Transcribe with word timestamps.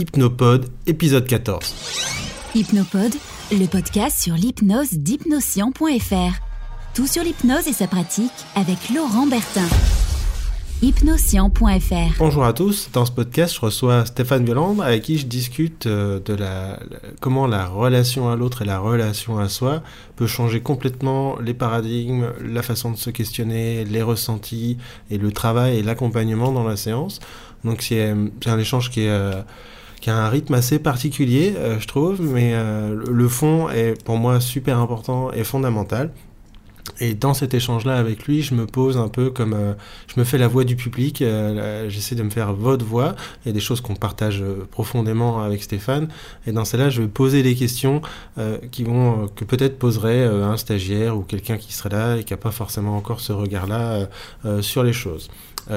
Hypnopod, 0.00 0.64
épisode 0.86 1.26
14. 1.26 1.74
Hypnopod, 2.54 3.12
le 3.52 3.66
podcast 3.66 4.18
sur 4.18 4.32
l'hypnose 4.32 4.92
d'hypnoscient.fr. 4.92 6.40
Tout 6.94 7.06
sur 7.06 7.22
l'hypnose 7.22 7.68
et 7.68 7.74
sa 7.74 7.86
pratique 7.86 8.32
avec 8.56 8.78
Laurent 8.94 9.26
Bertin. 9.26 9.68
Hypnoscient.fr. 10.80 12.16
Bonjour 12.18 12.44
à 12.46 12.54
tous, 12.54 12.88
dans 12.94 13.04
ce 13.04 13.12
podcast 13.12 13.54
je 13.56 13.60
reçois 13.60 14.06
Stéphane 14.06 14.42
Violand 14.46 14.80
avec 14.80 15.02
qui 15.02 15.18
je 15.18 15.26
discute 15.26 15.84
euh, 15.84 16.18
de 16.18 16.32
la, 16.32 16.80
comment 17.20 17.46
la 17.46 17.66
relation 17.66 18.30
à 18.30 18.36
l'autre 18.36 18.62
et 18.62 18.64
la 18.64 18.78
relation 18.78 19.38
à 19.38 19.50
soi 19.50 19.82
peut 20.16 20.26
changer 20.26 20.62
complètement 20.62 21.38
les 21.40 21.52
paradigmes, 21.52 22.32
la 22.42 22.62
façon 22.62 22.90
de 22.90 22.96
se 22.96 23.10
questionner, 23.10 23.84
les 23.84 24.00
ressentis 24.00 24.78
et 25.10 25.18
le 25.18 25.30
travail 25.30 25.76
et 25.76 25.82
l'accompagnement 25.82 26.52
dans 26.52 26.64
la 26.64 26.78
séance. 26.78 27.20
Donc 27.64 27.82
c'est 27.82 28.14
c'est 28.42 28.48
un 28.48 28.58
échange 28.58 28.88
qui 28.88 29.02
est... 29.02 29.44
qui 30.00 30.10
a 30.10 30.16
un 30.16 30.28
rythme 30.28 30.54
assez 30.54 30.78
particulier, 30.78 31.54
euh, 31.56 31.78
je 31.78 31.86
trouve, 31.86 32.20
mais 32.22 32.52
euh, 32.54 32.94
le- 33.08 33.28
fond 33.28 33.68
est 33.68 34.02
pour 34.02 34.16
moi 34.16 34.40
super 34.40 34.78
important 34.78 35.30
et 35.32 35.44
fondamental. 35.44 36.10
Et 36.98 37.14
dans 37.14 37.34
cet 37.34 37.54
échange-là 37.54 37.96
avec 37.96 38.24
lui, 38.24 38.42
je 38.42 38.54
me 38.54 38.66
pose 38.66 38.96
un 38.96 39.08
peu 39.08 39.30
comme 39.30 39.52
euh, 39.52 39.74
je 40.12 40.18
me 40.18 40.24
fais 40.24 40.38
la 40.38 40.48
voix 40.48 40.64
du 40.64 40.74
public, 40.74 41.22
j'essaie 41.88 42.14
de 42.14 42.22
me 42.22 42.30
faire 42.30 42.52
votre 42.54 42.84
voix. 42.84 43.14
Il 43.44 43.48
y 43.48 43.50
a 43.50 43.52
des 43.52 43.60
choses 43.60 43.80
qu'on 43.80 43.94
partage 43.94 44.42
profondément 44.70 45.42
avec 45.42 45.62
Stéphane. 45.62 46.08
Et 46.46 46.52
dans 46.52 46.64
celle-là, 46.64 46.90
je 46.90 47.02
vais 47.02 47.08
poser 47.08 47.42
des 47.42 47.54
questions 47.54 48.00
qui 48.72 48.82
vont, 48.82 49.28
que 49.28 49.44
peut-être 49.44 49.78
poserait 49.78 50.24
un 50.24 50.56
stagiaire 50.56 51.16
ou 51.16 51.20
quelqu'un 51.22 51.58
qui 51.58 51.72
serait 51.72 51.90
là 51.90 52.16
et 52.16 52.24
qui 52.24 52.32
n'a 52.32 52.38
pas 52.38 52.50
forcément 52.50 52.96
encore 52.96 53.20
ce 53.20 53.32
regard-là 53.32 54.08
sur 54.60 54.82
les 54.82 54.94
choses. 54.94 55.28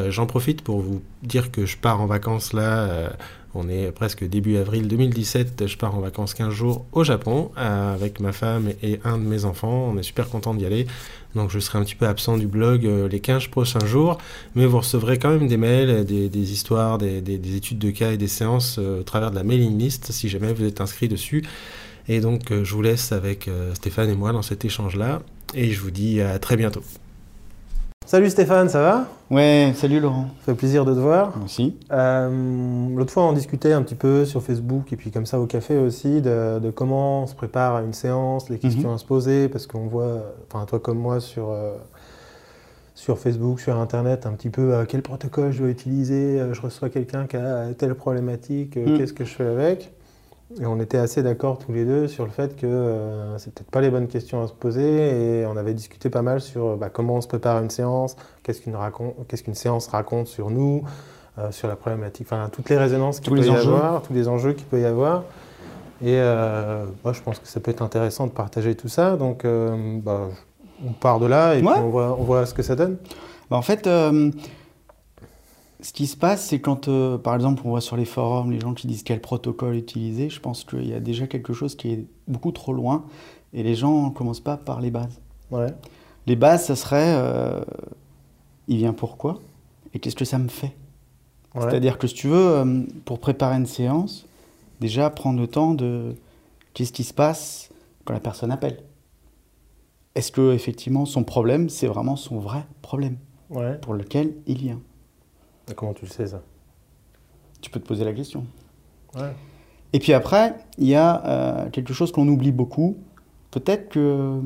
J'en 0.09 0.25
profite 0.25 0.61
pour 0.61 0.81
vous 0.81 1.01
dire 1.21 1.51
que 1.51 1.65
je 1.65 1.77
pars 1.77 2.01
en 2.01 2.07
vacances 2.07 2.53
là. 2.53 3.11
On 3.55 3.69
est 3.69 3.91
presque 3.91 4.23
début 4.27 4.57
avril 4.57 4.87
2017. 4.87 5.67
Je 5.67 5.77
pars 5.77 5.95
en 5.95 5.99
vacances 5.99 6.33
15 6.33 6.51
jours 6.53 6.85
au 6.91 7.03
Japon 7.03 7.51
euh, 7.57 7.93
avec 7.93 8.19
ma 8.19 8.31
femme 8.31 8.71
et, 8.81 8.99
un 9.03 9.17
de 9.17 9.23
mes 9.23 9.45
enfants. 9.45 9.89
On 9.93 9.97
est 9.97 10.03
super 10.03 10.27
content 10.29 10.53
d'y 10.53 10.65
aller. 10.65 10.87
Donc 11.35 11.51
je 11.51 11.59
serai 11.59 11.77
un 11.79 11.83
petit 11.83 11.95
peu 11.95 12.07
absent 12.07 12.37
du 12.37 12.47
blog 12.47 12.85
euh, 12.85 13.07
les 13.07 13.19
15 13.19 13.47
prochains 13.47 13.85
jours. 13.85 14.17
Mais 14.55 14.65
vous 14.65 14.77
recevrez 14.79 15.19
quand 15.19 15.29
même 15.29 15.47
des 15.47 15.57
mails, 15.57 16.03
des, 16.05 16.51
histoires, 16.51 16.97
des, 16.97 17.21
des- 17.21 17.37
des 17.37 17.55
études 17.55 17.79
de 17.79 17.91
cas 17.91 18.11
et 18.11 18.17
des 18.17 18.27
séances 18.27 18.77
euh, 18.79 19.01
au 19.01 19.03
travers 19.03 19.29
de 19.31 19.35
la 19.35 19.43
mailing 19.43 19.77
list 19.77 20.11
si 20.11 20.29
jamais 20.29 20.51
vous 20.53 20.63
êtes 20.65 20.81
inscrit 20.81 21.07
dessus. 21.07 21.43
Et 22.07 22.19
donc 22.19 22.51
je 22.51 22.73
vous 22.73 22.81
laisse 22.81 23.11
avec 23.13 23.49
Stéphane 23.75 24.09
et 24.09 24.15
moi 24.15 24.33
dans 24.33 24.41
cet 24.41 24.65
échange-là. 24.65 25.21
Et 25.53 25.71
je 25.71 25.79
vous 25.79 25.91
dis 25.91 26.19
à 26.19 26.37
très 26.37 26.57
bientôt. 26.57 26.83
Salut 28.05 28.29
Stéphane, 28.29 28.69
ça 28.69 28.81
va? 28.81 29.07
Ouais, 29.31 29.71
salut 29.75 29.99
Laurent. 29.99 30.27
Ça 30.45 30.51
fait 30.51 30.57
plaisir 30.57 30.85
de 30.85 30.93
te 30.93 30.99
voir. 30.99 31.35
Moi 31.35 31.45
aussi. 31.45 31.75
Euh, 31.91 32.89
L'autre 32.95 33.11
fois, 33.11 33.23
on 33.23 33.33
discutait 33.33 33.73
un 33.73 33.81
petit 33.81 33.95
peu 33.95 34.25
sur 34.25 34.43
Facebook 34.43 34.91
et 34.93 34.97
puis 34.97 35.09
comme 35.09 35.25
ça 35.25 35.39
au 35.39 35.45
café 35.47 35.77
aussi 35.77 36.21
de, 36.21 36.59
de 36.59 36.69
comment 36.69 37.23
on 37.23 37.27
se 37.27 37.33
prépare 37.33 37.75
à 37.75 37.81
une 37.81 37.93
séance, 37.93 38.49
les 38.49 38.59
questions 38.59 38.89
Mhm. 38.89 38.95
à 38.95 38.97
se 38.97 39.05
poser, 39.05 39.47
parce 39.49 39.65
qu'on 39.67 39.87
voit, 39.87 40.21
enfin 40.51 40.65
toi 40.65 40.79
comme 40.79 40.99
moi 40.99 41.19
sur, 41.21 41.49
euh, 41.49 41.75
sur 42.93 43.17
Facebook, 43.17 43.59
sur 43.59 43.79
Internet, 43.79 44.25
un 44.27 44.33
petit 44.33 44.49
peu 44.49 44.73
euh, 44.73 44.85
quel 44.87 45.01
protocole 45.01 45.51
je 45.51 45.59
dois 45.59 45.69
utiliser, 45.69 46.39
euh, 46.39 46.53
je 46.53 46.61
reçois 46.61 46.89
quelqu'un 46.89 47.25
qui 47.25 47.37
a 47.37 47.73
telle 47.75 47.95
problématique, 47.95 48.75
Mhm. 48.75 48.97
qu'est-ce 48.97 49.13
que 49.13 49.25
je 49.25 49.33
fais 49.33 49.47
avec? 49.47 49.91
Et 50.61 50.65
on 50.65 50.79
était 50.79 50.97
assez 50.97 51.23
d'accord 51.23 51.57
tous 51.57 51.71
les 51.73 51.85
deux 51.85 52.07
sur 52.07 52.25
le 52.25 52.31
fait 52.31 52.55
que 52.55 52.65
euh, 52.67 53.37
c'est 53.37 53.53
peut-être 53.53 53.71
pas 53.71 53.81
les 53.81 53.89
bonnes 53.89 54.07
questions 54.07 54.43
à 54.43 54.47
se 54.47 54.53
poser 54.53 55.41
et 55.41 55.45
on 55.45 55.57
avait 55.57 55.73
discuté 55.73 56.09
pas 56.09 56.21
mal 56.21 56.41
sur 56.41 56.65
euh, 56.65 56.75
bah, 56.75 56.89
comment 56.89 57.15
on 57.15 57.21
se 57.21 57.27
prépare 57.27 57.57
à 57.57 57.61
une 57.61 57.69
séance, 57.69 58.15
qu'est-ce 58.43 58.61
qu'une 58.61 58.75
racon- 58.75 59.15
qu'est-ce 59.27 59.43
qu'une 59.43 59.55
séance 59.55 59.87
raconte 59.87 60.27
sur 60.27 60.49
nous, 60.51 60.83
euh, 61.39 61.51
sur 61.51 61.67
la 61.67 61.75
problématique, 61.75 62.27
enfin 62.29 62.49
toutes 62.51 62.69
les 62.69 62.77
résonances 62.77 63.19
qu'il 63.19 63.29
Tous 63.29 63.35
peut 63.35 63.41
les 63.41 63.47
y 63.47 63.51
enjeux. 63.51 63.73
avoir, 63.73 64.01
tous 64.03 64.13
les 64.13 64.27
enjeux 64.27 64.53
qu'il 64.53 64.65
peut 64.67 64.79
y 64.79 64.85
avoir. 64.85 65.23
Et 66.01 66.17
euh, 66.19 66.85
moi, 67.03 67.13
je 67.13 67.21
pense 67.21 67.39
que 67.39 67.47
ça 67.47 67.59
peut 67.59 67.71
être 67.71 67.81
intéressant 67.81 68.27
de 68.27 68.31
partager 68.31 68.75
tout 68.75 68.89
ça. 68.89 69.15
Donc, 69.15 69.45
euh, 69.45 69.99
bah, 70.03 70.27
on 70.85 70.91
part 70.91 71.19
de 71.19 71.27
là 71.27 71.55
et 71.55 71.61
Ouais. 71.61 71.71
puis 71.71 71.81
on 71.81 71.89
voit, 71.89 72.17
on 72.19 72.23
voit 72.23 72.45
ce 72.45 72.53
que 72.53 72.61
ça 72.61 72.75
donne. 72.75 72.97
Bah, 73.49 73.55
en 73.57 73.61
fait, 73.61 73.87
ce 75.83 75.91
qui 75.91 76.07
se 76.07 76.15
passe, 76.15 76.45
c'est 76.45 76.59
quand, 76.61 76.87
euh, 76.87 77.17
par 77.17 77.35
exemple, 77.35 77.61
on 77.65 77.69
voit 77.69 77.81
sur 77.81 77.97
les 77.97 78.05
forums 78.05 78.51
les 78.51 78.59
gens 78.61 78.73
qui 78.73 78.87
disent 78.87 79.03
quel 79.03 79.19
protocole 79.19 79.75
utiliser, 79.75 80.29
je 80.29 80.39
pense 80.39 80.63
qu'il 80.63 80.87
y 80.87 80.93
a 80.93 81.01
déjà 81.01 81.27
quelque 81.27 81.51
chose 81.51 81.75
qui 81.75 81.91
est 81.91 82.05
beaucoup 82.27 82.53
trop 82.53 82.71
loin 82.71 83.03
et 83.53 83.63
les 83.63 83.75
gens 83.75 84.07
ne 84.07 84.09
commencent 84.11 84.39
pas 84.39 84.55
par 84.55 84.79
les 84.79 84.91
bases. 84.91 85.19
Ouais. 85.51 85.67
Les 86.25 86.37
bases, 86.37 86.65
ça 86.65 86.77
serait 86.77 87.13
euh, 87.17 87.61
il 88.69 88.77
vient 88.77 88.93
pourquoi 88.93 89.39
et 89.93 89.99
qu'est-ce 89.99 90.15
que 90.15 90.23
ça 90.25 90.39
me 90.39 90.47
fait? 90.47 90.73
Ouais. 91.53 91.61
C'est-à-dire 91.63 91.97
que 91.97 92.07
si 92.07 92.15
tu 92.15 92.27
veux, 92.29 92.47
euh, 92.47 92.83
pour 93.03 93.19
préparer 93.19 93.57
une 93.57 93.65
séance, 93.67 94.25
déjà 94.79 95.09
prendre 95.09 95.39
le 95.39 95.47
temps 95.47 95.73
de 95.73 96.15
qu'est-ce 96.73 96.93
qui 96.93 97.03
se 97.03 97.13
passe 97.13 97.69
quand 98.05 98.13
la 98.13 98.21
personne 98.21 98.51
appelle. 98.51 98.79
Est-ce 100.15 100.31
que 100.31 100.53
effectivement 100.53 101.05
son 101.05 101.25
problème, 101.25 101.67
c'est 101.67 101.87
vraiment 101.87 102.15
son 102.15 102.39
vrai 102.39 102.65
problème 102.81 103.17
Ouais. 103.49 103.77
pour 103.79 103.93
lequel 103.93 104.33
il 104.47 104.57
vient? 104.57 104.79
Et 105.69 105.73
Comment 105.73 105.93
tu 105.93 106.05
le 106.05 106.11
sais 106.11 106.27
ça? 106.27 106.41
Tu 107.61 107.69
peux 107.69 107.79
te 107.79 107.87
poser 107.87 108.03
la 108.03 108.13
question. 108.13 108.45
Ouais. 109.15 109.33
Et 109.93 109.99
puis 109.99 110.13
après, 110.13 110.55
il 110.77 110.87
y 110.87 110.95
a 110.95 111.25
euh, 111.25 111.69
quelque 111.69 111.93
chose 111.93 112.11
qu'on 112.11 112.27
oublie 112.27 112.51
beaucoup. 112.51 112.97
Peut-être 113.51 113.89
que 113.89 114.41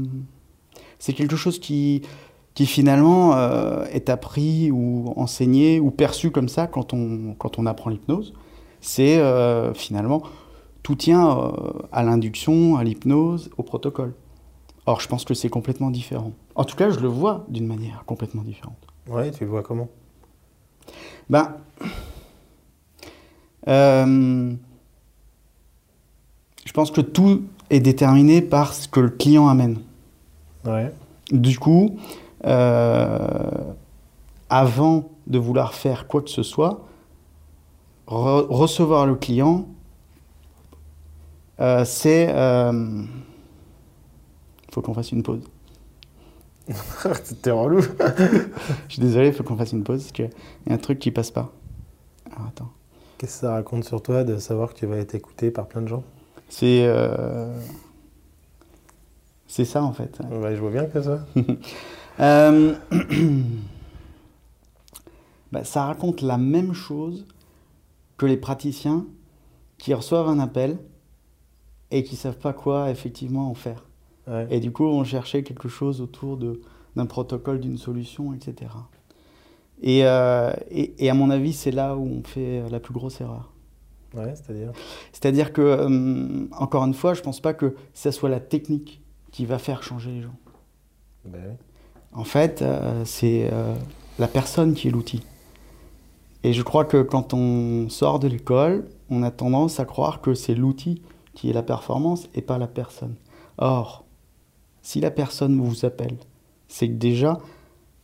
c'est 0.99 1.13
quelque 1.13 1.37
chose 1.37 1.59
qui, 1.59 2.01
qui 2.53 2.65
finalement 2.65 3.35
euh, 3.35 3.85
est 3.85 4.09
appris 4.09 4.71
ou 4.71 5.13
enseigné 5.15 5.79
ou 5.79 5.89
perçu 5.89 6.31
comme 6.31 6.49
ça 6.49 6.67
quand 6.67 6.93
on, 6.93 7.33
quand 7.33 7.59
on 7.59 7.65
apprend 7.65 7.89
l'hypnose. 7.89 8.33
C'est 8.81 9.17
euh, 9.17 9.73
finalement, 9.73 10.21
tout 10.83 10.95
tient 10.95 11.53
à 11.91 12.03
l'induction, 12.03 12.75
à 12.75 12.83
l'hypnose, 12.83 13.49
au 13.57 13.63
protocole. 13.63 14.13
Or, 14.85 15.01
je 15.01 15.07
pense 15.07 15.25
que 15.25 15.33
c'est 15.33 15.49
complètement 15.49 15.91
différent. 15.91 16.33
En 16.55 16.63
tout 16.63 16.75
cas, 16.75 16.89
je 16.89 16.99
le 16.99 17.07
vois 17.07 17.45
d'une 17.49 17.67
manière 17.67 18.03
complètement 18.05 18.43
différente. 18.43 18.77
Ouais, 19.09 19.31
tu 19.31 19.43
le 19.43 19.49
vois 19.49 19.63
comment? 19.63 19.89
Ben, 21.29 21.55
euh, 23.67 24.53
je 26.65 26.71
pense 26.71 26.91
que 26.91 27.01
tout 27.01 27.43
est 27.69 27.79
déterminé 27.79 28.41
par 28.41 28.73
ce 28.73 28.87
que 28.87 28.99
le 28.99 29.09
client 29.09 29.47
amène. 29.47 29.79
Ouais. 30.65 30.93
Du 31.31 31.59
coup, 31.59 31.97
euh, 32.45 33.51
avant 34.49 35.09
de 35.27 35.37
vouloir 35.37 35.73
faire 35.73 36.07
quoi 36.07 36.21
que 36.21 36.29
ce 36.29 36.43
soit, 36.43 36.85
re- 38.07 38.47
recevoir 38.47 39.05
le 39.05 39.15
client, 39.15 39.67
euh, 41.59 41.83
c'est... 41.83 42.27
Il 42.29 43.07
faut 44.73 44.81
qu'on 44.81 44.93
fasse 44.93 45.11
une 45.11 45.23
pause. 45.23 45.41
C'était 47.23 47.51
relou. 47.51 47.81
Je 48.87 48.93
suis 48.93 49.01
désolé, 49.01 49.27
il 49.27 49.33
faut 49.33 49.43
qu'on 49.43 49.55
fasse 49.55 49.71
une 49.71 49.83
pause 49.83 50.01
parce 50.01 50.11
qu'il 50.11 50.29
y 50.67 50.69
a 50.69 50.73
un 50.73 50.77
truc 50.77 50.99
qui 50.99 51.11
passe 51.11 51.31
pas. 51.31 51.51
Alors 52.31 52.47
attends. 52.47 52.71
Qu'est-ce 53.17 53.35
que 53.35 53.39
ça 53.39 53.53
raconte 53.53 53.83
sur 53.83 54.01
toi 54.01 54.23
de 54.23 54.37
savoir 54.37 54.73
que 54.73 54.79
tu 54.79 54.85
vas 54.85 54.97
être 54.97 55.15
écouté 55.15 55.49
par 55.49 55.67
plein 55.67 55.81
de 55.81 55.87
gens? 55.87 56.03
C'est 56.49 56.85
euh, 56.85 57.51
c'est 59.47 59.65
ça 59.65 59.83
en 59.83 59.93
fait. 59.93 60.19
Ouais, 60.29 60.55
je 60.55 60.61
vois 60.61 60.71
bien 60.71 60.85
que 60.85 61.01
ça. 61.01 61.25
Euh, 62.19 62.73
bah, 65.51 65.63
ça 65.63 65.85
raconte 65.85 66.23
la 66.23 66.39
même 66.39 66.73
chose 66.73 67.27
que 68.17 68.25
les 68.25 68.37
praticiens 68.37 69.05
qui 69.77 69.93
reçoivent 69.93 70.27
un 70.27 70.39
appel 70.39 70.79
et 71.91 72.03
qui 72.03 72.15
savent 72.15 72.39
pas 72.39 72.53
quoi 72.53 72.89
effectivement 72.89 73.51
en 73.51 73.53
faire. 73.53 73.86
Ouais. 74.27 74.47
Et 74.49 74.59
du 74.59 74.71
coup, 74.71 74.85
on 74.85 75.03
cherchait 75.03 75.43
quelque 75.43 75.69
chose 75.69 76.01
autour 76.01 76.37
d'un 76.95 77.05
protocole, 77.05 77.59
d'une 77.59 77.77
solution, 77.77 78.33
etc. 78.33 78.71
Et, 79.81 80.01
euh, 80.05 80.51
et, 80.69 81.05
et 81.05 81.09
à 81.09 81.13
mon 81.13 81.29
avis, 81.29 81.53
c'est 81.53 81.71
là 81.71 81.95
où 81.95 82.05
on 82.05 82.23
fait 82.23 82.67
la 82.69 82.79
plus 82.79 82.93
grosse 82.93 83.21
erreur. 83.21 83.51
Ouais, 84.15 84.33
c'est-à-dire? 84.35 84.71
C'est-à-dire 85.11 85.53
que, 85.53 85.61
euh, 85.61 86.47
encore 86.51 86.83
une 86.85 86.93
fois, 86.93 87.13
je 87.13 87.21
pense 87.21 87.39
pas 87.39 87.53
que 87.53 87.75
ça 87.93 88.11
soit 88.11 88.29
la 88.29 88.39
technique 88.39 89.01
qui 89.31 89.45
va 89.45 89.59
faire 89.59 89.83
changer 89.83 90.11
les 90.11 90.21
gens. 90.21 90.35
Ben. 91.25 91.57
En 92.13 92.23
fait, 92.23 92.61
euh, 92.61 93.03
c'est 93.05 93.51
la 94.17 94.27
personne 94.27 94.73
qui 94.73 94.87
est 94.87 94.91
l'outil. 94.91 95.21
Et 96.43 96.53
je 96.53 96.63
crois 96.63 96.85
que 96.85 97.01
quand 97.01 97.33
on 97.33 97.89
sort 97.89 98.19
de 98.19 98.27
l'école, 98.27 98.87
on 99.09 99.21
a 99.23 99.31
tendance 99.31 99.79
à 99.79 99.85
croire 99.85 100.21
que 100.21 100.33
c'est 100.33 100.55
l'outil 100.55 101.01
qui 101.33 101.49
est 101.49 101.53
la 101.53 101.63
performance 101.63 102.29
et 102.33 102.41
pas 102.41 102.57
la 102.57 102.67
personne. 102.67 103.15
Or, 103.57 104.06
si 104.87 105.01
la 105.01 105.11
personne 105.11 105.59
vous 105.59 105.83
appelle, 105.83 106.15
c'est 106.69 106.87
que 106.87 106.93
déjà, 106.93 107.39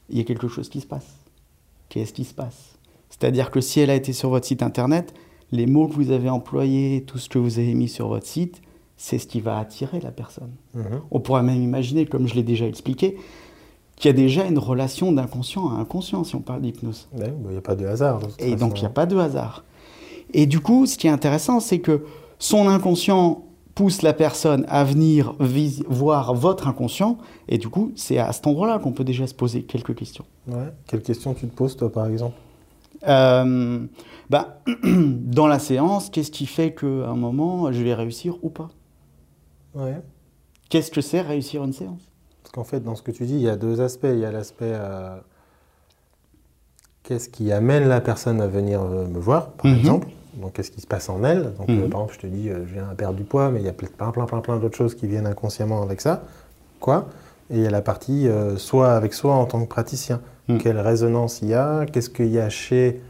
il 0.10 0.18
y 0.18 0.20
a 0.20 0.26
quelque 0.26 0.50
chose 0.50 0.68
qui 0.68 0.82
se 0.82 0.86
passe. 0.86 1.16
Qu'est-ce 1.88 2.12
qui 2.12 2.26
se 2.26 2.34
passe? 2.34 2.78
C'est-à-dire 3.10 3.52
que 3.52 3.62
si 3.62 3.80
elle 3.80 3.90
a 3.90 3.96
été 3.96 4.12
sur 4.12 4.30
votre 4.30 4.46
site 4.46 4.62
internet, 4.62 5.14
les 5.54 5.66
mots 5.66 5.88
que 5.88 5.94
vous 5.94 6.12
avez 6.12 6.28
employés, 6.28 7.06
tout 7.08 7.20
ce 7.20 7.30
que 7.30 7.40
vous 7.40 7.58
avez 7.58 7.74
mis 7.74 7.88
sur 7.88 8.10
votre 8.10 8.28
site, 8.28 8.62
c'est 8.98 9.18
ce 9.18 9.28
qui 9.28 9.40
va 9.40 9.60
attirer 9.60 10.02
la 10.02 10.12
personne. 10.12 10.52
Mhm. 10.74 11.00
On 11.10 11.22
pourrait 11.22 11.42
même 11.42 11.64
imaginer, 11.64 12.06
comme 12.06 12.28
je 12.28 12.36
l'ai 12.36 12.44
déjà 12.44 12.68
expliqué, 12.68 13.16
qu'il 13.96 14.10
y 14.10 14.14
a 14.14 14.18
déjà 14.18 14.44
une 14.44 14.60
relation 14.60 15.14
d'inconscient 15.14 15.70
à 15.70 15.76
inconscient 15.76 16.26
si 16.26 16.36
on 16.36 16.42
parle 16.42 16.64
d'hypnose. 16.64 17.08
Ouais, 17.14 17.30
bah, 17.30 17.46
Il 17.46 17.52
n'y 17.52 17.58
a 17.58 17.62
pas 17.62 17.78
de 17.78 17.86
hasard. 17.86 18.20
de 18.20 18.28
Et 18.40 18.58
donc 18.58 18.80
il 18.80 18.82
n'y 18.82 18.88
a 18.88 18.90
pas 18.90 19.06
de 19.06 19.16
hasard. 19.16 19.64
Et 20.34 20.48
du 20.48 20.60
coup, 20.60 20.86
ce 20.86 20.98
qui 20.98 21.08
est 21.08 21.12
intéressant, 21.12 21.62
c'est 21.62 21.80
que 21.80 22.04
son 22.40 22.68
inconscient 22.68 23.46
pousse 23.76 24.02
la 24.04 24.14
personne 24.14 24.66
à 24.68 24.84
venir 24.84 25.36
voir 25.88 26.34
votre 26.36 26.68
inconscient. 26.68 27.18
Et 27.48 27.58
du 27.58 27.70
coup, 27.70 27.92
c'est 27.96 28.18
à 28.20 28.32
cet 28.32 28.46
endroit-là 28.48 28.78
qu'on 28.80 28.92
peut 28.92 29.04
déjà 29.04 29.26
se 29.28 29.34
poser 29.34 29.64
quelques 29.64 29.96
questions. 29.96 30.26
Ouais. 30.48 30.72
Quelles 30.88 31.02
questions 31.02 31.34
tu 31.34 31.48
te 31.48 31.56
poses, 31.56 31.76
toi, 31.76 31.92
par 31.92 32.06
exemple? 32.08 32.36
Euh, 33.08 33.86
bah, 34.30 34.60
Dans 34.84 35.48
la 35.48 35.60
séance, 35.60 36.10
qu'est-ce 36.10 36.32
qui 36.32 36.46
fait 36.46 36.74
qu'à 36.74 36.86
un 36.88 37.16
moment, 37.16 37.72
je 37.72 37.82
vais 37.84 37.94
réussir 37.96 38.38
ou 38.44 38.50
pas? 38.50 38.70
Ouais. 39.76 40.00
Qu'est-ce 40.70 40.92
que 40.92 41.02
c'est 41.02 41.22
réussir 41.22 41.64
une 41.64 41.74
séance? 41.74 42.02
Parce 42.44 42.52
qu'en 42.54 42.64
fait, 42.64 42.80
dans 42.82 42.96
ce 42.96 43.02
que 43.02 43.12
tu 43.12 43.26
dis, 43.26 43.34
il 43.36 43.42
y 43.42 43.50
a 43.50 43.56
deux 43.56 43.82
aspects. 43.82 44.06
Il 44.12 44.20
y 44.20 44.26
a 44.26 44.32
l'aspect 44.32 44.72
euh, 44.74 45.18
qu'est-ce 47.04 47.30
qui 47.30 47.52
amène 47.52 47.88
la 47.88 48.02
personne 48.02 48.40
à 48.42 48.48
venir 48.48 48.82
euh, 48.82 49.08
me 49.08 49.20
voir, 49.20 49.52
par 49.52 49.72
Mhm. 49.72 49.78
exemple. 49.80 50.08
Donc, 50.42 50.54
qu'est-ce 50.54 50.72
qui 50.72 50.82
se 50.82 50.88
passe 50.88 51.10
en 51.10 51.24
elle 51.24 51.54
Donc, 51.58 51.68
Mhm. 51.70 51.84
euh, 51.84 51.88
par 51.90 52.02
exemple, 52.02 52.14
je 52.16 52.20
te 52.20 52.28
dis, 52.28 52.50
euh, 52.50 52.66
je 52.68 52.74
viens 52.74 52.90
à 52.90 52.96
perdre 52.96 53.16
du 53.16 53.24
poids, 53.24 53.50
mais 53.52 53.60
il 53.60 53.66
y 53.66 53.70
a 53.70 53.74
plein, 53.74 54.12
plein, 54.12 54.26
plein, 54.26 54.40
plein, 54.40 54.58
d'autres 54.58 54.76
choses 54.78 54.96
qui 54.96 55.08
viennent 55.08 55.28
inconsciemment 55.28 55.82
avec 55.84 56.02
ça. 56.02 56.24
Quoi? 56.80 57.06
Et 57.52 57.58
il 57.58 57.62
y 57.62 57.68
a 57.68 57.72
la 57.72 57.82
partie 57.82 58.28
euh, 58.28 58.58
soi 58.58 58.94
avec 58.94 59.14
soi 59.14 59.34
en 59.36 59.46
tant 59.46 59.62
que 59.64 59.68
praticien. 59.70 60.22
Mhm. 60.48 60.58
Quelle 60.58 60.80
résonance 60.80 61.42
il 61.42 61.50
y 61.50 61.54
a? 61.54 61.86
Qu'est-ce 61.86 62.10
qu'il 62.10 62.32
y 62.32 62.40
a 62.40 62.50
chez 62.50 63.02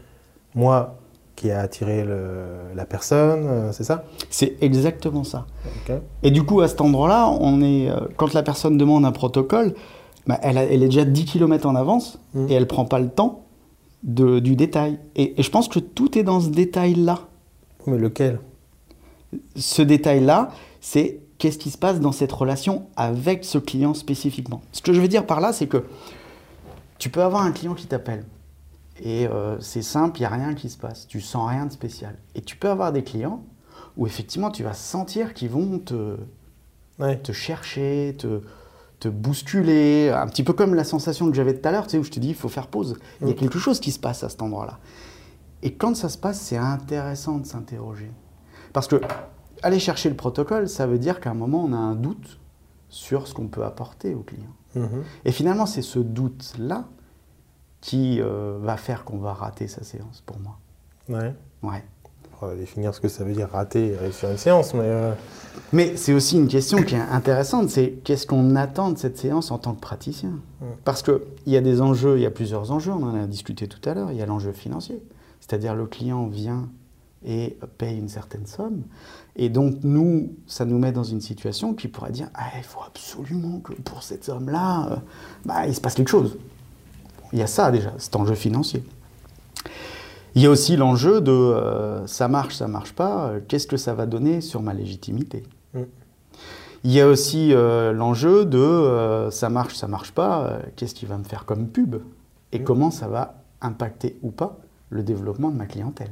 moi 0.54 0.96
qui 1.36 1.50
a 1.50 1.60
attiré 1.60 2.04
le- 2.04 2.74
la 2.76 2.84
personne? 2.84 3.46
Euh, 3.46 3.72
C'est 3.72 3.84
ça? 3.84 4.04
C'est 4.30 4.56
exactement 4.60 5.24
ça. 5.24 5.46
Et 6.22 6.30
du 6.30 6.42
coup, 6.44 6.60
à 6.60 6.68
cet 6.68 6.80
endroit-là, 6.80 7.28
on 7.40 7.60
est, 7.62 7.88
quand 8.16 8.32
la 8.34 8.42
personne 8.42 8.76
demande 8.76 9.04
un 9.04 9.12
protocole, 9.12 9.74
bah, 10.26 10.38
elle, 10.42 10.58
a- 10.58 10.64
elle 10.64 10.82
est 10.82 10.86
déjà 10.88 11.04
10 11.04 11.24
km 11.24 11.66
en 11.66 11.74
avance 11.74 12.18
Mhm. 12.34 12.46
et 12.50 12.54
elle 12.54 12.66
prend 12.66 12.84
pas 12.84 12.98
le 12.98 13.08
temps 13.08 13.43
de- 14.04 14.38
du 14.38 14.54
détail. 14.54 14.98
Et, 15.16 15.38
et 15.40 15.42
je 15.42 15.50
pense 15.50 15.66
que 15.68 15.80
tout 15.80 16.16
est 16.16 16.22
dans 16.22 16.40
ce 16.40 16.48
détail-là. 16.48 17.26
Mais 17.86 17.98
lequel? 17.98 18.38
Ce 19.56 19.82
détail-là, 19.82 20.52
c'est 20.80 21.20
qu'est-ce 21.38 21.58
qui 21.58 21.70
se 21.70 21.78
passe 21.78 21.98
dans 22.00 22.12
cette 22.12 22.30
relation 22.32 22.86
avec 22.96 23.44
ce 23.44 23.58
client 23.58 23.92
spécifiquement. 23.94 24.62
Ce 24.72 24.80
que 24.80 24.92
je 24.92 25.00
veux 25.00 25.08
dire 25.08 25.26
par 25.26 25.40
là, 25.40 25.52
c'est 25.52 25.66
que 25.66 25.84
tu 26.98 27.10
peux 27.10 27.22
avoir 27.22 27.42
un 27.42 27.50
client 27.52 27.74
qui 27.74 27.86
t'appelle. 27.86 28.24
Et 29.02 29.26
euh, 29.26 29.58
c'est 29.60 29.82
simple, 29.82 30.18
il 30.18 30.20
n'y 30.20 30.26
a 30.26 30.30
rien 30.30 30.54
qui 30.54 30.70
se 30.70 30.78
passe. 30.78 31.08
Tu 31.08 31.20
sens 31.20 31.48
rien 31.50 31.66
de 31.66 31.72
spécial. 31.72 32.14
Et 32.36 32.40
tu 32.42 32.56
peux 32.56 32.70
avoir 32.70 32.92
des 32.92 33.02
clients 33.02 33.42
où 33.96 34.06
effectivement 34.06 34.50
tu 34.50 34.62
vas 34.62 34.72
sentir 34.74 35.34
qu'ils 35.34 35.50
vont 35.50 35.78
te, 35.80 36.16
Ouais. 37.00 37.16
te 37.18 37.32
chercher, 37.32 38.14
te, 38.16 38.40
te 39.00 39.08
bousculer, 39.08 40.10
un 40.10 40.26
petit 40.26 40.42
peu 40.42 40.52
comme 40.52 40.74
la 40.74 40.84
sensation 40.84 41.28
que 41.28 41.36
j'avais 41.36 41.54
tout 41.58 41.68
à 41.68 41.72
l'heure, 41.72 41.86
tu 41.86 41.92
sais, 41.92 41.98
où 41.98 42.04
je 42.04 42.10
te 42.10 42.20
dis 42.20 42.28
il 42.28 42.34
faut 42.34 42.48
faire 42.48 42.68
pause. 42.68 42.96
Il 43.20 43.28
y 43.28 43.30
a 43.30 43.34
quelque 43.34 43.58
chose 43.58 43.80
qui 43.80 43.92
se 43.92 43.98
passe 43.98 44.24
à 44.24 44.28
cet 44.28 44.42
endroit-là. 44.42 44.78
Et 45.62 45.74
quand 45.74 45.96
ça 45.96 46.08
se 46.08 46.18
passe, 46.18 46.40
c'est 46.40 46.56
intéressant 46.56 47.38
de 47.38 47.46
s'interroger. 47.46 48.10
Parce 48.72 48.86
que 48.86 49.00
aller 49.62 49.78
chercher 49.78 50.10
le 50.10 50.16
protocole, 50.16 50.68
ça 50.68 50.86
veut 50.86 50.98
dire 50.98 51.20
qu'à 51.20 51.30
un 51.30 51.34
moment, 51.34 51.64
on 51.64 51.72
a 51.72 51.76
un 51.76 51.94
doute 51.94 52.38
sur 52.88 53.26
ce 53.26 53.34
qu'on 53.34 53.48
peut 53.48 53.64
apporter 53.64 54.14
au 54.14 54.20
client. 54.20 54.54
Mhm. 54.74 55.02
Et 55.24 55.32
finalement, 55.32 55.66
c'est 55.66 55.82
ce 55.82 55.98
doute-là 55.98 56.84
qui 57.80 58.20
euh, 58.20 58.58
va 58.60 58.76
faire 58.76 59.04
qu'on 59.04 59.18
va 59.18 59.32
rater 59.32 59.68
sa 59.68 59.82
séance, 59.82 60.22
pour 60.24 60.38
moi. 60.38 60.58
Ouais. 61.08 61.34
Ouais. 61.62 61.84
On 62.42 62.46
va 62.46 62.54
définir 62.54 62.94
ce 62.94 63.00
que 63.00 63.08
ça 63.08 63.24
veut 63.24 63.32
dire 63.32 63.48
rater 63.50 63.92
et 63.92 63.96
réussir 63.96 64.30
une 64.30 64.36
séance, 64.36 64.74
mais 64.74 64.82
euh, 64.84 65.12
Mais 65.72 65.96
c'est 65.96 66.12
aussi 66.12 66.36
une 66.36 66.48
question 66.48 66.82
qui 66.82 66.94
est 66.94 67.00
intéressante, 67.00 67.70
c'est 67.70 68.00
qu'est-ce 68.04 68.26
qu'on 68.26 68.56
attend 68.56 68.90
de 68.90 68.98
cette 68.98 69.16
séance 69.16 69.50
en 69.50 69.58
tant 69.58 69.74
que 69.74 69.80
praticien? 69.80 70.32
Parce 70.84 71.02
qu'il 71.02 71.20
y 71.46 71.56
a 71.56 71.60
des 71.60 71.80
enjeux, 71.80 72.18
il 72.18 72.22
y 72.22 72.26
a 72.26 72.30
plusieurs 72.30 72.70
enjeux, 72.70 72.92
on 72.92 73.02
en 73.02 73.14
a 73.14 73.26
discuté 73.26 73.68
tout 73.68 73.88
à 73.88 73.94
l'heure, 73.94 74.10
il 74.12 74.18
y 74.18 74.22
a 74.22 74.26
l'enjeu 74.26 74.52
financier, 74.52 75.02
c'est-à-dire 75.40 75.74
le 75.74 75.86
client 75.86 76.26
vient 76.26 76.68
et 77.26 77.56
paye 77.78 77.98
une 77.98 78.08
certaine 78.08 78.46
somme, 78.46 78.82
et 79.36 79.48
donc 79.48 79.76
nous, 79.82 80.34
ça 80.46 80.64
nous 80.64 80.78
met 80.78 80.92
dans 80.92 81.04
une 81.04 81.20
situation 81.20 81.74
qui 81.74 81.88
pourrait 81.88 82.12
dire, 82.12 82.28
ah, 82.34 82.48
il 82.58 82.64
faut 82.64 82.82
absolument 82.86 83.60
que 83.60 83.72
pour 83.72 84.02
cette 84.02 84.24
somme-là, 84.24 84.88
euh, 84.90 84.96
bah, 85.44 85.66
il 85.66 85.74
se 85.74 85.80
passe 85.80 85.94
quelque 85.94 86.10
chose. 86.10 86.36
Il 87.32 87.38
y 87.38 87.42
a 87.42 87.46
ça 87.46 87.70
déjà, 87.70 87.92
cet 87.98 88.14
enjeu 88.16 88.34
financier. 88.34 88.84
Il 90.34 90.42
y 90.42 90.46
a 90.46 90.50
aussi 90.50 90.76
l'enjeu 90.76 91.20
de 91.20 91.30
euh, 91.30 92.06
ça 92.06 92.26
marche, 92.28 92.56
ça 92.56 92.66
marche 92.66 92.92
pas, 92.92 93.26
euh, 93.26 93.40
qu'est-ce 93.46 93.66
que 93.66 93.76
ça 93.76 93.94
va 93.94 94.06
donner 94.06 94.40
sur 94.40 94.62
ma 94.62 94.74
légitimité? 94.74 95.44
Mm. 95.74 95.80
Il 96.84 96.92
y 96.92 97.00
a 97.00 97.08
aussi 97.08 97.54
euh, 97.54 97.92
l'enjeu 97.92 98.44
de 98.44 99.28
ça 99.30 99.48
marche, 99.48 99.74
ça 99.74 99.86
marche 99.88 100.12
pas, 100.12 100.58
qu'est-ce 100.76 100.94
qui 100.94 101.06
va 101.06 101.16
me 101.16 101.24
faire 101.24 101.44
comme 101.46 101.68
pub? 101.68 101.96
Et 102.52 102.58
Mm. 102.58 102.64
comment 102.64 102.90
ça 102.90 103.08
va 103.08 103.42
impacter 103.60 104.18
ou 104.22 104.30
pas 104.30 104.58
le 104.90 105.02
développement 105.02 105.50
de 105.50 105.56
ma 105.56 105.66
clientèle? 105.66 106.10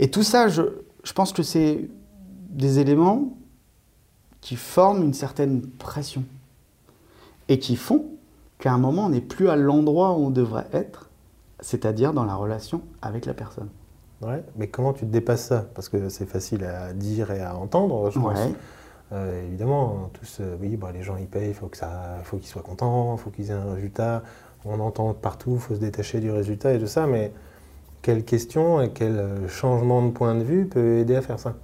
Et 0.00 0.10
tout 0.10 0.24
ça, 0.24 0.48
je, 0.48 0.62
je 1.04 1.12
pense 1.12 1.32
que 1.32 1.44
c'est 1.44 1.88
des 2.50 2.80
éléments 2.80 3.36
qui 4.40 4.56
forment 4.56 5.04
une 5.04 5.14
certaine 5.14 5.62
pression 5.62 6.24
et 7.48 7.60
qui 7.60 7.76
font 7.76 8.06
qu'à 8.58 8.72
un 8.72 8.78
moment, 8.78 9.06
on 9.06 9.10
n'est 9.10 9.20
plus 9.20 9.48
à 9.48 9.54
l'endroit 9.54 10.12
où 10.18 10.26
on 10.26 10.30
devrait 10.30 10.66
être, 10.72 11.10
c'est-à-dire 11.62 12.12
dans 12.12 12.24
la 12.24 12.34
relation 12.34 12.82
avec 13.00 13.24
la 13.24 13.32
personne. 13.32 13.68
Ouais, 14.20 14.44
mais 14.56 14.68
comment 14.68 14.92
tu 14.92 15.06
te 15.06 15.10
dépasses 15.10 15.46
ça? 15.46 15.64
Parce 15.74 15.88
que 15.88 16.08
c'est 16.08 16.26
facile 16.26 16.64
à 16.64 16.92
dire 16.92 17.30
et 17.30 17.40
à 17.40 17.56
entendre, 17.56 18.10
je 18.10 18.20
pense. 18.20 18.38
Ouais. 18.38 18.54
Euh, 19.12 19.46
évidemment, 19.46 20.10
tous, 20.12 20.38
euh, 20.40 20.56
oui, 20.60 20.76
bah, 20.76 20.90
les 20.92 21.02
gens 21.02 21.16
ils 21.16 21.26
payent, 21.26 21.48
il 21.48 21.54
faut 21.54 21.68
qu'ils 21.68 22.48
soient 22.48 22.62
contents, 22.62 23.16
il 23.16 23.20
faut 23.20 23.30
qu'ils 23.30 23.50
aient 23.50 23.54
un 23.54 23.74
résultat. 23.74 24.22
On 24.64 24.78
entend 24.80 25.12
partout, 25.12 25.54
il 25.54 25.60
faut 25.60 25.74
se 25.74 25.80
détacher 25.80 26.20
du 26.20 26.30
résultat 26.30 26.72
et 26.72 26.78
tout 26.78 26.86
ça, 26.86 27.06
mais 27.06 27.32
quelle 28.00 28.24
question 28.24 28.80
et 28.80 28.90
quel 28.90 29.18
euh, 29.18 29.48
changement 29.48 30.02
de 30.02 30.10
point 30.10 30.34
de 30.34 30.42
vue 30.42 30.66
peut 30.66 30.98
aider 30.98 31.16
à 31.16 31.22
faire 31.22 31.38
ça? 31.38 31.54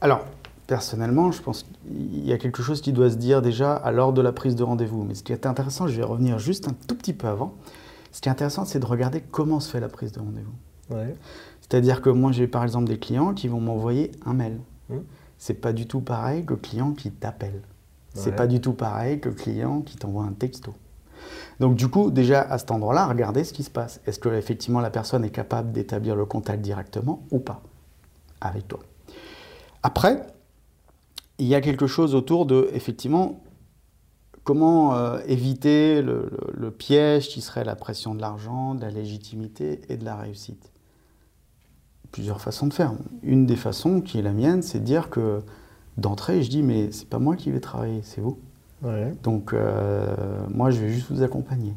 Alors, 0.00 0.20
personnellement, 0.66 1.32
je 1.32 1.40
pense 1.42 1.62
qu'il 1.62 2.26
y 2.26 2.32
a 2.32 2.38
quelque 2.38 2.62
chose 2.62 2.80
qui 2.80 2.92
doit 2.92 3.10
se 3.10 3.16
dire 3.16 3.40
déjà 3.40 3.74
à 3.74 3.90
l'heure 3.90 4.12
de 4.12 4.20
la 4.20 4.32
prise 4.32 4.56
de 4.56 4.64
rendez-vous. 4.64 5.04
Mais 5.04 5.14
ce 5.14 5.22
qui 5.22 5.32
est 5.32 5.46
intéressant, 5.46 5.86
je 5.86 5.96
vais 5.96 6.04
revenir 6.04 6.38
juste 6.38 6.68
un 6.68 6.74
tout 6.86 6.96
petit 6.96 7.14
peu 7.14 7.28
avant. 7.28 7.54
Ce 8.12 8.20
qui 8.20 8.28
est 8.28 8.32
intéressant, 8.32 8.64
c'est 8.64 8.78
de 8.78 8.86
regarder 8.86 9.20
comment 9.20 9.60
se 9.60 9.70
fait 9.70 9.80
la 9.80 9.88
prise 9.88 10.12
de 10.12 10.20
rendez-vous. 10.20 10.94
Ouais. 10.94 11.14
C'est-à-dire 11.60 12.00
que 12.00 12.10
moi, 12.10 12.32
j'ai 12.32 12.46
par 12.48 12.62
exemple 12.64 12.88
des 12.88 12.98
clients 12.98 13.34
qui 13.34 13.48
vont 13.48 13.60
m'envoyer 13.60 14.10
un 14.24 14.32
mail. 14.34 14.58
Mmh. 14.88 14.96
C'est 15.36 15.54
pas 15.54 15.72
du 15.72 15.86
tout 15.86 16.00
pareil 16.00 16.44
que 16.44 16.54
le 16.54 16.60
client 16.60 16.92
qui 16.92 17.10
t'appelle. 17.10 17.62
C'est 18.14 18.30
Ouais. 18.30 18.36
pas 18.36 18.46
du 18.46 18.60
tout 18.60 18.72
pareil 18.72 19.20
que 19.20 19.28
le 19.28 19.34
client 19.34 19.82
qui 19.82 19.96
t'envoie 19.96 20.24
un 20.24 20.32
texto. 20.32 20.74
Donc 21.60 21.74
du 21.76 21.88
coup, 21.88 22.10
déjà 22.10 22.40
à 22.40 22.58
cet 22.58 22.70
endroit-là, 22.70 23.06
regardez 23.06 23.44
ce 23.44 23.52
qui 23.52 23.62
se 23.62 23.70
passe. 23.70 24.00
Est-ce 24.06 24.18
que 24.18 24.28
effectivement 24.30 24.80
la 24.80 24.90
personne 24.90 25.24
est 25.24 25.30
capable 25.30 25.72
d'établir 25.72 26.16
le 26.16 26.24
contact 26.24 26.62
directement 26.62 27.22
ou 27.30 27.38
pas 27.38 27.60
avec 28.40 28.66
toi? 28.66 28.80
Après, 29.82 30.26
il 31.38 31.46
y 31.46 31.54
a 31.54 31.60
quelque 31.60 31.86
chose 31.86 32.14
autour 32.14 32.46
de 32.46 32.68
effectivement 32.72 33.40
comment 34.48 34.94
euh, 34.94 35.18
éviter 35.26 36.00
le, 36.00 36.30
le- 36.30 36.54
le 36.54 36.70
piège 36.70 37.28
qui 37.28 37.42
serait 37.42 37.64
la 37.64 37.76
pression 37.76 38.14
de 38.14 38.22
l'argent, 38.22 38.74
de 38.74 38.80
la 38.80 38.90
légitimité 38.90 39.82
et 39.90 39.98
de 39.98 40.06
la 40.06 40.16
réussite? 40.16 40.72
Plusieurs 42.12 42.40
façons 42.40 42.66
de 42.66 42.72
faire. 42.72 42.94
Une 43.22 43.44
des 43.44 43.56
façons 43.56 44.00
qui 44.00 44.18
est 44.18 44.22
la 44.22 44.32
mienne, 44.32 44.62
c'est 44.62 44.78
de 44.80 44.84
dire 44.84 45.10
que 45.10 45.42
d'entrée, 45.98 46.42
je 46.42 46.48
dis 46.48 46.62
mais 46.62 46.90
c'est 46.92 47.06
pas 47.10 47.18
moi 47.18 47.36
qui 47.36 47.50
vais 47.50 47.60
travailler, 47.60 48.00
c'est 48.02 48.22
vous. 48.22 48.38
Ouais. 48.82 49.12
Donc 49.22 49.52
euh, 49.52 50.06
moi, 50.48 50.70
je 50.70 50.80
vais 50.80 50.88
juste 50.88 51.10
vous 51.12 51.22
accompagner. 51.22 51.74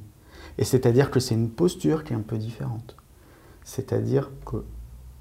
Et 0.58 0.64
c'est-à-dire 0.64 1.12
que 1.12 1.20
c'est 1.20 1.36
une 1.36 1.50
posture 1.50 2.06
qui 2.06 2.14
est 2.14 2.16
un 2.16 2.22
peu 2.22 2.38
différente. 2.38 2.96
C'est-à-dire 3.66 4.32
que 4.46 4.64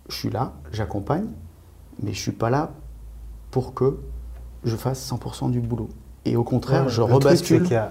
je 0.08 0.14
suis 0.14 0.30
là, 0.30 0.52
j'accompagne, 0.70 1.26
mais 2.00 2.12
je 2.12 2.20
suis 2.20 2.30
pas 2.32 2.50
là 2.50 2.70
pour 3.50 3.74
que 3.74 3.98
je 4.62 4.76
fasse 4.76 5.00
100% 5.10 5.50
du 5.50 5.58
boulot. 5.60 5.88
Et 6.24 6.36
au 6.36 6.44
contraire, 6.44 6.84
Ouais, 6.84 6.88
je 6.90 7.00
truc, 7.00 7.12
rebascule. 7.14 7.62
qu'il 7.62 7.72
y 7.72 7.76
a 7.76 7.90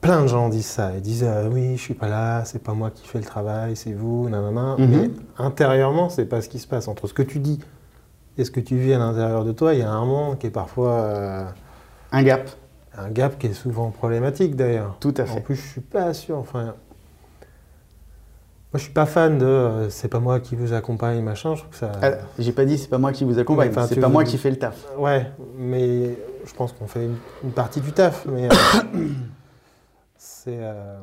plein 0.00 0.22
de 0.22 0.26
gens 0.26 0.48
disent 0.48 0.66
ça. 0.66 0.92
Ils 0.94 1.00
disent 1.02 1.24
euh, 1.24 1.48
oui, 1.50 1.76
je 1.76 1.80
suis 1.82 1.94
pas 1.94 2.08
là, 2.08 2.44
c'est 2.44 2.62
pas 2.62 2.72
moi 2.72 2.90
qui 2.90 3.06
fais 3.06 3.18
le 3.18 3.24
travail, 3.24 3.76
c'est 3.76 3.92
vous, 3.92 4.28
nanana. 4.28 4.76
Mhm. 4.78 4.88
Mais 4.90 5.10
intérieurement, 5.38 6.08
c'est 6.08 6.24
pas 6.26 6.40
ce 6.42 6.48
qui 6.48 6.58
se 6.58 6.66
passe 6.66 6.88
entre 6.88 7.06
ce 7.06 7.14
que 7.14 7.22
tu 7.22 7.38
dis 7.38 7.60
et 8.38 8.44
ce 8.44 8.50
que 8.50 8.60
tu 8.60 8.76
vis 8.76 8.94
à 8.94 8.98
l'intérieur 8.98 9.44
de 9.44 9.52
toi. 9.52 9.74
Il 9.74 9.80
y 9.80 9.82
a 9.82 9.90
un 9.90 10.04
monde 10.04 10.38
qui 10.38 10.46
est 10.46 10.50
parfois 10.50 10.92
euh, 10.92 11.44
Un 12.12 12.22
gap, 12.22 12.48
un 12.96 13.10
gap 13.10 13.38
qui 13.38 13.48
est 13.48 13.52
souvent 13.52 13.90
problématique 13.90 14.56
d'ailleurs. 14.56 14.96
tout 15.00 15.14
à 15.18 15.22
En 15.22 15.26
fait. 15.26 15.40
plus, 15.40 15.56
je 15.56 15.66
suis 15.68 15.80
pas 15.82 16.12
sûr. 16.14 16.38
Enfin, 16.38 16.64
moi, 18.72 18.78
je 18.78 18.78
suis 18.84 18.92
pas 18.92 19.06
fan 19.06 19.36
de 19.38 19.44
euh, 19.44 19.90
c'est 19.90 20.08
pas 20.08 20.20
moi 20.20 20.40
qui 20.40 20.54
vous 20.56 20.72
accompagne, 20.72 21.20
machin. 21.22 21.54
Je 21.56 21.60
trouve 21.60 21.72
que 21.72 21.76
ça. 21.76 21.92
Ah, 22.02 22.10
J'ai 22.38 22.52
pas 22.52 22.64
dit 22.64 22.78
c'est 22.78 22.88
pas 22.88 22.98
moi 22.98 23.12
qui 23.12 23.24
vous 23.24 23.38
accompagne, 23.38 23.70
Ouais, 23.74 23.86
c'est 23.88 24.00
pas 24.00 24.08
moi 24.08 24.24
qui 24.24 24.38
fais 24.38 24.50
le 24.50 24.58
taf. 24.58 24.86
Ouais, 24.96 25.30
mais 25.58 26.16
je 26.44 26.54
pense 26.54 26.72
qu'on 26.72 26.86
fait 26.86 27.04
une, 27.04 27.16
une 27.44 27.52
partie 27.52 27.80
du 27.80 27.92
taf. 27.92 28.26
Mais 28.26 28.46
euh, 28.46 28.54
c'est. 30.16 30.58
euh, 30.60 30.98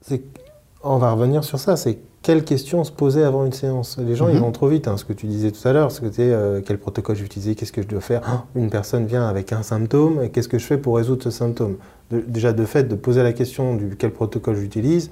c'est- 0.00 0.22
On 0.84 0.98
va 0.98 1.12
revenir 1.12 1.44
sur 1.44 1.60
ça. 1.60 1.76
C'est 1.76 1.98
quelles 2.22 2.44
questions 2.44 2.82
se 2.82 2.90
poser 2.90 3.22
avant 3.22 3.44
une 3.46 3.52
séance? 3.52 3.98
Les 3.98 4.16
gens, 4.16 4.26
ils 4.28 4.34
Mhm. 4.34 4.40
vont 4.40 4.50
trop 4.52 4.66
vite. 4.66 4.88
hein, 4.88 4.96
ce 4.96 5.04
que 5.04 5.12
tu 5.12 5.26
disais 5.26 5.52
tout 5.52 5.66
à 5.68 5.72
l'heure, 5.72 5.92
ce 5.92 6.00
que 6.00 6.06
tu 6.06 6.64
quel 6.66 6.78
protocole 6.78 7.20
utiliser, 7.20 7.54
qu'est-ce 7.54 7.70
que 7.72 7.82
je 7.82 7.86
dois 7.86 8.00
faire? 8.00 8.20
Oh, 8.28 8.58
une 8.58 8.68
personne 8.68 9.06
vient 9.06 9.28
avec 9.28 9.52
un 9.52 9.62
symptôme, 9.62 10.28
qu'est-ce 10.30 10.48
que 10.48 10.58
je 10.58 10.66
fais 10.66 10.78
pour 10.78 10.96
résoudre 10.96 11.22
ce 11.22 11.30
symptôme? 11.30 11.76
De- 12.10 12.20
Déjà, 12.20 12.52
de 12.52 12.64
fait, 12.64 12.84
de 12.84 12.96
poser 12.96 13.22
la 13.22 13.32
question 13.32 13.76
du 13.76 13.96
quel 13.96 14.10
protocole 14.12 14.56
j'utilise, 14.56 15.10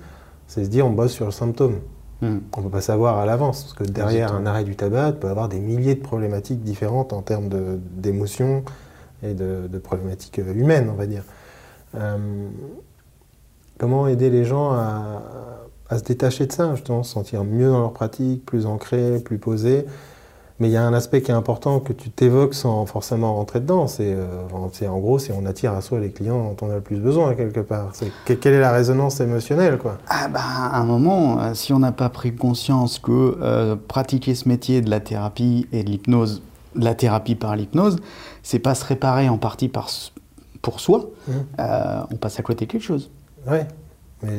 c'est 0.48 0.64
se 0.64 0.68
dire 0.70 0.86
on 0.86 0.90
bosse 0.90 1.12
sur 1.12 1.24
le 1.26 1.30
symptôme. 1.30 1.76
Hmm. 2.22 2.38
On 2.54 2.60
ne 2.60 2.64
peut 2.66 2.70
pas 2.70 2.80
savoir 2.82 3.18
à 3.18 3.24
l'avance, 3.24 3.62
parce 3.62 3.72
que 3.74 3.84
derrière 3.84 4.34
un 4.34 4.44
arrêt 4.44 4.64
du 4.64 4.76
tabac, 4.76 5.12
tu 5.12 5.18
peux 5.20 5.28
avoir 5.28 5.48
des 5.48 5.58
milliers 5.58 5.94
de 5.94 6.02
problématiques 6.02 6.62
différentes 6.62 7.12
en 7.12 7.22
termes 7.22 7.48
d'émotions 7.96 8.62
et 9.22 9.34
de, 9.34 9.68
de 9.68 9.78
problématiques 9.78 10.38
euh, 10.38 10.54
humaines, 10.54 10.90
on 10.90 10.96
va 10.96 11.06
dire. 11.06 11.22
Euh, 11.94 12.48
comment 13.78 14.06
aider 14.06 14.28
les 14.28 14.44
gens 14.44 14.72
à, 14.72 15.22
à 15.88 15.98
se 15.98 16.04
détacher 16.04 16.46
de 16.46 16.52
ça, 16.52 16.74
justement, 16.74 17.02
se 17.02 17.12
sentir 17.12 17.44
mieux 17.44 17.68
dans 17.70 17.80
leur 17.80 17.92
pratique, 17.92 18.44
plus 18.44 18.66
ancrés, 18.66 19.18
plus 19.18 19.38
posés? 19.38 19.86
Mais 20.60 20.68
il 20.68 20.72
y 20.72 20.76
a 20.76 20.84
un 20.84 20.92
aspect 20.94 21.22
qui 21.22 21.30
est 21.30 21.34
important 21.34 21.80
que 21.80 21.92
tu 21.92 22.10
t'évoques 22.10 22.54
sans 22.54 22.86
forcément 22.86 23.34
rentrer 23.34 23.60
dedans. 23.60 23.86
C'est 23.88 24.12
euh, 24.14 24.26
en 24.88 24.98
gros, 24.98 25.18
c'est 25.18 25.32
on 25.32 25.46
attire 25.46 25.72
à 25.72 25.80
soi 25.80 25.98
les 25.98 26.10
clients 26.10 26.54
dont 26.60 26.66
on 26.66 26.70
a 26.70 26.74
le 26.76 26.80
plus 26.80 26.98
besoin 26.98 27.34
quelque 27.34 27.60
part. 27.60 27.92
Que- 28.26 28.34
quelle 28.34 28.54
est 28.54 28.60
la 28.60 28.70
résonance 28.72 29.20
émotionnelle, 29.20 29.78
quoi? 29.78 29.98
Ah 30.08 30.28
bah, 30.28 30.40
à 30.42 30.78
un 30.80 30.84
moment, 30.84 31.40
euh, 31.40 31.54
si 31.54 31.72
on 31.72 31.78
n'a 31.78 31.92
pas 31.92 32.10
pris 32.10 32.34
conscience 32.34 32.98
que 32.98 33.38
euh, 33.42 33.74
pratiquer 33.88 34.34
ce 34.34 34.48
métier 34.48 34.80
de 34.82 34.90
la 34.90 35.00
thérapie 35.00 35.66
et 35.72 35.82
de 35.82 35.88
l'hypnose, 35.90 36.42
de 36.76 36.84
la 36.84 36.94
thérapie 36.94 37.34
par 37.34 37.56
l'hypnose, 37.56 37.96
c'est 38.42 38.58
pas 38.60 38.74
se 38.74 38.84
réparer 38.84 39.28
en 39.28 39.38
partie 39.38 39.68
par, 39.68 39.88
pour 40.62 40.78
soi, 40.80 41.06
euh, 41.58 42.00
on 42.12 42.16
passe 42.16 42.38
à 42.38 42.42
côté 42.42 42.66
de 42.66 42.70
quelque 42.70 42.82
chose. 42.84 43.10
Ouais, 43.50 43.66
mais 44.22 44.30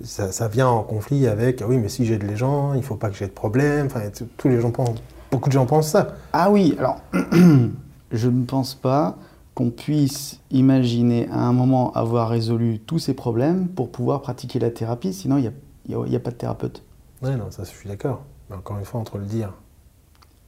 je- 0.00 0.06
ça, 0.06 0.30
ça 0.30 0.46
vient 0.46 0.68
en 0.68 0.82
conflit 0.82 1.26
avec 1.26 1.60
ah 1.60 1.64
oui, 1.68 1.76
mais 1.78 1.88
si 1.88 2.04
j'aide 2.04 2.22
les 2.22 2.36
gens, 2.36 2.74
il 2.74 2.82
faut 2.84 2.94
pas 2.94 3.08
que 3.10 3.16
j'ai 3.16 3.26
de 3.26 3.32
problème. 3.32 3.86
Enfin, 3.86 4.02
tous 4.36 4.48
les 4.48 4.60
gens 4.60 4.70
pensent, 4.70 4.98
beaucoup 5.30 5.48
de 5.48 5.52
gens 5.54 5.66
pensent 5.66 5.88
ça. 5.88 6.08
Ah 6.32 6.50
oui, 6.50 6.74
alors, 6.78 7.00
je 8.12 8.28
ne 8.28 8.44
pense 8.44 8.74
pas 8.74 9.16
qu'on 9.54 9.70
puisse 9.70 10.38
imaginer 10.50 11.28
à 11.30 11.40
un 11.40 11.52
moment 11.52 11.92
avoir 11.92 12.28
résolu 12.28 12.78
tous 12.80 12.98
ces 12.98 13.14
problèmes 13.14 13.68
pour 13.68 13.90
pouvoir 13.90 14.22
pratiquer 14.22 14.58
la 14.58 14.70
thérapie, 14.70 15.12
sinon 15.12 15.36
il 15.38 15.42
n'y 15.88 15.94
a, 15.94 15.98
a- 15.98 16.06
il 16.06 16.12
y 16.12 16.16
a 16.16 16.20
pas 16.20 16.30
de 16.30 16.36
thérapeute. 16.36 16.82
Ouais, 17.22 17.36
non, 17.36 17.50
ça, 17.50 17.64
je 17.64 17.70
suis 17.70 17.88
d'accord. 17.88 18.22
Mais 18.48 18.56
encore 18.56 18.78
une 18.78 18.84
fois, 18.84 19.00
entre 19.00 19.18
le 19.18 19.24
dire 19.24 19.52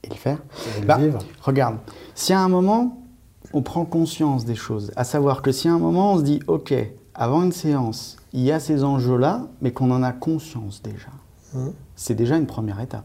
Et 0.03 0.09
le 0.09 0.15
faire 0.15 0.37
et 0.77 0.81
le 0.81 0.87
Bah, 0.87 0.97
vivre. 0.97 1.19
Regarde, 1.43 1.77
si 2.15 2.31
à 2.33 2.39
un 2.41 2.47
moment, 2.47 2.97
on 3.53 3.61
prend 3.61 3.83
conscience 3.85 4.45
des 4.45 4.55
choses, 4.55 4.91
à 4.95 5.03
savoir 5.03 5.41
que 5.41 5.51
si 5.51 5.67
à 5.67 5.73
un 5.73 5.77
moment, 5.79 6.13
on 6.13 6.17
se 6.17 6.23
dit, 6.23 6.39
OK, 6.47 6.73
avant 7.13 7.43
une 7.43 7.51
séance, 7.51 8.15
il 8.33 8.41
y 8.41 8.51
a 8.53 8.59
ces 8.61 8.83
enjeux-là, 8.85 9.41
mais 9.61 9.73
qu'on 9.73 9.91
en 9.91 10.01
a 10.03 10.13
conscience 10.13 10.81
déjà, 10.81 11.09
Mhm. 11.53 11.73
c'est 11.97 12.15
déjà 12.15 12.37
une 12.37 12.45
première 12.47 12.79
étape. 12.79 13.03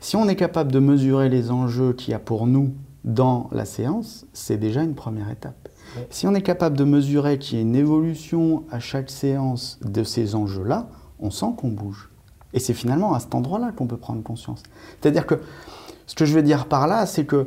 Si 0.00 0.16
on 0.16 0.28
est 0.28 0.36
capable 0.36 0.72
de 0.72 0.78
mesurer 0.78 1.28
les 1.28 1.50
enjeux 1.50 1.92
qu'il 1.92 2.12
y 2.12 2.14
a 2.14 2.18
pour 2.18 2.46
nous 2.46 2.74
dans 3.04 3.48
la 3.52 3.64
séance, 3.64 4.26
c'est 4.32 4.56
déjà 4.56 4.82
une 4.82 4.94
première 4.94 5.30
étape. 5.30 5.68
Si 6.10 6.26
on 6.26 6.34
est 6.34 6.42
capable 6.42 6.76
de 6.76 6.84
mesurer 6.84 7.38
qu'il 7.38 7.56
y 7.56 7.60
a 7.60 7.62
une 7.62 7.76
évolution 7.76 8.64
à 8.70 8.80
chaque 8.80 9.10
séance 9.10 9.78
de 9.84 10.02
ces 10.02 10.34
enjeux-là, 10.34 10.88
on 11.20 11.30
sent 11.30 11.52
qu'on 11.56 11.68
bouge. 11.68 12.10
Et 12.52 12.58
c'est 12.58 12.74
finalement 12.74 13.14
à 13.14 13.20
cet 13.20 13.34
endroit-là 13.34 13.72
qu'on 13.72 13.86
peut 13.86 13.96
prendre 13.96 14.22
conscience. 14.22 14.62
C'est-à-dire 15.00 15.26
que 15.26 15.40
ce 16.06 16.14
que 16.14 16.24
je 16.24 16.34
veux 16.34 16.42
dire 16.42 16.66
par 16.66 16.86
là, 16.86 17.06
c'est 17.06 17.24
que 17.24 17.46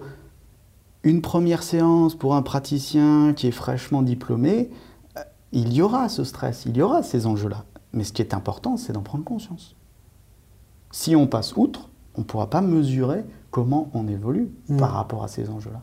une 1.03 1.21
première 1.21 1.63
séance 1.63 2.15
pour 2.15 2.35
un 2.35 2.41
praticien 2.41 3.33
qui 3.33 3.47
est 3.47 3.51
fraîchement 3.51 4.01
diplômé, 4.01 4.69
euh, 5.17 5.21
il 5.51 5.73
y 5.73 5.81
aura 5.81 6.09
ce 6.09 6.23
stress, 6.23 6.65
il 6.65 6.75
y 6.75 6.81
aura 6.81 7.03
ces 7.03 7.25
enjeux-là. 7.25 7.65
Mais 7.93 8.03
ce 8.03 8.11
qui 8.11 8.21
est 8.21 8.33
important, 8.33 8.77
c'est 8.77 8.93
d'en 8.93 9.03
prendre 9.03 9.23
conscience. 9.23 9.75
Si 10.91 11.15
on 11.15 11.27
passe 11.27 11.55
outre, 11.55 11.89
on 12.17 12.21
ne 12.21 12.25
pourra 12.25 12.49
pas 12.49 12.61
mesurer 12.61 13.23
comment 13.51 13.89
on 13.93 14.07
évolue 14.07 14.49
Mm. 14.69 14.77
par 14.77 14.91
rapport 14.91 15.23
à 15.23 15.27
ces 15.27 15.49
enjeux-là. 15.49 15.81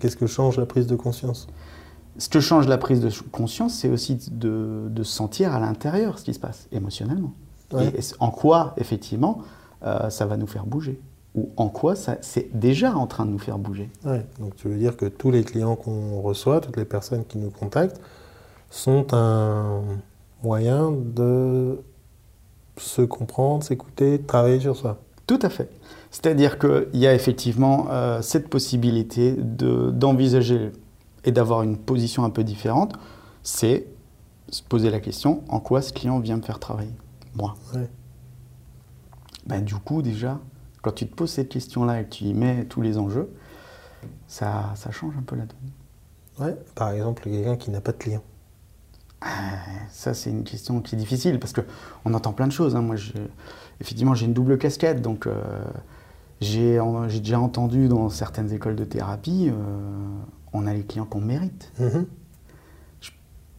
Qu'est-ce 0.00 0.16
que 0.16 0.26
change 0.26 0.56
la 0.56 0.64
prise 0.66 0.86
de 0.86 0.96
conscience? 0.96 1.46
Ce 2.16 2.28
que 2.28 2.40
change 2.40 2.68
la 2.68 2.78
prise 2.78 3.00
de 3.00 3.10
conscience, 3.32 3.74
c'est 3.74 3.88
aussi 3.90 4.18
de, 4.30 4.86
de 4.88 5.02
sentir 5.02 5.52
à 5.54 5.60
l'intérieur 5.60 6.18
ce 6.18 6.24
qui 6.24 6.32
se 6.32 6.38
passe 6.40 6.68
émotionnellement. 6.72 7.32
Ouais. 7.72 7.88
Et 7.88 8.00
en 8.20 8.30
quoi, 8.30 8.72
effectivement, 8.78 9.40
euh, 9.84 10.08
ça 10.10 10.24
va 10.24 10.36
nous 10.36 10.46
faire 10.46 10.64
bouger? 10.64 11.00
Ou 11.34 11.50
en 11.56 11.68
quoi 11.68 11.96
ça- 11.96 12.16
c'est 12.20 12.56
déjà 12.56 12.96
en 12.96 13.06
train 13.08 13.26
de 13.26 13.30
nous 13.32 13.38
faire 13.40 13.58
bouger? 13.58 13.90
Ouais, 14.04 14.24
donc 14.38 14.54
tu 14.56 14.68
veux 14.68 14.76
dire 14.78 14.96
que 14.96 15.06
tous 15.06 15.30
les 15.32 15.42
clients 15.42 15.74
qu'on 15.76 16.20
reçoit, 16.22 16.60
toutes 16.60 16.76
les 16.76 16.84
personnes 16.84 17.24
qui 17.24 17.38
nous 17.38 17.50
contactent, 17.50 18.00
sont 18.70 19.12
un 19.12 19.82
moyen 20.42 20.92
de 20.92 21.80
se 22.78 23.02
comprendre, 23.02 23.64
s'écouter, 23.64 24.20
travailler 24.22 24.60
sur 24.60 24.76
soi? 24.76 24.98
Tout 25.26 25.38
à 25.42 25.48
fait. 25.48 25.70
C'est-à-dire 26.10 26.58
qu'il 26.58 26.88
y 27.00 27.06
a 27.06 27.14
effectivement 27.14 27.86
euh, 27.90 28.22
cette 28.22 28.48
possibilité 28.48 29.32
de- 29.38 29.90
d'envisager 29.90 30.70
et 31.24 31.32
d'avoir 31.32 31.62
une 31.62 31.76
position 31.78 32.24
un 32.24 32.30
peu 32.30 32.44
différente. 32.44 32.94
C'est 33.42 33.86
se 34.50 34.62
poser 34.62 34.90
la 34.90 35.00
question 35.00 35.42
en 35.48 35.60
quoi 35.60 35.82
ce 35.82 35.92
client 35.92 36.20
vient 36.20 36.36
me 36.36 36.42
faire 36.42 36.58
travailler? 36.60 36.92
Moi. 37.34 37.54
Ouais. 37.74 37.88
Ben, 39.46 39.64
du 39.64 39.74
coup, 39.74 40.02
déjà, 40.02 40.38
quand 40.82 40.92
tu 40.92 41.06
te 41.06 41.14
poses 41.14 41.30
cette 41.30 41.48
question-là 41.48 42.00
et 42.00 42.04
que 42.04 42.10
tu 42.10 42.24
y 42.24 42.34
mets 42.34 42.64
tous 42.66 42.82
les 42.82 42.98
enjeux, 42.98 43.30
ça, 44.28 44.72
ça 44.76 44.90
change 44.90 45.14
un 45.18 45.22
peu 45.22 45.36
la 45.36 45.46
donne. 45.46 46.46
Ouais, 46.46 46.56
par 46.74 46.90
exemple, 46.90 47.22
quelqu'un 47.24 47.56
qui 47.56 47.70
n'a 47.70 47.80
pas 47.80 47.92
de 47.92 47.96
clients. 47.98 48.22
Ça, 49.90 50.12
c'est 50.12 50.28
une 50.30 50.44
question 50.44 50.80
qui 50.80 50.94
est 50.94 50.98
difficile 50.98 51.38
parce 51.40 51.54
qu'on 51.54 52.12
entend 52.14 52.32
plein 52.34 52.46
de 52.46 52.52
choses. 52.52 52.76
hein. 52.76 52.82
Moi, 52.82 52.96
je- 52.96 53.12
effectivement, 53.80 54.14
j'ai 54.14 54.26
une 54.26 54.32
double 54.34 54.58
casquette. 54.58 55.02
Donc, 55.02 55.26
euh, 55.26 55.32
j'ai 56.40 56.80
en- 56.80 57.06
déjà 57.06 57.40
entendu 57.40 57.88
dans 57.88 58.08
certaines 58.10 58.52
écoles 58.52 58.76
de 58.76 58.84
thérapie, 58.84 59.48
euh, 59.50 59.52
on 60.52 60.66
a 60.66 60.72
les 60.74 60.82
clients 60.82 61.06
qu'on 61.06 61.20
mérite. 61.20 61.72
Mhm. 61.78 62.06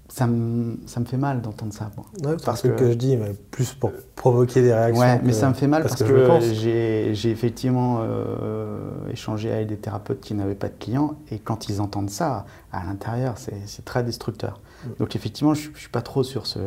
Ça 0.08 0.28
me, 0.28 0.78
ça 0.86 1.02
me 1.02 1.06
fait 1.06 1.18
mal 1.18 1.42
d'entendre 1.42 1.74
ça. 1.74 1.92
moi. 1.98 2.06
Ouais, 2.24 2.38
Parce 2.46 2.62
que- 2.62 2.70
que... 2.70 2.90
je 2.92 2.94
dis, 2.94 3.18
mais 3.18 3.34
plus 3.52 3.74
pour 3.74 3.92
provoquer 4.16 4.62
des 4.62 4.74
réactions. 4.74 5.02
Ouais, 5.04 5.20
mais 5.22 5.34
ça 5.34 5.50
me 5.50 5.54
fait 5.54 5.68
mal 5.68 5.82
parce, 5.84 6.02
que, 6.02 6.40
j'ai 6.54 7.32
effectivement 7.32 7.98
euh, 8.00 8.92
échangé 9.12 9.52
avec 9.52 9.68
des 9.68 9.76
thérapeutes 9.76 10.22
qui 10.22 10.34
n'avaient 10.34 10.56
pas 10.56 10.70
de 10.70 10.76
clients 10.80 11.16
et 11.32 11.40
quand 11.40 11.68
ils 11.68 11.82
entendent 11.82 12.10
ça, 12.12 12.46
à 12.72 12.86
l'intérieur, 12.86 13.34
c'est 13.38 13.60
c'est 13.66 13.84
très 13.84 14.04
destructeur. 14.06 14.62
Mm. 14.86 14.90
Donc 15.00 15.16
effectivement, 15.18 15.54
je 15.54 15.70
ne 15.70 15.76
suis 15.76 15.90
pas 15.90 16.02
trop 16.02 16.24
sur 16.24 16.48
ce... 16.48 16.60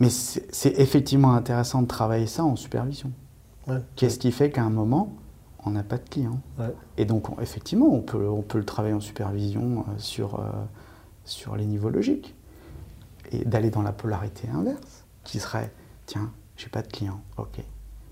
Mais 0.00 0.08
c'est 0.10 0.78
effectivement 0.78 1.34
intéressant 1.34 1.82
de 1.82 1.86
travailler 1.86 2.26
ça 2.26 2.42
en 2.44 2.56
supervision. 2.56 3.12
Ouais. 3.68 3.80
Qu'est-ce 3.96 4.18
qui 4.18 4.32
fait 4.32 4.50
qu'à 4.50 4.62
un 4.64 4.70
moment, 4.70 5.12
on 5.64 5.70
n'a 5.70 5.82
pas 5.82 5.98
de 5.98 6.08
clients 6.08 6.40
Ouais. 6.58 6.74
Et 6.96 7.04
donc, 7.04 7.28
on- 7.28 7.40
effectivement, 7.40 7.86
on 7.86 8.00
peut, 8.00 8.26
on 8.28 8.40
peut 8.42 8.58
le 8.58 8.64
travailler 8.64 8.94
en 8.94 9.00
supervision 9.00 9.80
euh, 9.88 9.98
sur, 9.98 10.40
euh, 10.40 10.50
sur 11.24 11.54
les 11.54 11.66
niveaux 11.66 11.90
logiques. 11.90 12.34
Et 13.32 13.44
d'aller 13.44 13.70
dans 13.70 13.82
la 13.82 13.92
polarité 13.92 14.48
inverse, 14.48 15.04
qui 15.22 15.38
serait, 15.38 15.70
tiens, 16.06 16.32
j'ai 16.56 16.68
pas 16.68 16.82
de 16.82 16.88
clients, 16.88 17.20
ok. 17.36 17.60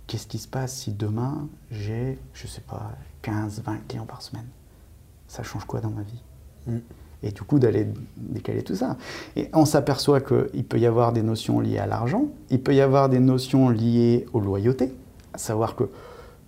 Qu'est-ce 0.07 0.27
qui 0.27 0.39
se 0.39 0.47
passe 0.49 0.75
si 0.77 0.93
demain, 0.93 1.49
j'ai, 1.71 2.19
je 2.35 2.47
sais 2.47 2.61
pas, 2.61 2.93
15, 3.23 3.63
20 3.63 3.79
clients 3.89 4.07
par 4.07 4.23
semaine? 4.23 4.47
Ça 5.27 5.43
change 5.43 5.65
quoi 5.65 5.81
dans 5.81 5.91
ma 5.91 6.03
vie? 6.03 6.23
Mm. 6.67 6.79
Et 7.23 7.33
du 7.33 7.43
coup, 7.43 7.59
d'aller 7.59 7.89
décaler 8.17 8.63
tout 8.63 8.77
ça. 8.77 8.97
Et 9.35 9.49
on 9.53 9.65
s'aperçoit 9.65 10.21
qu'il 10.21 10.65
peut 10.65 10.79
y 10.79 10.87
avoir 10.87 11.13
des 11.13 11.23
notions 11.23 11.61
liées 11.61 11.79
à 11.79 11.87
l'argent, 11.87 12.27
il 12.51 12.63
peut 12.63 12.75
y 12.75 12.81
avoir 12.81 13.09
des 13.09 13.19
notions 13.19 13.71
liées 13.71 14.27
aux 14.33 14.41
loyautés, 14.41 14.93
à 15.33 15.39
savoir 15.39 15.75
que 15.75 15.85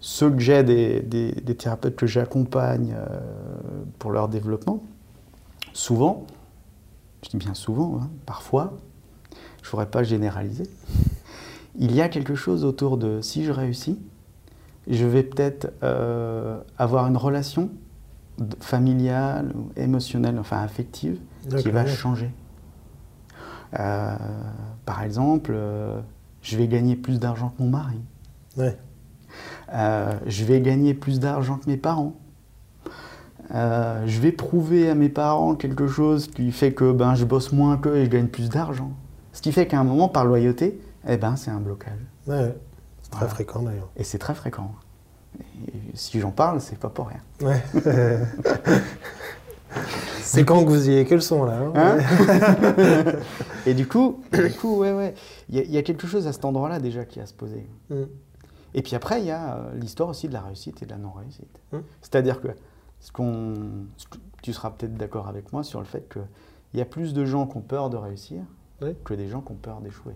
ceux 0.00 0.30
que 0.30 0.38
j'ai, 0.38 0.62
des, 0.62 1.32
thérapeutes 1.58 1.96
que 1.96 2.06
j'accompagne 2.06 2.94
euh, 2.96 3.20
pour 3.98 4.12
leur 4.12 4.28
développement, 4.28 4.82
souvent, 5.72 6.24
je 7.22 7.30
dis 7.30 7.36
bien 7.36 7.54
souvent, 7.54 8.00
hein, 8.00 8.10
parfois, 8.24 8.72
je 9.62 9.68
ne 9.68 9.70
voudrais 9.72 9.90
pas 9.90 10.02
généraliser, 10.02 10.64
il 11.78 11.94
y 11.94 12.00
a 12.00 12.08
quelque 12.08 12.34
chose 12.34 12.64
autour 12.64 12.96
de 12.96 13.20
si 13.20 13.44
je 13.44 13.52
réussis, 13.52 13.98
je 14.88 15.04
vais 15.04 15.22
peut-être 15.22 15.72
euh, 15.82 16.58
avoir 16.78 17.06
une 17.06 17.16
relation 17.16 17.70
familiale, 18.60 19.52
ou 19.54 19.70
émotionnelle, 19.76 20.38
enfin 20.38 20.62
affective, 20.62 21.18
qui 21.58 21.70
va 21.70 21.86
changer. 21.86 22.30
Euh, 23.78 24.16
par 24.84 25.02
exemple, 25.02 25.52
euh, 25.54 26.00
je 26.42 26.56
vais 26.56 26.66
gagner 26.66 26.96
plus 26.96 27.20
d'argent 27.20 27.52
que 27.56 27.62
mon 27.62 27.70
mari. 27.70 28.00
Ouais. 28.56 28.76
Euh, 29.72 30.12
je 30.26 30.44
vais 30.44 30.60
gagner 30.60 30.92
plus 30.94 31.20
d'argent 31.20 31.56
que 31.56 31.68
mes 31.70 31.76
parents. 31.76 32.14
Je 33.52 34.20
vais 34.20 34.32
prouver 34.32 34.88
à 34.90 34.94
mes 34.94 35.08
parents 35.08 35.54
quelque 35.56 35.86
chose 35.88 36.28
qui 36.28 36.52
fait 36.52 36.72
que 36.72 36.92
ben, 36.92 37.14
je 37.14 37.24
bosse 37.24 37.52
moins 37.52 37.76
qu'eux 37.76 37.96
et 37.96 38.04
je 38.04 38.10
gagne 38.10 38.28
plus 38.28 38.48
d'argent. 38.48 38.92
Ce 39.32 39.42
qui 39.42 39.52
fait 39.52 39.66
qu'à 39.66 39.78
un 39.80 39.84
moment, 39.84 40.08
par 40.08 40.24
loyauté, 40.24 40.80
eh 41.08 41.16
ben, 41.16 41.36
c'est 41.36 41.50
un 41.50 41.60
blocage. 41.60 41.98
Ouais. 42.26 42.56
C'est 43.02 43.10
très 43.10 43.18
Voilà. 43.20 43.34
fréquent 43.34 43.62
d'ailleurs. 43.62 43.88
Et 43.96 44.04
c'est 44.04 44.18
très 44.18 44.34
fréquent. 44.34 44.72
Et 45.68 45.72
si 45.94 46.20
j'en 46.20 46.30
parle, 46.30 46.60
c'est 46.60 46.78
pas 46.78 46.88
pour 46.88 47.08
rien. 47.08 47.20
Ouais. 47.42 47.62
c'est 50.22 50.44
quand 50.44 50.64
que 50.64 50.68
vous 50.68 50.88
y 50.88 50.92
ayez 50.92 51.04
que 51.06 51.14
le 51.14 51.20
son 51.20 51.44
là. 51.44 51.58
hein 51.58 51.72
Hein 51.74 53.12
et 53.66 53.74
du 53.74 53.86
coup, 53.86 54.20
du 54.32 54.52
coup, 54.52 54.78
ouais, 54.78 54.92
ouais, 54.92 55.14
il 55.48 55.56
y, 55.56 55.58
a- 55.60 55.62
il 55.64 55.70
y 55.70 55.78
a 55.78 55.82
quelque 55.82 56.06
chose 56.06 56.26
à 56.26 56.32
cet 56.32 56.44
endroit-là 56.44 56.78
déjà 56.80 57.04
qui 57.04 57.20
a 57.20 57.24
à 57.24 57.26
se 57.26 57.34
poser. 57.34 57.66
Mm. 57.90 57.94
Et 58.74 58.82
puis 58.82 58.94
après, 58.94 59.20
il 59.20 59.26
y 59.26 59.30
a 59.30 59.54
euh, 59.56 59.70
l'histoire 59.74 60.08
aussi 60.08 60.28
de 60.28 60.32
la 60.32 60.40
réussite 60.42 60.82
et 60.82 60.86
de 60.86 60.90
la 60.90 60.98
non-réussite. 60.98 61.60
Mm. 61.72 61.78
C'est-à-dire 62.02 62.40
que, 62.40 62.48
ce 63.00 63.10
qu'on, 63.12 63.54
tu 64.42 64.52
seras 64.52 64.70
peut-être 64.70 64.94
d'accord 64.94 65.28
avec 65.28 65.52
moi 65.52 65.62
sur 65.64 65.80
le 65.80 65.86
fait 65.86 66.08
qu'il 66.12 66.78
y 66.78 66.82
a 66.82 66.84
plus 66.84 67.12
de 67.14 67.24
gens 67.24 67.46
qui 67.46 67.56
ont 67.56 67.62
peur 67.62 67.90
de 67.90 67.96
réussir 67.96 68.42
Oui. 68.82 68.90
que 69.04 69.14
des 69.14 69.28
gens 69.28 69.40
qui 69.40 69.52
ont 69.52 69.56
peur 69.56 69.80
d'échouer. 69.80 70.14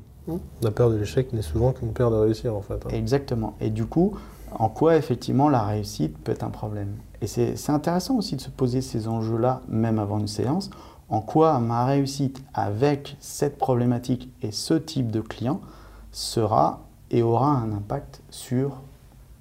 La 0.63 0.71
peur 0.71 0.91
de 0.91 0.97
l'échec 0.97 1.33
n'est 1.35 1.43
souvent 1.43 1.73
qu'une 1.73 1.93
peur 1.93 2.11
de 2.11 2.17
réussir 2.17 2.55
en 2.57 2.63
fait. 2.63 2.75
hein. 2.87 2.91
Exactement. 2.93 3.57
Et 3.61 3.69
du 3.71 3.85
coup, 3.85 4.17
en 4.59 4.69
quoi 4.69 4.97
effectivement 4.97 5.49
la 5.49 5.63
réussite 5.63 6.17
peut 6.19 6.33
être 6.33 6.45
un 6.45 6.51
problème 6.51 6.97
Et 7.23 7.27
c'est 7.27 7.71
intéressant 7.71 8.17
aussi 8.17 8.37
de 8.37 8.41
se 8.41 8.51
poser 8.51 8.81
ces 8.81 9.09
enjeux-là, 9.09 9.63
même 9.69 9.99
avant 9.99 10.19
une 10.19 10.29
séance. 10.29 10.71
En 11.09 11.21
quoi 11.21 11.59
ma 11.59 11.85
réussite 11.85 12.43
avec 12.55 13.17
cette 13.21 13.59
problématique 13.59 14.33
et 14.43 14.53
ce 14.53 14.75
type 14.75 15.11
de 15.11 15.21
client 15.21 15.61
sera 16.13 16.81
et 17.11 17.23
aura 17.23 17.49
un 17.51 17.73
impact 17.73 18.23
sur 18.31 18.81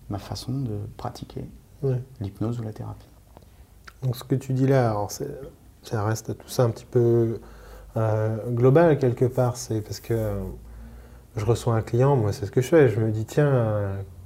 ma 0.10 0.18
façon 0.20 0.52
de 0.52 0.78
pratiquer 0.98 1.46
Ouais. 1.82 2.02
l'hypnose 2.22 2.60
ou 2.60 2.64
la 2.64 2.72
thérapie? 2.74 3.08
Donc 4.04 4.16
ce 4.16 4.24
que 4.24 4.36
tu 4.36 4.54
dis 4.54 4.68
là, 4.68 4.90
alors 4.92 5.12
ça 5.12 6.04
reste 6.04 6.38
tout 6.38 6.48
ça 6.50 6.64
un 6.64 6.70
petit 6.70 6.86
peu 6.86 7.40
euh, 7.98 8.38
global 8.50 8.98
quelque 9.00 9.26
part. 9.26 9.56
C'est 9.58 9.82
parce 9.82 10.00
que 10.00 10.14
euh, 10.14 10.36
je 11.36 11.46
reçois 11.46 11.76
un 11.76 11.82
client, 11.82 12.16
moi 12.16 12.32
c'est 12.34 12.46
ce 12.46 12.52
que 12.52 12.62
je 12.62 12.68
fais. 12.68 12.90
Je 12.90 13.00
me 13.00 13.12
dis 13.12 13.26
tiens, 13.26 13.46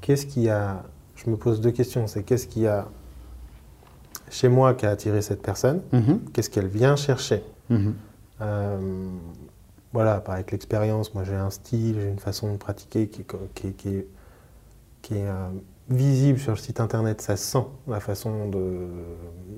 qu'est-ce 0.02 0.26
qui 0.26 0.50
a 0.50 0.84
Je 1.16 1.30
me 1.30 1.36
pose 1.38 1.62
deux 1.62 1.72
questions. 1.72 2.08
C'est 2.08 2.24
qu'est-ce 2.24 2.48
qu'il 2.48 2.64
y 2.64 2.68
a 2.68 2.88
chez 4.30 4.50
moi 4.50 4.74
qui 4.74 4.86
a 4.86 4.90
attiré 4.92 5.22
cette 5.22 5.42
personne 5.42 5.82
Qu'est-ce 6.34 6.50
qu'elle 6.50 6.68
vient 6.68 6.96
chercher 6.96 7.44
Euh, 8.42 8.78
voilà, 9.94 10.20
par 10.20 10.36
avec 10.36 10.52
l'expérience, 10.52 11.14
moi 11.16 11.24
j'ai 11.24 11.34
un 11.36 11.50
style, 11.50 11.96
j'ai 12.00 12.10
une 12.10 12.20
façon 12.20 12.52
de 12.52 12.58
pratiquer 12.58 13.08
qui, 13.08 13.22
est 13.22 13.26
qui 13.56 13.74
qui 13.74 14.04
qui 15.02 15.16
euh, 15.16 15.48
visible 15.90 16.38
sur 16.38 16.52
le 16.52 16.58
site 16.58 16.80
internet, 16.82 17.22
ça 17.22 17.36
se 17.38 17.46
sent 17.46 17.66
la 17.88 18.00
façon 18.00 18.48
de. 18.50 18.88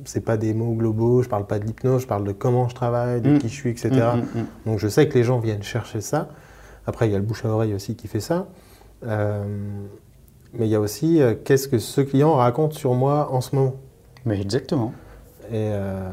C'est 0.06 0.22
pas 0.22 0.38
des 0.38 0.54
mots 0.54 0.76
globaux, 0.76 1.24
je 1.24 1.30
parle 1.30 1.46
pas 1.46 1.60
de 1.60 1.66
l'hypnose, 1.66 2.04
je 2.04 2.08
parle 2.08 2.24
de 2.24 2.32
comment 2.32 2.70
je 2.70 2.76
travaille, 2.76 3.20
de 3.22 3.32
Mm. 3.32 3.40
qui 3.40 3.50
je 3.50 3.54
suis, 3.54 3.70
etc. 3.72 3.90
Mm, 3.90 4.20
mm, 4.20 4.42
mm. 4.42 4.46
Donc 4.68 4.80
je 4.80 4.88
sais 4.88 5.10
que 5.10 5.16
les 5.16 5.24
gens 5.26 5.40
viennent 5.40 5.64
chercher 5.64 6.00
ça. 6.00 6.30
Après, 6.86 7.08
il 7.10 7.12
y 7.12 7.16
a 7.16 7.18
le 7.18 7.26
bouche 7.26 7.44
à 7.44 7.50
oreille 7.50 7.74
aussi 7.74 7.96
qui 7.96 8.08
fait 8.08 8.20
ça. 8.22 8.48
Euh, 9.06 9.44
mais 10.54 10.68
il 10.68 10.70
y 10.72 10.76
a 10.76 10.80
aussi 10.80 11.22
euh, 11.22 11.34
qu'est-ce 11.44 11.68
que 11.68 11.78
ce 11.80 12.02
client 12.02 12.34
raconte 12.36 12.74
sur 12.74 12.94
moi 12.94 13.30
en 13.32 13.42
ce 13.42 13.56
moment. 13.56 13.74
Mais 14.26 14.40
exactement. 14.42 14.94
Et, 15.50 15.54
euh, 15.72 16.10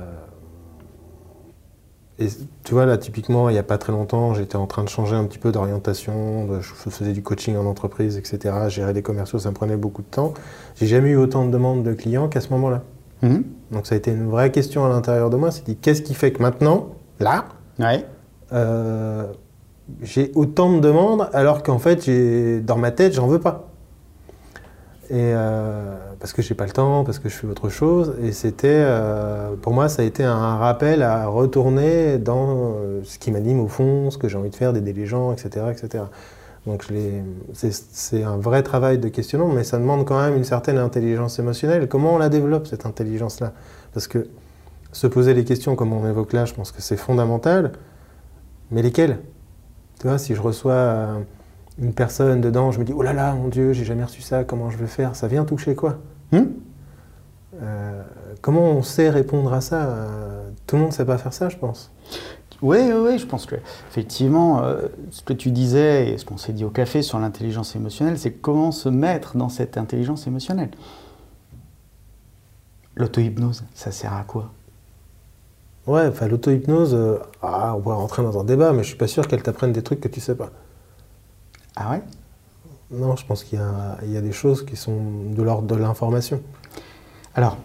et 2.19 2.29
tu 2.65 2.73
vois, 2.73 2.87
là, 2.87 2.97
typiquement, 2.97 3.51
il 3.51 3.53
n'y 3.53 3.59
a 3.59 3.63
pas 3.63 3.77
très 3.77 3.93
longtemps, 3.93 4.33
j'étais 4.33 4.57
en 4.57 4.67
train 4.67 4.83
de 4.85 4.89
changer 4.89 5.15
un 5.15 5.25
petit 5.25 5.39
peu 5.39 5.53
d'orientation. 5.53 6.49
Je 6.61 6.73
faisais 6.91 7.13
du 7.13 7.23
coaching 7.23 7.57
en 7.57 7.67
entreprise, 7.67 8.17
etc. 8.17 8.55
Gérer 8.69 8.95
des 8.95 9.03
commerciaux, 9.03 9.39
ça 9.39 9.51
me 9.51 9.55
prenait 9.55 9.77
beaucoup 9.77 10.01
de 10.03 10.07
temps. 10.07 10.33
J'ai 10.77 10.87
jamais 10.87 11.11
eu 11.11 11.17
autant 11.17 11.45
de 11.45 11.51
demandes 11.51 11.83
de 11.83 11.93
clients 11.93 12.29
qu'à 12.29 12.41
ce 12.41 12.49
moment-là. 12.51 12.83
Mhm. 13.23 13.45
Donc 13.73 13.87
ça 13.87 13.95
a 13.95 13.99
été 13.99 14.11
une 14.13 14.29
vraie 14.29 14.51
question 14.51 14.87
à 14.87 14.89
l'intérieur 14.89 15.29
de 15.29 15.37
moi. 15.37 15.51
C'est 15.51 15.65
dit, 15.67 15.77
qu'est-ce 15.77 16.01
qui 16.03 16.15
fait 16.15 16.33
que 16.33 16.41
maintenant, 16.43 16.89
là, 17.21 17.45
Ouais. 17.79 18.07
euh, 18.55 19.27
j'ai 20.03 20.33
autant 20.35 20.73
de 20.73 20.81
demandes 20.81 21.29
alors 21.35 21.63
qu'en 21.63 21.79
fait, 21.79 22.09
dans 22.65 22.77
ma 22.79 22.93
tête, 22.93 23.13
j'en 23.13 23.27
veux 23.27 23.41
pas. 23.41 23.69
Et 25.09 25.33
euh, 25.35 25.97
parce 26.19 26.33
que 26.33 26.43
j'ai 26.43 26.55
pas 26.55 26.65
le 26.65 26.73
temps, 26.73 27.05
parce 27.05 27.19
que 27.19 27.29
je 27.29 27.35
fais 27.35 27.47
autre 27.47 27.69
chose. 27.69 28.15
Et 28.23 28.33
c'était, 28.33 28.69
euh, 28.69 29.55
pour 29.57 29.73
moi, 29.73 29.89
ça 29.89 30.03
a 30.03 30.05
été 30.05 30.25
un 30.25 30.57
rappel 30.57 31.03
à 31.03 31.27
retourner 31.27 32.19
dans 32.19 32.75
euh, 32.77 33.01
ce 33.05 33.19
qui 33.19 33.31
m'anime 33.31 33.61
au 33.61 33.69
fond, 33.69 34.11
ce 34.11 34.19
que 34.19 34.29
j'ai 34.29 34.37
envie 34.37 34.51
de 34.51 34.57
faire, 34.57 34.73
d'aider 34.73 34.93
les 34.93 35.07
gens, 35.07 35.33
etc., 35.33 35.67
etc. 35.71 36.05
Donc 36.67 36.85
c'est, 37.53 38.25
un 38.25 38.37
vrai 38.37 38.65
travail 38.65 38.99
de 38.99 39.09
questionnement, 39.09 39.49
mais 39.49 39.63
ça 39.63 39.79
demande 39.79 40.05
quand 40.05 40.21
même 40.21 40.37
une 40.37 40.45
certaine 40.45 40.79
intelligence 40.79 41.39
émotionnelle. 41.39 41.87
Comment 41.87 42.15
on 42.15 42.19
la 42.19 42.29
développe 42.29 42.67
cette 42.67 42.87
intelligence-là? 42.87 43.53
Parce 43.95 44.09
que 44.09 44.27
se 44.91 45.07
poser 45.07 45.33
les 45.33 45.45
questions, 45.45 45.77
comme 45.77 45.93
on 45.93 46.09
évoque 46.09 46.33
là, 46.33 46.45
je 46.45 46.55
pense 46.55 46.73
que 46.73 46.83
c'est 46.83 46.97
fondamental. 46.97 47.73
Mais 48.73 48.83
lesquelles? 48.83 49.21
Tu 50.01 50.09
vois, 50.09 50.19
si 50.19 50.35
je 50.35 50.43
reçois 50.43 51.21
une 51.79 51.93
personne 51.93 52.41
dedans, 52.41 52.71
je 52.71 52.79
me 52.79 52.85
dis 52.85 52.93
oh 52.95 53.03
là 53.03 53.13
là, 53.13 53.35
mon 53.35 53.49
Dieu, 53.49 53.73
j'ai 53.73 53.85
jamais 53.85 54.05
reçu 54.05 54.23
ça, 54.23 54.45
comment 54.45 54.71
je 54.71 54.79
vais 54.79 54.87
faire? 54.87 55.15
Ça 55.17 55.29
vient 55.29 55.45
toucher 55.45 55.75
quoi? 55.75 55.99
Hmm? 56.33 56.45
Euh, 57.63 58.03
Comment 58.43 58.71
on 58.71 58.83
sait 58.83 59.11
répondre 59.11 59.53
à 59.53 59.61
ça? 59.61 59.87
Euh, 59.87 60.51
Tout 60.67 60.77
le 60.77 60.83
monde 60.83 60.91
ne 60.91 60.95
sait 60.95 61.05
pas 61.05 61.19
faire 61.19 61.33
ça, 61.33 61.49
je 61.49 61.57
pense. 61.57 61.91
Oui, 62.63 62.79
oui, 62.81 62.93
oui, 62.93 63.19
je 63.19 63.27
pense 63.27 63.45
que 63.45 63.57
effectivement, 63.91 64.63
euh, 64.63 64.87
ce 65.11 65.23
que 65.23 65.33
tu 65.35 65.51
disais 65.51 66.11
et 66.11 66.19
ce 66.19 66.25
qu'on 66.25 66.39
s'est 66.39 66.53
dit 66.53 66.65
au 66.65 66.71
café 66.71 67.03
sur 67.03 67.19
l'intelligence 67.19 67.77
émotionnelle, 67.77 68.19
c'est 68.19 68.33
comment 68.33 68.73
se 68.73 68.89
mettre 68.89 69.37
dans 69.37 69.49
cette 69.51 69.77
intelligence 69.77 70.27
émotionnelle. 70.27 70.71
L'auto-hypnose, 72.97 73.65
ça 73.75 73.91
sert 73.91 74.15
à 74.15 74.23
quoi? 74.25 74.51
Ouais, 75.87 76.07
enfin 76.09 76.29
l'auto-hypnose, 76.29 76.95
euh, 76.95 77.19
ah, 77.43 77.75
on 77.77 77.81
va 77.81 77.95
rentrer 77.95 78.23
dans 78.23 78.41
un 78.41 78.45
débat, 78.45 78.73
mais 78.73 78.83
je 78.83 78.89
suis 78.89 78.97
pas 78.97 79.07
sûr 79.07 79.29
qu'elle 79.29 79.43
t'apprenne 79.43 79.73
des 79.73 79.83
trucs 79.83 80.01
que 80.01 80.09
tu 80.09 80.21
sais 80.21 80.35
pas. 80.35 80.51
Ah 81.77 81.91
ouais? 81.91 82.03
Non, 82.91 83.17
je 83.17 83.27
pense 83.27 83.45
qu'il 83.45 83.59
y, 83.59 83.63
a- 83.63 83.99
il 84.03 84.11
y 84.13 84.17
a 84.17 84.21
des 84.21 84.33
choses 84.33 84.65
qui 84.65 84.77
sont 84.77 84.99
de 85.35 85.43
l'ordre 85.43 85.67
de 85.69 85.75
l'information. 85.75 86.41
Alors, 87.35 87.59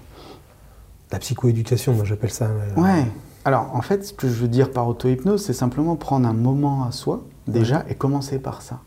La 1.12 1.20
psychoéducation, 1.20 1.94
moi 1.94 2.06
j'appelle 2.06 2.32
ça. 2.32 2.48
mais, 2.48 2.82
euh, 2.82 2.84
ouais. 2.84 3.06
Alors, 3.44 3.76
en 3.76 3.82
fait, 3.82 4.06
ce 4.06 4.14
que 4.14 4.28
je 4.30 4.34
veux 4.34 4.48
dire 4.48 4.72
par 4.72 4.88
auto-hypnose, 4.88 5.44
c'est 5.44 5.52
simplement 5.54 5.96
prendre 5.98 6.26
un 6.28 6.34
moment 6.34 6.86
à 6.86 6.92
soi, 6.94 7.24
déjà, 7.48 7.84
et 7.90 7.96
commencer 7.96 8.40
par 8.40 8.62
ça. 8.62 8.80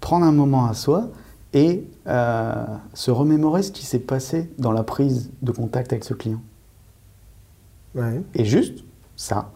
Prendre 0.00 0.24
un 0.24 0.30
moment 0.32 0.66
à 0.66 0.74
soi 0.74 1.08
et 1.52 1.84
euh, 2.06 2.64
se 2.94 3.10
remémorer 3.10 3.62
ce 3.64 3.72
qui 3.72 3.84
s'est 3.84 3.98
passé 3.98 4.52
dans 4.58 4.70
la 4.72 4.84
prise 4.84 5.30
de 5.42 5.50
contact 5.52 5.92
avec 5.92 6.04
ce 6.04 6.14
client. 6.14 6.40
ouais. 7.94 8.22
Et 8.34 8.44
juste 8.44 8.84
ça. 9.16 9.50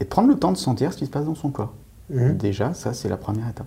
Et 0.00 0.04
prendre 0.06 0.28
le 0.28 0.38
temps 0.38 0.52
de 0.52 0.56
sentir 0.56 0.92
ce 0.92 0.98
qui 0.98 1.04
se 1.06 1.10
passe 1.10 1.26
dans 1.26 1.34
son 1.34 1.50
corps. 1.50 1.74
Mhm. 2.10 2.36
Déjà, 2.38 2.72
ça, 2.74 2.94
c'est 2.94 3.08
la 3.08 3.16
première 3.18 3.48
étape. 3.48 3.66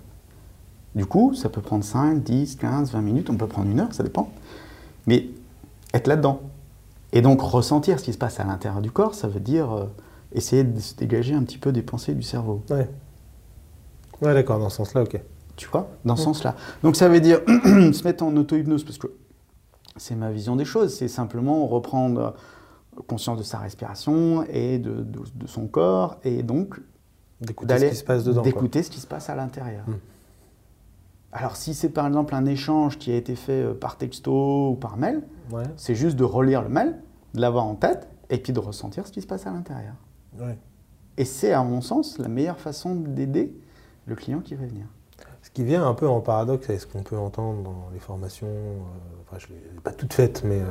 Du 0.96 1.06
coup, 1.06 1.34
ça 1.34 1.48
peut 1.48 1.60
prendre 1.60 1.84
5, 1.84 2.22
10, 2.24 2.56
15, 2.56 2.90
20 2.90 3.00
minutes, 3.02 3.30
on 3.30 3.36
peut 3.36 3.46
prendre 3.46 3.70
une 3.70 3.78
heure, 3.80 3.92
ça 3.94 4.02
dépend. 4.02 4.30
Mais 5.06 5.28
être 5.94 6.06
là-dedans. 6.08 6.40
Et 7.12 7.20
donc, 7.20 7.40
ressentir 7.40 8.00
ce 8.00 8.04
qui 8.04 8.12
se 8.12 8.18
passe 8.18 8.40
à 8.40 8.44
l'intérieur 8.44 8.80
du 8.80 8.90
corps, 8.90 9.14
ça 9.14 9.28
veut 9.28 9.38
dire 9.40 9.70
euh, 9.72 9.84
essayer 10.32 10.64
de 10.64 10.80
se 10.80 10.94
dégager 10.94 11.34
un 11.34 11.42
petit 11.44 11.58
peu 11.58 11.70
des 11.70 11.82
pensées 11.82 12.14
du 12.14 12.22
cerveau. 12.22 12.62
Ouais. 12.70 12.88
Ouais, 14.22 14.32
d'accord, 14.34 14.58
dans 14.58 14.70
ce 14.70 14.78
sens-là, 14.78 15.02
ok. 15.02 15.20
Tu 15.56 15.68
vois? 15.68 15.88
Dans 16.04 16.16
ce 16.16 16.24
sens-là. 16.24 16.56
Donc, 16.82 16.96
ça 16.96 17.08
veut 17.08 17.20
dire 17.20 17.40
se 17.46 18.02
mettre 18.04 18.24
en 18.24 18.34
auto-hypnose, 18.36 18.82
parce 18.84 18.98
que 18.98 19.08
c'est 19.96 20.14
ma 20.16 20.30
vision 20.30 20.56
des 20.56 20.64
choses. 20.64 20.94
C'est 20.94 21.08
simplement 21.08 21.66
reprendre 21.66 22.34
conscience 23.06 23.36
de 23.38 23.42
sa 23.42 23.58
respiration 23.58 24.44
et 24.50 24.78
de, 24.78 25.02
de- 25.02 25.20
de 25.34 25.46
son 25.46 25.66
corps, 25.66 26.16
et 26.24 26.42
donc 26.42 26.80
D'écouter 27.42 27.78
ce 27.78 27.84
qui 27.84 27.96
se 27.96 28.04
passe 28.04 28.24
dedans. 28.24 28.40
d'écouter 28.40 28.82
ce 28.82 28.88
qui 28.90 28.98
se 29.00 29.06
passe 29.06 29.28
à 29.28 29.34
l'intérieur. 29.34 29.84
Mm. 29.86 29.92
Alors 31.32 31.56
si 31.56 31.74
c'est 31.74 31.90
par 31.90 32.06
exemple 32.06 32.34
un 32.34 32.46
échange 32.46 32.98
qui 32.98 33.10
a 33.12 33.16
été 33.16 33.34
fait 33.36 33.62
euh, 33.62 33.74
par 33.74 33.96
texto 33.96 34.70
ou 34.70 34.74
par 34.74 34.96
mail, 34.96 35.22
Ouais. 35.52 35.64
c'est 35.76 35.94
juste 35.94 36.16
de 36.16 36.24
relire 36.24 36.62
le 36.62 36.68
mail, 36.68 36.96
de 37.34 37.40
l'avoir 37.40 37.66
en 37.66 37.74
tête 37.76 38.08
et 38.30 38.38
puis 38.38 38.52
de 38.52 38.58
ressentir 38.58 39.06
ce 39.06 39.12
qui 39.12 39.20
se 39.22 39.26
passe 39.26 39.46
à 39.46 39.50
l'intérieur. 39.50 39.94
ouais. 40.40 40.58
Et 41.18 41.24
c'est 41.24 41.52
à 41.52 41.62
mon 41.62 41.80
sens 41.80 42.18
la 42.18 42.28
meilleure 42.28 42.58
façon 42.58 42.94
d'aider 42.94 43.56
le 44.06 44.14
client 44.16 44.40
qui 44.40 44.54
va 44.54 44.66
venir. 44.66 44.84
Ce 45.42 45.48
qui 45.50 45.64
vient 45.64 45.86
un 45.86 45.94
peu 45.94 46.06
en 46.08 46.20
paradoxe 46.20 46.68
avec 46.68 46.80
ce 46.82 46.86
qu'on 46.86 47.02
peut 47.02 47.16
entendre 47.16 47.62
dans 47.62 47.88
les 47.94 48.00
formations, 48.00 48.46
euh, 48.48 49.20
enfin 49.22 49.38
je 49.38 49.46
ne 49.46 49.54
l'ai 49.74 49.80
pas 49.82 49.92
toutes 49.92 50.12
faites, 50.12 50.42
mais 50.44 50.60
euh, 50.60 50.64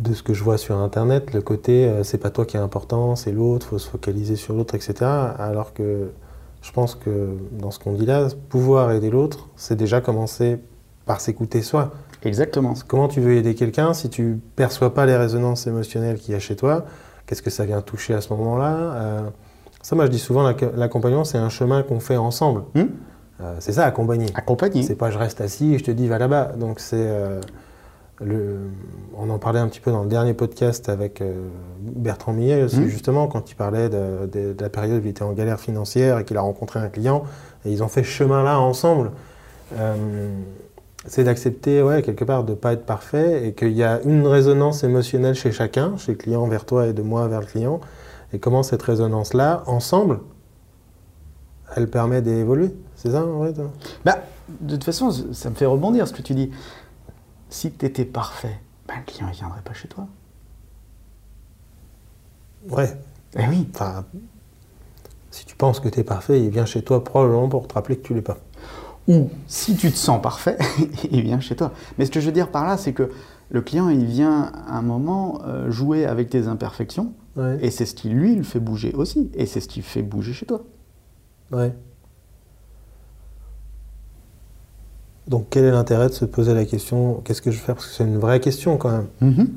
de 0.00 0.12
ce 0.12 0.22
que 0.22 0.34
je 0.34 0.42
vois 0.44 0.58
sur 0.58 0.76
Internet, 0.76 1.32
le 1.32 1.40
côté 1.40 1.86
euh, 1.86 2.02
c'est 2.02 2.18
pas 2.18 2.28
toi 2.30 2.44
qui 2.44 2.56
est 2.58 2.60
important, 2.60 3.16
c'est 3.16 3.32
l'autre, 3.32 3.66
faut 3.68 3.78
se 3.78 3.88
focaliser 3.88 4.36
sur 4.36 4.54
l'autre, 4.54 4.74
etc. 4.74 4.94
Alors 5.38 5.72
que 5.72 6.10
je 6.62 6.72
pense 6.72 6.94
que 6.94 7.36
dans 7.52 7.70
ce 7.70 7.78
qu'on 7.78 7.92
dit 7.92 8.06
là, 8.06 8.28
pouvoir 8.48 8.90
aider 8.92 9.10
l'autre, 9.10 9.48
c'est 9.56 9.76
déjà 9.76 10.00
commencer 10.00 10.58
par 11.04 11.20
s'écouter 11.20 11.60
soi. 11.62 11.90
Exactement. 12.24 12.74
Comment 12.86 13.08
tu 13.08 13.20
veux 13.20 13.34
aider 13.34 13.54
quelqu'un 13.54 13.92
si 13.92 14.08
tu 14.08 14.40
perçois 14.56 14.94
pas 14.94 15.04
les 15.06 15.16
résonances 15.16 15.66
émotionnelles 15.66 16.18
qu'il 16.18 16.32
y 16.32 16.36
a 16.36 16.40
chez 16.40 16.54
toi? 16.56 16.84
Qu'est-ce 17.26 17.42
que 17.42 17.50
ça 17.50 17.64
vient 17.64 17.80
toucher 17.80 18.14
à 18.14 18.20
ce 18.20 18.32
moment-là? 18.32 18.70
Euh, 18.76 19.20
Ça, 19.82 19.96
moi 19.96 20.06
je 20.06 20.10
dis 20.12 20.20
souvent, 20.20 20.44
l'acc- 20.48 20.70
l'accompagnement, 20.76 21.24
c'est 21.24 21.38
un 21.38 21.48
chemin 21.48 21.82
qu'on 21.82 21.98
fait 21.98 22.16
ensemble. 22.16 22.62
Hmm? 22.76 22.82
Euh, 23.40 23.56
c'est 23.58 23.72
ça, 23.72 23.84
accompagner. 23.84 24.26
Accompagner. 24.36 24.84
C'est 24.84 24.94
pas 24.94 25.10
je 25.10 25.18
reste 25.18 25.40
assis 25.40 25.74
et 25.74 25.78
je 25.78 25.84
te 25.84 25.90
dis 25.90 26.06
va 26.06 26.18
là-bas. 26.18 26.52
Donc 26.56 26.78
c'est 26.78 26.94
euh, 26.96 27.40
le, 28.20 28.58
on 29.16 29.30
en 29.30 29.38
parlait 29.38 29.58
un 29.58 29.66
petit 29.68 29.80
peu 29.80 29.90
dans 29.90 30.02
le 30.02 30.08
dernier 30.08 30.34
podcast 30.34 30.88
avec 30.88 31.20
euh, 31.20 31.48
Bertrand 31.80 32.32
Millet 32.32 32.62
Mhm. 32.64 32.86
justement 32.86 33.26
quand 33.26 33.50
il 33.50 33.54
parlait 33.54 33.88
de, 33.88 34.26
de- 34.32 34.52
de 34.52 34.62
la 34.62 34.68
période 34.68 35.02
où 35.02 35.04
il 35.06 35.10
était 35.10 35.22
en 35.22 35.32
galère 35.32 35.58
financière 35.58 36.18
et 36.18 36.24
qu'il 36.24 36.36
a 36.36 36.40
rencontré 36.42 36.78
un 36.78 36.88
client 36.88 37.24
et 37.64 37.72
ils 37.72 37.82
ont 37.82 37.88
fait 37.88 38.02
ce 38.02 38.08
chemin-là 38.08 38.60
ensemble. 38.60 39.10
Euh, 39.78 40.28
c'est 41.06 41.24
d'accepter 41.24 41.82
ouais, 41.82 42.02
quelque 42.02 42.22
part 42.24 42.44
de 42.44 42.54
pas 42.54 42.74
être 42.74 42.86
parfait 42.86 43.48
et 43.48 43.54
qu'il 43.54 43.72
y 43.72 43.82
a 43.82 44.00
une 44.04 44.24
résonance 44.26 44.84
émotionnelle 44.84 45.34
chez 45.34 45.50
chacun, 45.50 45.96
chez 45.96 46.12
le 46.12 46.18
client 46.18 46.46
vers 46.46 46.64
toi 46.64 46.86
et 46.86 46.92
de 46.92 47.02
moi 47.02 47.26
vers 47.26 47.40
le 47.40 47.46
client. 47.46 47.80
Et 48.32 48.38
comment 48.38 48.62
cette 48.62 48.82
résonance-là, 48.82 49.64
ensemble, 49.66 50.20
elle 51.74 51.88
permet 51.88 52.22
d'évoluer. 52.22 52.72
C'est 52.94 53.10
ça 53.10 53.24
en 53.26 53.44
fait 53.44 53.54
Bah, 54.04 54.18
de 54.60 54.74
toute 54.74 54.84
façon, 54.84 55.10
ça 55.32 55.50
me 55.50 55.54
fait 55.54 55.66
rebondir 55.66 56.06
ce 56.06 56.12
que 56.12 56.22
tu 56.22 56.34
dis. 56.34 56.50
Si 57.52 57.70
tu 57.70 57.84
étais 57.84 58.06
parfait, 58.06 58.58
ben, 58.88 58.94
le 58.98 59.04
client 59.04 59.28
ne 59.28 59.32
viendrait 59.34 59.60
pas 59.62 59.74
chez 59.74 59.86
toi. 59.86 60.06
Ouais, 62.70 62.96
Eh 63.38 63.46
oui. 63.48 63.68
Enfin, 63.74 64.04
si 65.30 65.44
tu 65.44 65.54
pense 65.56 65.78
que 65.80 65.88
tu 65.90 66.00
es 66.00 66.04
parfait, 66.04 66.42
il 66.42 66.50
vient 66.50 66.64
chez 66.64 66.82
toi 66.82 67.04
probablement 67.04 67.48
pour 67.48 67.68
te 67.68 67.74
rappeler 67.74 67.96
que 67.98 68.06
tu 68.06 68.14
l'es 68.14 68.22
pas. 68.22 68.38
Ou 69.08 69.28
si 69.48 69.76
tu 69.76 69.90
te 69.90 69.96
sens 69.96 70.22
parfait, 70.22 70.56
il 71.10 71.22
vient 71.22 71.40
chez 71.40 71.54
toi. 71.56 71.72
Mais 71.98 72.06
ce 72.06 72.10
que 72.10 72.20
je 72.20 72.26
veux 72.26 72.32
dire 72.32 72.50
par 72.50 72.64
là, 72.66 72.76
c'est 72.78 72.92
que 72.94 73.10
le 73.50 73.60
client, 73.60 73.88
il 73.90 74.06
vient 74.06 74.50
à 74.66 74.78
un 74.78 74.82
moment 74.82 75.42
euh, 75.44 75.70
jouer 75.70 76.06
avec 76.06 76.30
tes 76.30 76.46
imperfections, 76.46 77.12
Ouais. 77.36 77.58
et 77.62 77.70
c'est 77.70 77.86
ce 77.86 77.94
qui 77.94 78.08
lui 78.10 78.34
le 78.36 78.42
fait 78.42 78.60
bouger 78.60 78.92
aussi, 78.94 79.30
et 79.34 79.46
c'est 79.46 79.60
ce 79.60 79.68
qui 79.68 79.80
fait 79.82 80.02
bouger 80.02 80.32
chez 80.34 80.46
toi. 80.46 80.62
Ouais. 81.50 81.74
Donc 85.28 85.46
quel 85.50 85.64
est 85.64 85.70
l'intérêt 85.70 86.08
de 86.08 86.12
se 86.14 86.24
poser 86.24 86.54
la 86.54 86.64
question 86.64 87.20
qu'est-ce 87.24 87.42
que 87.42 87.50
je 87.50 87.58
vais 87.58 87.62
faire? 87.64 87.74
Parce 87.76 87.86
que 87.86 87.92
c'est 87.92 88.04
une 88.04 88.18
vraie 88.18 88.40
question 88.40 88.76
quand 88.76 88.90
même. 88.90 89.06
Mhm. 89.20 89.48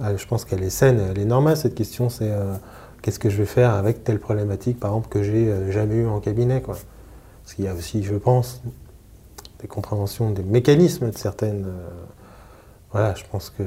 Euh, 0.00 0.16
je 0.16 0.26
pense 0.26 0.44
qu'elle 0.44 0.62
est 0.62 0.70
saine, 0.70 1.00
elle 1.10 1.18
est 1.18 1.24
normale 1.24 1.56
cette 1.56 1.74
question. 1.74 2.08
C'est 2.08 2.30
euh, 2.30 2.54
qu'est-ce 3.02 3.18
que 3.18 3.30
je 3.30 3.36
vais 3.36 3.46
faire 3.46 3.74
avec 3.74 4.04
telle 4.04 4.18
problématique, 4.18 4.80
par 4.80 4.90
exemple, 4.90 5.08
que 5.08 5.22
j'ai 5.22 5.48
euh, 5.48 5.70
jamais 5.70 5.96
eu 5.96 6.06
en 6.06 6.20
cabinet, 6.20 6.60
quoi. 6.60 6.76
Parce 7.42 7.54
qu'il 7.54 7.64
y 7.64 7.68
a 7.68 7.74
aussi, 7.74 8.02
je 8.02 8.14
pense, 8.14 8.62
des 9.60 9.68
compréhensions 9.68 10.30
des 10.30 10.42
mécanismes 10.42 11.10
de 11.10 11.16
certaines. 11.16 11.64
euh, 11.66 11.88
voilà, 12.92 13.14
je 13.14 13.24
pense 13.30 13.48
que 13.48 13.62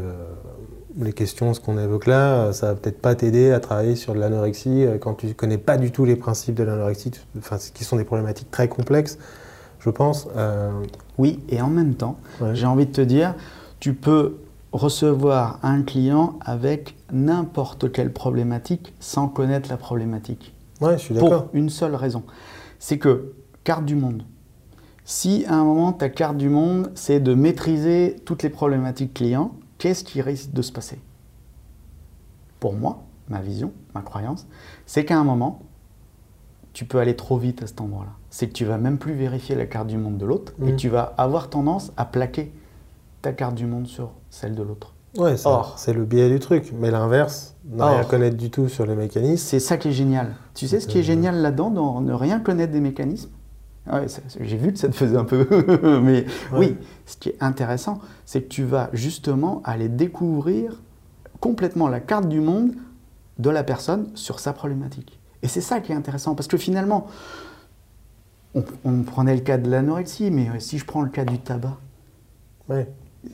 les 1.00 1.12
questions, 1.12 1.56
ce 1.56 1.60
qu'on 1.60 1.80
évoque 1.80 2.06
là, 2.06 2.54
ça 2.54 2.68
va 2.68 2.76
peut-être 2.76 3.02
pas 3.02 3.16
t'aider 3.16 3.52
à 3.52 3.60
travailler 3.60 3.96
sur 3.96 4.14
de 4.14 4.20
l'anorexie 4.20 4.86
quand 5.02 5.16
tu 5.16 5.34
connais 5.34 5.58
pas 5.58 5.78
du 5.78 5.90
tout 5.92 6.06
les 6.06 6.16
principes 6.16 6.54
de 6.54 6.64
l'anorexie, 6.64 7.10
enfin, 7.40 7.58
qui 7.74 7.84
sont 7.84 7.96
des 7.96 8.04
problématiques 8.04 8.52
très 8.52 8.68
complexes, 8.68 9.18
je 9.86 9.90
pense. 9.92 10.28
Euh, 10.36 10.72
Oui, 11.18 11.40
et 11.48 11.62
en 11.62 11.70
même 11.70 11.94
temps, 11.94 12.18
ouais. 12.42 12.56
j'ai 12.56 12.66
envie 12.66 12.88
de 12.88 12.92
te 12.92 13.02
dire, 13.02 13.36
tu 13.80 13.94
peux 13.94 14.38
recevoir 14.72 15.60
un 15.64 15.84
client 15.84 16.40
avec 16.42 16.98
n'importe 17.14 17.92
quelle 17.92 18.12
problématique 18.12 18.94
sans 19.00 19.28
connaître 19.28 19.70
la 19.70 19.78
problématique. 19.78 20.54
Ouais, 20.82 20.98
je 20.98 21.04
suis 21.04 21.14
d'accord. 21.14 21.46
Pour 21.46 21.56
une 21.56 21.70
seule 21.70 21.96
raison. 21.96 22.24
C'est 22.80 22.98
que, 22.98 23.34
carte 23.64 23.86
du 23.86 23.96
monde. 23.96 24.24
Si 25.06 25.46
à 25.48 25.54
un 25.54 25.64
moment, 25.64 25.94
ta 25.94 26.10
carte 26.10 26.36
du 26.36 26.50
monde, 26.50 26.92
c'est 26.96 27.20
de 27.20 27.36
maîtriser 27.36 28.16
toutes 28.26 28.42
les 28.42 28.50
problématiques 28.50 29.14
clients, 29.14 29.52
qu'est-ce 29.78 30.04
qui 30.04 30.22
risque 30.22 30.52
de 30.52 30.64
se 30.64 30.72
passer? 30.72 31.00
Pour 32.60 32.74
moi, 32.74 33.04
ma 33.30 33.40
vision, 33.40 33.72
ma 33.94 34.02
croyance, 34.02 34.48
c'est 34.88 35.06
qu'à 35.06 35.18
un 35.18 35.24
moment, 35.24 35.62
tu 36.74 36.86
peux 36.86 36.98
aller 36.98 37.16
trop 37.16 37.38
vite 37.38 37.62
à 37.62 37.68
cet 37.68 37.80
endroit-là. 37.80 38.12
C'est 38.38 38.48
que 38.48 38.52
tu 38.52 38.66
vas 38.66 38.78
même 38.78 38.98
plus 38.98 39.14
vérifier 39.14 39.56
la 39.56 39.66
carte 39.66 39.88
du 39.88 39.98
monde 39.98 40.18
de 40.18 40.26
l'autre 40.26 40.52
et 40.62 40.72
Mhm. 40.72 40.76
tu 40.76 40.90
vas 40.90 41.14
avoir 41.18 41.50
tendance 41.50 41.94
à 41.96 42.04
plaquer 42.04 42.52
ta 43.22 43.32
carte 43.32 43.56
du 43.56 43.66
monde 43.66 43.88
sur 43.88 44.12
celle 44.30 44.56
de 44.56 44.62
l'autre. 44.62 44.92
Ouais, 45.18 45.36
c'est 45.78 45.94
le 45.94 46.04
biais 46.04 46.30
du 46.30 46.40
truc. 46.40 46.74
Mais 46.78 46.92
l'inverse, 46.92 47.56
ne 47.72 47.82
rien 47.82 48.04
connaître 48.04 48.36
du 48.36 48.50
tout 48.50 48.68
sur 48.68 48.86
les 48.86 48.96
mécanismes, 48.96 49.38
C'est 49.38 49.62
ça 49.62 49.78
qui 49.78 49.88
est 49.88 49.94
génial. 49.94 50.36
Tu 50.54 50.68
sais 50.68 50.82
ce 50.82 50.88
qui 50.88 50.98
est 50.98 51.02
Euh. 51.02 51.06
génial 51.06 51.38
là-dedans, 51.38 51.70
dans 51.72 52.02
ne 52.02 52.12
rien 52.12 52.42
connaître 52.42 52.74
des 52.74 52.82
mécanismes? 52.82 53.30
Ouais, 53.90 54.10
ça- 54.10 54.22
J'ai 54.42 54.58
vu 54.58 54.74
que 54.74 54.80
ça 54.80 54.90
te 54.90 54.96
faisait 54.96 55.16
un 55.16 55.24
peu. 55.24 55.48
Mais 56.04 56.26
Ouais. 56.52 56.58
oui, 56.60 56.78
ce 57.06 57.16
qui 57.16 57.30
est 57.30 57.38
intéressant, 57.42 58.00
c'est 58.26 58.42
que 58.42 58.50
tu 58.50 58.66
vas 58.66 58.90
justement 58.92 59.62
aller 59.64 59.88
découvrir 59.88 60.82
complètement 61.40 61.88
la 61.88 62.02
carte 62.02 62.28
du 62.28 62.42
monde 62.42 62.74
de 63.40 63.50
la 63.50 63.64
personne 63.64 64.10
sur 64.14 64.42
sa 64.42 64.52
problématique. 64.52 65.22
Et 65.42 65.48
c'est 65.48 65.62
ça 65.62 65.80
qui 65.80 65.94
est 65.94 65.96
intéressant, 65.96 66.36
parce 66.36 66.50
que 66.50 66.58
finalement, 66.58 67.08
on, 68.56 68.64
on 68.86 69.04
prenait 69.04 69.36
le 69.36 69.42
cas 69.42 69.58
de 69.58 69.70
l'anorexie, 69.70 70.32
mais 70.32 70.50
euh, 70.50 70.60
si 70.60 70.78
je 70.80 70.86
prends 70.86 71.02
le 71.02 71.10
cas 71.10 71.26
du 71.26 71.38
tabac, 71.40 71.78
ouais. 72.70 72.88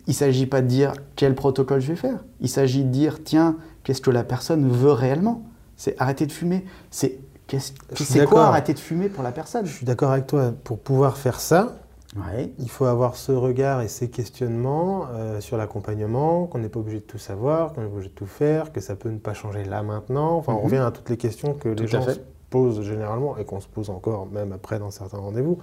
il 0.07 0.09
ne 0.09 0.13
s'agit 0.13 0.45
pas 0.47 0.61
de 0.61 0.67
dire 0.67 0.93
quel 1.15 1.35
protocole 1.35 1.79
je 1.79 1.87
vais 1.87 1.95
faire. 1.95 2.23
Il 2.39 2.49
s'agit 2.49 2.83
de 2.83 2.89
dire, 2.89 3.23
tiens, 3.23 3.55
qu'est-ce 3.83 4.01
que 4.01 4.11
la 4.11 4.23
personne 4.23 4.69
veut 4.69 4.91
réellement? 4.91 5.43
C'est 5.77 5.95
arrêter 5.99 6.25
de 6.25 6.31
fumer. 6.31 6.65
C'est 6.89 7.19
qu'est-ce- 7.47 7.73
c'est 7.95 8.25
quoi 8.25 8.45
arrêter 8.47 8.73
de 8.73 8.79
fumer 8.79 9.09
pour 9.09 9.23
la 9.23 9.31
personne? 9.31 9.65
Je 9.65 9.73
suis 9.73 9.85
d'accord 9.85 10.11
avec 10.11 10.27
toi. 10.27 10.53
Pour 10.63 10.79
pouvoir 10.79 11.17
faire 11.17 11.39
ça, 11.39 11.77
Ouais. 12.17 12.51
il 12.59 12.69
faut 12.69 12.83
avoir 12.85 13.15
ce 13.15 13.31
regard 13.31 13.81
et 13.81 13.87
ces 13.87 14.09
questionnements 14.09 15.05
euh, 15.13 15.39
sur 15.39 15.55
l'accompagnement, 15.55 16.45
qu'on 16.45 16.59
n'est 16.59 16.67
pas 16.67 16.79
obligé 16.81 16.99
de 16.99 17.05
tout 17.05 17.17
savoir, 17.17 17.71
qu'on 17.73 17.81
n'est 17.81 17.87
pas 17.87 17.93
obligé 17.93 18.09
de 18.09 18.13
tout 18.15 18.25
faire, 18.25 18.73
que 18.73 18.81
ça 18.81 18.95
peut 18.95 19.09
ne 19.09 19.17
pas 19.17 19.33
changer 19.33 19.63
là 19.63 19.81
maintenant. 19.81 20.35
Enfin, 20.35 20.51
on 20.53 20.57
Mhm. 20.57 20.65
revient 20.65 20.77
à 20.87 20.91
toutes 20.91 21.09
les 21.09 21.15
questions 21.17 21.53
que 21.53 21.69
Tout 21.73 21.83
les 21.83 21.87
gens 21.87 22.05
fait. 22.51 22.71
se 22.71 22.75
posent 22.77 22.81
généralement 22.85 23.37
et 23.37 23.45
qu'on 23.45 23.59
se 23.59 23.67
pose 23.67 23.89
encore 23.89 24.27
même 24.27 24.51
après 24.53 24.79
dans 24.79 24.91
certains 24.91 25.17
rendez-vous. 25.17 25.57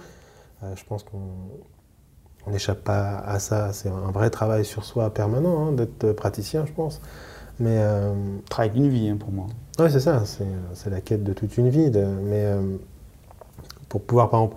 Euh, 0.62 0.77
je 0.77 0.85
pense 0.85 1.03
qu'on 1.05 1.18
on 2.46 2.51
n'échappe 2.51 2.85
pas 2.85 3.18
à 3.18 3.38
ça. 3.38 3.72
C'est 3.72 3.88
un 3.88 4.11
vrai 4.11 4.31
travail 4.31 4.64
sur 4.64 4.85
soi 4.85 5.11
permanent 5.11 5.68
hein, 5.68 5.72
d'être 5.72 6.12
praticien, 6.12 6.64
je 6.66 6.72
pense. 6.72 7.01
Mais 7.61 7.77
euh, 7.79 8.12
Travail 8.48 8.70
d'une 8.70 8.88
vie 8.88 9.09
hein, 9.09 9.16
pour 9.18 9.33
moi. 9.33 9.46
Oui, 9.79 9.90
c'est 9.90 10.01
ça, 10.01 10.22
c'est 10.74 10.90
la 10.90 11.01
quête 11.01 11.24
de 11.24 11.33
toute 11.33 11.57
une 11.59 11.68
vie. 11.68 11.90
de- 11.90 12.05
mais 12.05 12.44
euh, 12.44 12.77
pour 13.88 14.03
pouvoir, 14.03 14.31
par 14.31 14.40
exemple, 14.42 14.57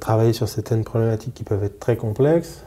travailler 0.00 0.32
sur 0.32 0.48
certaines 0.48 0.84
problématiques 0.84 1.34
qui 1.34 1.44
peuvent 1.44 1.62
être 1.64 1.78
très 1.78 1.96
complexes, 1.96 2.64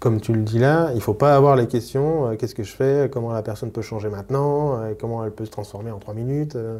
comme 0.00 0.20
tu 0.20 0.32
le 0.32 0.42
dis 0.42 0.58
là, 0.58 0.88
il 0.92 0.96
ne 0.96 1.00
faut 1.00 1.14
pas 1.14 1.36
avoir 1.36 1.56
les 1.56 1.68
questions 1.68 2.28
euh, 2.28 2.36
qu'est-ce 2.36 2.54
que 2.54 2.64
je 2.64 2.74
fais, 2.74 3.08
comment 3.12 3.32
la 3.32 3.42
personne 3.42 3.70
peut 3.70 3.82
changer 3.82 4.10
maintenant, 4.10 4.76
euh, 4.82 4.94
comment 5.00 5.24
elle 5.24 5.30
peut 5.32 5.46
se 5.46 5.50
transformer 5.50 5.90
en 5.92 5.98
trois 6.00 6.14
minutes. 6.14 6.56
euh, 6.56 6.78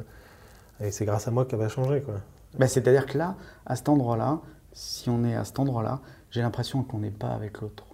et 0.81 0.91
c'est 0.91 1.05
grâce 1.05 1.29
à 1.29 1.31
moi 1.31 1.45
qu'elle 1.45 1.59
va 1.59 1.69
changer. 1.69 2.03
Quoi. 2.03 2.15
Ben, 2.59 2.67
C'est-à-dire 2.67 3.07
que 3.07 3.19
là, 3.19 3.37
à 3.67 3.77
cet 3.77 3.89
endroit-là, 3.89 4.41
si 4.73 5.09
on 5.09 5.25
est 5.25 5.35
à 5.35 5.45
cet 5.45 5.59
endroit-là, 5.59 6.01
j'ai 6.31 6.43
l'impression 6.43 6.83
qu'on 6.83 6.99
n'est 6.99 7.11
pas 7.11 7.31
avec 7.31 7.61
l'autre. 7.61 7.85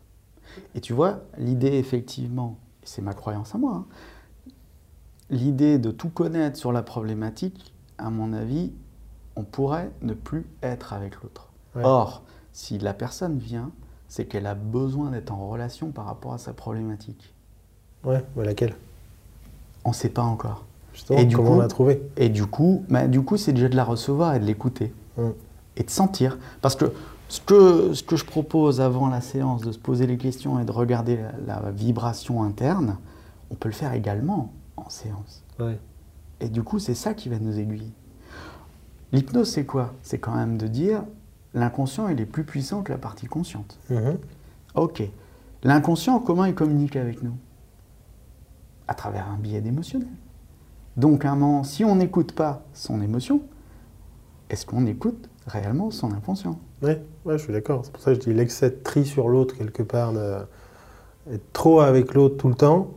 Et 0.74 0.80
tu 0.80 0.92
vois, 0.92 1.20
l'idée, 1.38 1.74
effectivement, 1.74 2.56
c'est 2.82 3.02
ma 3.02 3.14
croyance 3.14 3.54
à 3.54 3.58
moi, 3.58 3.74
hein, 3.74 3.86
l'idée 5.30 5.78
de 5.78 5.90
tout 5.90 6.08
connaître 6.08 6.58
sur 6.58 6.72
la 6.72 6.82
problématique, 6.82 7.74
à 7.98 8.10
mon 8.10 8.32
avis, 8.32 8.72
on 9.36 9.44
pourrait 9.44 9.90
ne 10.02 10.14
plus 10.14 10.46
être 10.62 10.92
avec 10.92 11.22
l'autre. 11.22 11.48
Ouais. 11.74 11.82
Or, 11.84 12.24
si 12.52 12.78
la 12.78 12.94
personne 12.94 13.38
vient, 13.38 13.70
c'est 14.08 14.24
qu'elle 14.24 14.46
a 14.46 14.54
besoin 14.54 15.10
d'être 15.10 15.30
en 15.30 15.48
relation 15.48 15.92
par 15.92 16.06
rapport 16.06 16.32
à 16.32 16.38
sa 16.38 16.52
problématique. 16.52 17.32
Ouais, 18.02 18.24
mais 18.34 18.44
laquelle? 18.44 18.74
On 19.84 19.90
ne 19.90 19.94
sait 19.94 20.08
pas 20.08 20.22
encore. 20.22 20.64
Justement, 20.92 21.18
Et 21.18 21.24
du 21.24 21.36
comment 21.36 21.50
coup- 21.50 21.56
on 21.56 21.60
l'a 21.60 21.68
trouvé 21.68 22.02
Et 22.16 22.28
du 22.28 22.46
coup, 22.46 22.84
bah, 22.88 23.06
du 23.06 23.22
coup, 23.22 23.36
c'est 23.36 23.52
déjà 23.52 23.68
de 23.68 23.76
la 23.76 23.84
recevoir 23.84 24.34
et 24.34 24.40
de 24.40 24.44
l'écouter. 24.44 24.92
Mm. 25.16 25.28
Et 25.76 25.82
de 25.84 25.90
sentir. 25.90 26.38
Parce 26.62 26.74
que 26.76 26.92
ce, 27.28 27.40
que 27.40 27.94
ce 27.94 28.02
que 28.02 28.16
je 28.16 28.24
propose 28.24 28.80
avant 28.80 29.08
la 29.08 29.20
séance, 29.20 29.62
de 29.62 29.70
se 29.72 29.78
poser 29.78 30.06
les 30.06 30.16
questions 30.18 30.58
et 30.60 30.64
de 30.64 30.72
regarder 30.72 31.18
la, 31.46 31.60
la 31.62 31.70
vibration 31.70 32.42
interne, 32.42 32.96
on 33.50 33.54
peut 33.54 33.68
le 33.68 33.74
faire 33.74 33.92
également 33.94 34.52
en 34.76 34.88
séance. 34.88 35.42
Ouais. 35.60 35.78
Et 36.40 36.48
du 36.48 36.62
coup, 36.62 36.78
c'est 36.78 36.94
ça 36.94 37.14
qui 37.14 37.28
va 37.28 37.38
nous 37.38 37.58
aiguiller. 37.58 37.92
L'hypnose, 39.12 39.50
c'est 39.50 39.64
quoi? 39.64 39.92
C'est 40.02 40.18
quand 40.18 40.34
même 40.34 40.56
de 40.56 40.66
dire 40.66 41.02
l'inconscient, 41.54 42.08
il 42.08 42.20
est 42.20 42.26
plus 42.26 42.44
puissant 42.44 42.82
que 42.82 42.92
la 42.92 42.98
partie 42.98 43.26
consciente. 43.26 43.78
Ok. 44.74 45.02
L'inconscient, 45.64 46.18
comment 46.20 46.44
il 46.44 46.54
communique 46.54 46.96
avec 46.96 47.22
nous? 47.22 47.34
À 48.88 48.94
travers 48.94 49.28
un 49.28 49.36
biais 49.36 49.60
d'émotionnel. 49.60 50.08
Donc, 50.96 51.24
à 51.24 51.30
un 51.32 51.36
moment, 51.36 51.64
si 51.64 51.84
on 51.84 51.96
n'écoute 51.96 52.32
pas 52.32 52.62
son 52.74 53.00
émotion, 53.00 53.40
est-ce 54.48 54.66
qu'on 54.66 54.86
écoute 54.86 55.28
réellement 55.46 55.90
son 55.90 56.12
inconscient? 56.12 56.58
Ouais, 56.82 57.02
ouais, 57.24 57.38
je 57.38 57.44
suis 57.44 57.52
d'accord. 57.52 57.82
C'est 57.84 57.92
pour 57.92 58.02
ça 58.02 58.12
que 58.14 58.20
je 58.20 58.28
dis 58.28 58.34
l'excès 58.34 58.70
de 58.70 58.76
tri 58.82 59.04
sur 59.04 59.28
l'autre, 59.28 59.56
quelque 59.56 59.82
part, 59.82 60.12
de... 60.12 60.36
être 61.32 61.52
trop 61.52 61.80
avec 61.80 62.14
l'autre 62.14 62.36
tout 62.36 62.48
le 62.48 62.54
temps, 62.54 62.88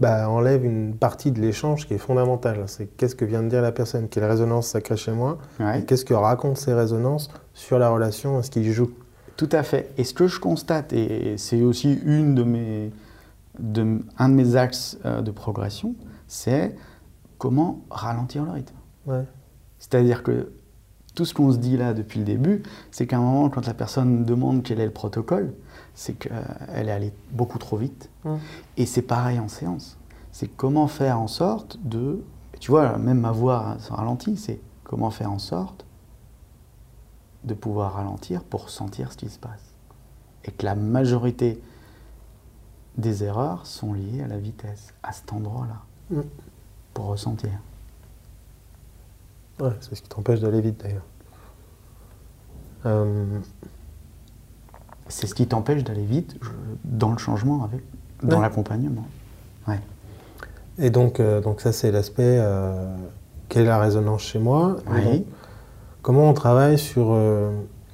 bah, 0.00 0.28
enlève 0.28 0.64
une 0.64 0.94
partie 0.94 1.30
de 1.32 1.40
l'échange 1.40 1.86
qui 1.86 1.94
est 1.94 1.98
fondamentale. 1.98 2.64
C'est 2.66 2.86
qu'est-ce 2.96 3.14
que 3.14 3.24
vient 3.24 3.42
de 3.42 3.48
dire 3.48 3.62
la 3.62 3.72
personne, 3.72 4.08
quelle 4.08 4.24
résonance 4.24 4.66
ça 4.68 4.80
crée 4.80 4.96
chez 4.96 5.12
moi, 5.12 5.38
Ouais. 5.60 5.80
et 5.80 5.84
qu'est-ce 5.84 6.04
que 6.04 6.14
racontent 6.14 6.56
ces 6.56 6.74
résonances 6.74 7.30
sur 7.54 7.78
la 7.78 7.88
relation, 7.88 8.38
est-ce 8.40 8.50
qu'il 8.50 8.70
joue? 8.72 8.90
Tout 9.36 9.48
à 9.52 9.62
fait. 9.62 9.90
Et 9.96 10.04
ce 10.04 10.12
que 10.14 10.26
je 10.26 10.38
constate, 10.38 10.92
et 10.92 11.36
c'est 11.38 11.62
aussi 11.62 11.98
une 12.04 12.34
de 12.34 12.42
mes, 12.42 12.90
de, 13.58 14.00
un 14.18 14.28
de 14.28 14.34
mes 14.34 14.56
axes 14.56 14.98
euh, 15.04 15.22
de 15.22 15.30
progression, 15.30 15.94
c'est 16.28 16.74
comment 17.44 17.84
ralentir 17.90 18.42
le 18.46 18.52
rythme. 18.52 18.74
Ouais. 19.04 19.26
C'est-à-dire 19.78 20.22
que 20.22 20.50
tout 21.14 21.26
ce 21.26 21.34
qu'on 21.34 21.52
se 21.52 21.58
dit 21.58 21.76
là 21.76 21.92
depuis 21.92 22.18
le 22.18 22.24
début, 22.24 22.62
c'est 22.90 23.06
qu'à 23.06 23.18
un 23.18 23.20
moment, 23.20 23.50
quand 23.50 23.66
la 23.66 23.74
personne 23.74 24.24
demande 24.24 24.62
quel 24.62 24.80
est 24.80 24.86
le 24.86 24.90
protocole, 24.90 25.52
c'est 25.92 26.14
qu'elle 26.14 26.88
est 26.88 26.90
allée 26.90 27.12
beaucoup 27.32 27.58
trop 27.58 27.76
vite. 27.76 28.08
Et 28.78 28.86
c'est 28.86 29.02
pareil 29.02 29.38
en 29.38 29.48
séance. 29.48 29.98
C'est 30.32 30.48
comment 30.48 30.88
faire 30.88 31.20
en 31.20 31.26
sorte 31.26 31.78
de... 31.84 32.24
Tu 32.60 32.70
vois, 32.70 32.96
même 32.96 33.20
ma 33.20 33.30
voix 33.30 33.76
se 33.78 33.92
ralentit, 33.92 34.38
c'est 34.38 34.58
comment 34.82 35.10
faire 35.10 35.30
en 35.30 35.38
sorte 35.38 35.84
de 37.44 37.52
pouvoir 37.52 37.92
ralentir 37.92 38.42
pour 38.42 38.70
sentir 38.70 39.12
ce 39.12 39.18
qui 39.18 39.28
se 39.28 39.38
passe. 39.38 39.74
Et 40.44 40.50
que 40.50 40.64
la 40.64 40.76
majorité 40.76 41.60
des 42.96 43.22
erreurs 43.22 43.66
sont 43.66 43.92
liées 43.92 44.22
à 44.22 44.28
la 44.28 44.38
vitesse, 44.38 44.94
à 45.02 45.12
cet 45.12 45.30
endroit-là, 45.30 45.82
Mm. 46.10 46.20
Pour 46.94 47.06
ressentir. 47.06 47.50
Ouais, 49.60 49.70
c'est 49.80 49.94
ce 49.94 50.02
qui 50.02 50.08
t'empêche 50.08 50.40
d'aller 50.40 50.60
vite 50.60 50.80
d'ailleurs. 50.82 51.02
Euh, 52.86 53.38
C'est 55.08 55.26
ce 55.26 55.34
qui 55.34 55.46
t'empêche 55.46 55.84
d'aller 55.84 56.04
vite 56.04 56.36
je- 56.40 56.48
dans 56.84 57.12
le 57.12 57.18
changement, 57.18 57.62
avec, 57.64 57.82
dans 58.22 58.36
Ouais. 58.36 58.42
l'accompagnement. 58.42 59.06
Ouais. 59.68 59.80
et 60.78 60.90
donc, 60.90 61.20
euh, 61.20 61.40
donc 61.40 61.60
ça 61.60 61.72
c'est 61.72 61.92
l'aspect, 61.92 62.38
euh, 62.40 62.96
quelle 63.48 63.64
est 63.64 63.68
la 63.68 63.78
résonance 63.78 64.22
chez 64.22 64.38
moi 64.38 64.76
Et 64.86 64.90
Oui. 64.92 65.04
donc, 65.18 65.24
comment 66.02 66.28
on 66.30 66.32
travaille 66.34 66.78
sur 66.78 67.14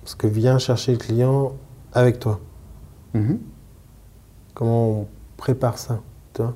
ce 0.04 0.14
que 0.16 0.26
vient 0.28 0.58
chercher 0.58 0.92
le 0.92 0.98
client 0.98 1.52
avec 1.92 2.20
toi 2.20 2.38
Mhm. 3.14 3.38
Comment 4.54 4.88
on 5.00 5.06
prépare 5.36 5.78
ça 5.78 6.00
tu 6.32 6.42
vois 6.42 6.54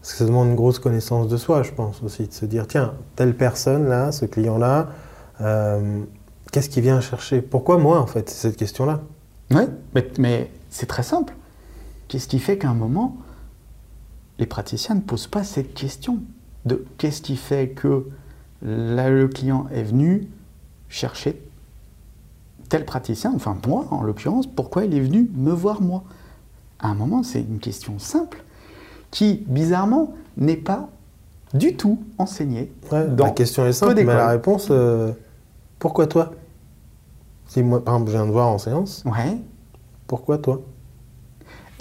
Parce 0.00 0.12
que 0.12 0.18
ça 0.18 0.24
demande 0.26 0.48
une 0.48 0.54
grosse 0.54 0.78
connaissance 0.78 1.28
de 1.28 1.36
soi, 1.36 1.62
je 1.62 1.72
pense 1.72 2.02
aussi, 2.02 2.26
de 2.26 2.32
se 2.32 2.46
dire 2.46 2.66
tiens, 2.66 2.94
telle 3.16 3.36
personne 3.36 3.88
là, 3.88 4.12
ce 4.12 4.24
client-là, 4.24 4.88
euh, 5.40 6.02
qu'est-ce 6.52 6.68
qu'il 6.68 6.82
vient 6.82 7.00
chercher? 7.00 7.42
Pourquoi 7.42 7.78
moi 7.78 8.00
en 8.00 8.06
fait 8.06 8.30
C'est 8.30 8.48
cette 8.48 8.56
question-là? 8.56 9.00
Oui, 9.50 9.62
mais, 10.18 10.50
c'est 10.70 10.86
très 10.86 11.02
simple. 11.02 11.34
Qu'est-ce 12.08 12.28
qui 12.28 12.38
fait 12.38 12.58
qu'à 12.58 12.68
un 12.68 12.74
moment, 12.74 13.16
les 14.38 14.46
praticiens 14.46 14.94
ne 14.94 15.00
posent 15.00 15.26
pas 15.26 15.44
cette 15.44 15.74
question 15.74 16.18
de 16.64 16.84
qu'est-ce 16.98 17.22
qui 17.22 17.36
fait 17.36 17.70
que 17.70 18.06
le 18.62 19.26
client 19.26 19.66
est 19.72 19.82
venu 19.82 20.28
chercher 20.88 21.42
tel 22.68 22.84
praticien, 22.84 23.32
enfin 23.34 23.56
moi 23.66 23.86
en 23.90 24.02
l'occurrence, 24.02 24.46
pourquoi 24.46 24.84
il 24.84 24.94
est 24.94 25.00
venu 25.00 25.30
me 25.34 25.52
voir 25.52 25.80
moi? 25.80 26.04
À 26.78 26.88
un 26.88 26.94
moment, 26.94 27.22
c'est 27.22 27.40
une 27.40 27.58
question 27.58 27.98
simple 27.98 28.44
qui, 29.10 29.44
bizarrement, 29.46 30.14
n'est 30.36 30.56
pas 30.56 30.88
du 31.54 31.76
tout 31.76 31.98
enseignée. 32.18 32.70
Ouais, 32.92 33.06
dans 33.08 33.24
la 33.26 33.30
question 33.30 33.66
est 33.66 33.72
simple, 33.72 33.94
mais 33.96 34.04
la 34.04 34.28
réponse, 34.28 34.68
euh, 34.70 35.12
pourquoi 35.78 36.06
toi? 36.06 36.32
Si 37.46 37.62
moi, 37.62 37.82
par 37.82 37.94
exemple, 37.94 38.10
je 38.10 38.16
viens 38.16 38.26
de 38.26 38.32
voir 38.32 38.48
en 38.48 38.58
séance, 38.58 39.02
Ouais, 39.06 39.38
pourquoi 40.06 40.38
toi? 40.38 40.60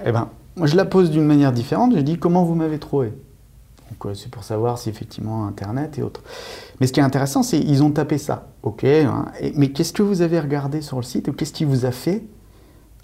Eh 0.06 0.12
ben, 0.12 0.30
moi 0.56 0.68
je 0.68 0.76
la 0.76 0.86
pose 0.86 1.10
d'une 1.12 1.26
manière 1.26 1.52
différente. 1.52 1.94
Je 1.96 2.00
dis 2.02 2.18
comment 2.18 2.44
vous 2.46 2.56
m'avez 2.56 2.80
trouvé? 2.80 3.08
Donc 3.90 4.06
euh, 4.06 4.14
c'est 4.14 4.30
pour 4.30 4.44
savoir 4.44 4.78
si 4.78 4.90
effectivement 4.90 5.46
Internet 5.48 5.98
et 5.98 6.04
autres. 6.04 6.22
Mais 6.80 6.88
ce 6.88 6.94
qui 6.94 7.00
est 7.00 7.04
intéressant, 7.04 7.42
c'est 7.44 7.60
ils 7.60 7.84
ont 7.84 7.92
tapé 7.92 8.18
ça. 8.18 8.48
Ok. 8.64 8.84
hein, 8.84 9.26
et- 9.42 9.54
mais 9.56 9.70
qu'est-ce 9.72 9.94
que 9.94 10.04
vous 10.04 10.22
avez 10.22 10.40
regardé 10.40 10.82
sur 10.82 10.98
le 10.98 11.04
site 11.04 11.28
ou 11.28 11.34
qu'est-ce 11.34 11.54
qui 11.54 11.66
vous 11.66 11.86
a 11.86 11.92
fait 11.92 12.24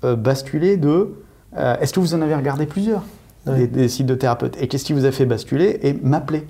euh, 0.03 0.15
basculer 0.15 0.77
de 0.77 1.15
euh, 1.57 1.77
Est-ce 1.79 1.93
que 1.93 1.99
vous 1.99 2.13
en 2.13 2.21
avez 2.21 2.35
regardé 2.35 2.65
plusieurs? 2.65 3.03
Ouais. 3.45 3.57
des, 3.59 3.67
des 3.67 3.89
sites 3.89 4.05
de 4.07 4.15
thérapeutes 4.15 4.55
Et 4.61 4.67
qu'est-ce 4.67 4.85
qui 4.85 4.93
vous 4.93 5.05
a 5.05 5.11
fait 5.11 5.25
basculer 5.25 5.79
et 5.83 5.93
m'appeler 5.93 6.47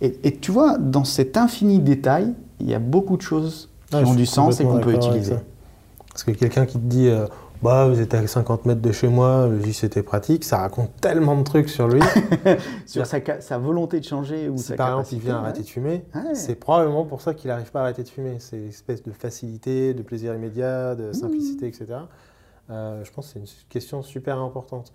et, 0.00 0.18
et 0.24 0.36
tu 0.36 0.50
vois, 0.50 0.76
dans 0.78 1.04
cet 1.04 1.36
infini 1.36 1.78
détail, 1.78 2.34
il 2.60 2.68
y 2.68 2.74
a 2.74 2.78
beaucoup 2.78 3.16
de 3.16 3.22
choses 3.22 3.70
qui 3.90 3.96
ont 3.96 4.14
du 4.14 4.26
sens 4.26 4.60
et 4.60 4.64
qu'on 4.64 4.78
peut 4.80 4.94
utiliser. 4.94 5.36
Parce 6.10 6.24
que 6.24 6.30
quelqu'un 6.32 6.66
qui 6.66 6.78
te 6.78 6.84
dit 6.86 7.08
euh, 7.08 7.26
bah 7.62 7.88
vous 7.88 8.00
êtes 8.00 8.14
à 8.14 8.26
50 8.26 8.66
mètres 8.66 8.80
de 8.80 8.92
chez 8.92 9.08
moi, 9.08 9.48
le 9.48 9.60
JCT 9.62 10.02
pratique, 10.02 10.44
ça 10.44 10.58
raconte 10.58 10.90
tellement 11.00 11.36
de 11.36 11.42
trucs 11.42 11.68
sur 11.68 11.88
lui. 11.88 12.00
Sur 12.86 13.06
sa, 13.06 13.58
volonté 13.58 14.00
de 14.00 14.04
changer 14.04 14.48
ou 14.48 14.56
si 14.56 14.64
sa 14.64 14.76
par 14.76 14.88
exemple 14.90 15.08
il 15.12 15.20
vient 15.20 15.34
ouais. 15.34 15.44
arrêter 15.44 15.62
de 15.62 15.66
fumer, 15.68 16.04
Ouais. 16.14 16.34
c'est 16.34 16.54
probablement 16.54 17.04
pour 17.04 17.20
ça 17.20 17.34
qu'il 17.34 17.48
n'arrive 17.48 17.70
pas 17.70 17.80
à 17.80 17.82
arrêter 17.84 18.02
de 18.02 18.08
fumer. 18.08 18.36
C'est 18.38 18.56
une 18.56 18.68
espèce 18.68 19.02
de 19.02 19.12
facilité, 19.12 19.94
de 19.94 20.02
plaisir 20.02 20.34
immédiat, 20.34 20.94
Mmh. 20.94 20.96
de 20.98 21.12
simplicité, 21.12 21.66
etc. 21.66 21.86
Euh, 22.70 23.04
je 23.04 23.12
pense 23.12 23.26
que 23.28 23.32
c'est 23.34 23.38
une 23.40 23.46
question 23.68 24.02
super 24.02 24.38
importante. 24.38 24.92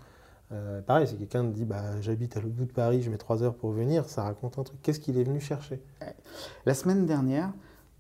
Euh, 0.52 0.82
pareil, 0.82 1.08
si 1.08 1.16
quelqu'un 1.18 1.46
dit 1.46 1.64
bah, 1.64 2.02
j'habite 2.02 2.36
à 2.36 2.42
l'autre 2.42 2.56
bout 2.56 2.66
de 2.66 2.72
Paris, 2.74 3.02
je 3.02 3.10
mets 3.10 3.18
3 3.18 3.42
heures 3.44 3.56
pour 3.56 3.72
venir, 3.72 4.08
ça 4.10 4.24
raconte 4.24 4.60
un 4.60 4.64
truc. 4.64 4.82
Qu'est-ce 4.82 5.00
qu'il 5.00 5.18
est 5.18 5.24
venu 5.24 5.40
chercher? 5.40 5.82
La 6.66 6.74
semaine 6.74 7.06
dernière, 7.06 7.52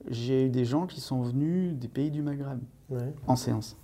j'ai 0.09 0.47
eu 0.47 0.49
des 0.49 0.65
gens 0.65 0.85
qui 0.87 0.99
sont 0.99 1.21
venus 1.21 1.75
des 1.75 1.87
pays 1.87 2.11
du 2.11 2.21
Maghreb 2.21 2.59
Ouais. 2.89 3.13
en 3.27 3.37
séance. 3.37 3.77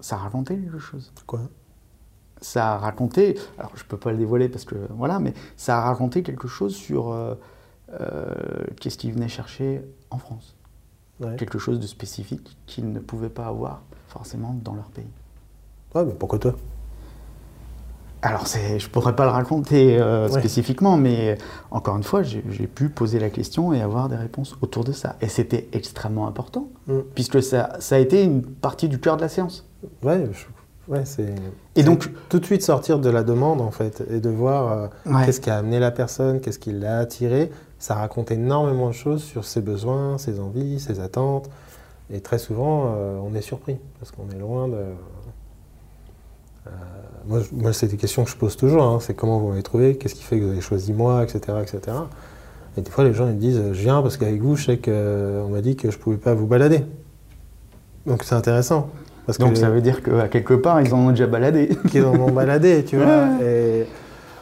Ça 0.00 0.16
racontait 0.16 0.56
quelque 0.58 0.78
chose. 0.80 1.12
Quoi? 1.26 1.42
Ça 2.40 2.72
a 2.74 2.78
raconté, 2.78 3.38
alors 3.58 3.76
je 3.76 3.84
peux 3.84 3.96
pas 3.96 4.10
le 4.10 4.18
dévoiler 4.18 4.48
parce 4.48 4.64
que 4.64 4.74
voilà, 4.90 5.20
mais 5.20 5.32
ça 5.56 5.78
a 5.78 5.80
raconté 5.82 6.22
quelque 6.24 6.48
chose 6.48 6.74
sur 6.74 7.12
euh, 7.12 7.36
euh, 8.00 8.34
qu'est-ce 8.80 8.98
qu'ils 8.98 9.12
venaient 9.12 9.28
chercher 9.28 9.82
en 10.10 10.18
France. 10.18 10.56
ouais. 11.20 11.36
Quelque 11.36 11.58
chose 11.60 11.78
de 11.78 11.86
spécifique 11.86 12.56
qu'ils 12.66 12.90
ne 12.92 12.98
pouvaient 12.98 13.28
pas 13.30 13.46
avoir 13.46 13.82
forcément 14.08 14.52
dans 14.64 14.74
leur 14.74 14.90
pays. 14.90 15.06
Ouais, 15.94 16.04
mais 16.04 16.12
pourquoi 16.14 16.40
toi? 16.40 16.56
Alors, 18.26 18.46
je 18.46 18.82
ne 18.84 18.90
pourrais 18.90 19.14
pas 19.14 19.24
le 19.24 19.30
raconter 19.30 19.98
euh, 20.00 20.28
Ouais. 20.30 20.38
spécifiquement, 20.38 20.96
mais 20.96 21.36
encore 21.70 21.94
une 21.98 22.02
fois, 22.02 22.22
j'ai, 22.22 22.40
pu 22.66 22.88
poser 22.88 23.18
la 23.18 23.28
question 23.28 23.74
et 23.74 23.82
avoir 23.82 24.08
des 24.08 24.16
réponses 24.16 24.56
autour 24.62 24.82
de 24.82 24.92
ça. 24.92 25.16
Et 25.20 25.28
c'était 25.28 25.68
extrêmement 25.74 26.26
important, 26.26 26.68
Mm. 26.86 27.00
puisque 27.14 27.42
ça, 27.42 27.74
ça 27.80 27.96
a 27.96 27.98
été 27.98 28.24
une 28.24 28.40
partie 28.42 28.88
du 28.88 28.98
cœur 28.98 29.16
de 29.18 29.20
la 29.22 29.28
séance. 29.28 29.66
Ouais, 30.02 30.26
je- 30.32 30.92
ouais 30.92 31.04
c'est. 31.04 31.34
Et 31.76 31.82
donc- 31.82 32.10
tout 32.30 32.38
de 32.40 32.46
suite 32.46 32.62
sortir 32.62 32.98
de 32.98 33.10
la 33.10 33.24
demande 33.24 33.60
en 33.60 33.70
fait 33.70 34.02
et 34.10 34.20
de 34.20 34.30
voir 34.30 34.72
euh, 34.72 34.86
Ouais. 35.04 35.26
qu'est-ce 35.26 35.42
qui 35.42 35.50
a 35.50 35.58
amené 35.58 35.78
la 35.78 35.90
personne, 35.90 36.40
qu'est-ce 36.40 36.58
qui 36.58 36.72
l'a 36.72 37.00
attiré. 37.00 37.50
Ça 37.78 37.94
raconte 37.94 38.30
énormément 38.30 38.88
de 38.88 38.94
choses 38.94 39.22
sur 39.22 39.44
ses 39.44 39.60
besoins, 39.60 40.16
ses 40.16 40.40
envies, 40.40 40.80
ses 40.80 40.98
attentes. 41.00 41.50
Et 42.10 42.20
très 42.20 42.38
souvent, 42.38 42.94
euh, 42.96 43.18
on 43.22 43.34
est 43.34 43.42
surpris 43.42 43.76
parce 44.00 44.12
qu'on 44.12 44.30
est 44.34 44.38
loin 44.40 44.68
de. 44.68 44.74
Euh, 46.66 46.70
moi, 47.28 47.72
c'est 47.72 47.86
des 47.88 47.96
questions 47.96 48.24
que 48.24 48.30
je 48.30 48.36
pose 48.36 48.56
toujours. 48.56 48.82
hein. 48.82 48.98
C'est 49.00 49.14
comment 49.14 49.38
vous 49.38 49.48
m'avez 49.48 49.62
trouvé, 49.62 49.96
qu'est-ce 49.96 50.14
qui 50.14 50.22
fait 50.22 50.38
que 50.38 50.44
vous 50.44 50.50
avez 50.50 50.60
choisi 50.60 50.92
moi, 50.92 51.22
etc., 51.22 51.58
etc. 51.62 51.96
Et 52.76 52.80
des 52.80 52.90
fois, 52.90 53.04
les 53.04 53.14
gens 53.14 53.26
ils 53.28 53.34
me 53.34 53.40
disent, 53.40 53.62
je 53.72 53.80
viens 53.80 54.02
parce 54.02 54.16
qu'avec 54.16 54.40
vous, 54.42 54.56
je 54.56 54.64
sais 54.64 54.78
qu'on 54.78 55.48
m'a 55.50 55.60
dit 55.60 55.76
que 55.76 55.90
je 55.90 55.98
pouvais 55.98 56.16
pas 56.16 56.34
vous 56.34 56.46
balader. 56.46 56.84
Donc 58.06 58.24
c'est 58.24 58.34
intéressant. 58.34 58.90
Parce 59.26 59.38
Donc 59.38 59.52
que 59.54 59.58
ça 59.58 59.70
veut 59.70 59.80
dire 59.80 60.02
qu'à 60.02 60.28
quelque 60.28 60.54
part, 60.54 60.80
ils 60.82 60.92
en 60.92 60.98
ont 60.98 61.10
déjà 61.10 61.26
baladé. 61.26 61.70
qu'ils 61.90 62.04
en 62.04 62.14
ont 62.14 62.30
baladé, 62.30 62.84
tu 62.84 62.96
vois. 62.96 63.28
Et 63.42 63.86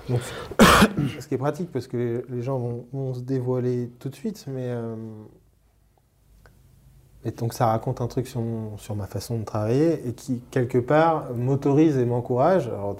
donc, 0.09 0.21
ce 1.21 1.27
qui 1.29 1.35
est 1.35 1.39
pratique 1.39 1.71
parce 1.73 1.87
que 1.87 2.25
les 2.29 2.43
gens 2.43 2.59
vont, 2.59 2.85
vont 2.93 3.15
se 3.15 3.21
dévoiler 3.21 3.91
tout 4.01 4.09
de 4.09 4.15
suite, 4.17 4.45
mais 4.49 4.65
euh, 4.67 4.97
et 7.25 7.31
donc 7.31 7.53
ça 7.55 7.67
raconte 7.67 8.01
un 8.01 8.07
truc 8.09 8.27
sur, 8.27 8.41
mon- 8.41 8.77
sur 8.79 8.95
ma 8.97 9.07
façon 9.07 9.39
de 9.39 9.45
travailler 9.45 10.09
et 10.09 10.13
qui 10.13 10.41
quelque 10.51 10.79
part 10.79 11.27
m'autorise 11.37 11.97
et 11.99 12.05
m'encourage. 12.05 12.67
Alors 12.69 12.97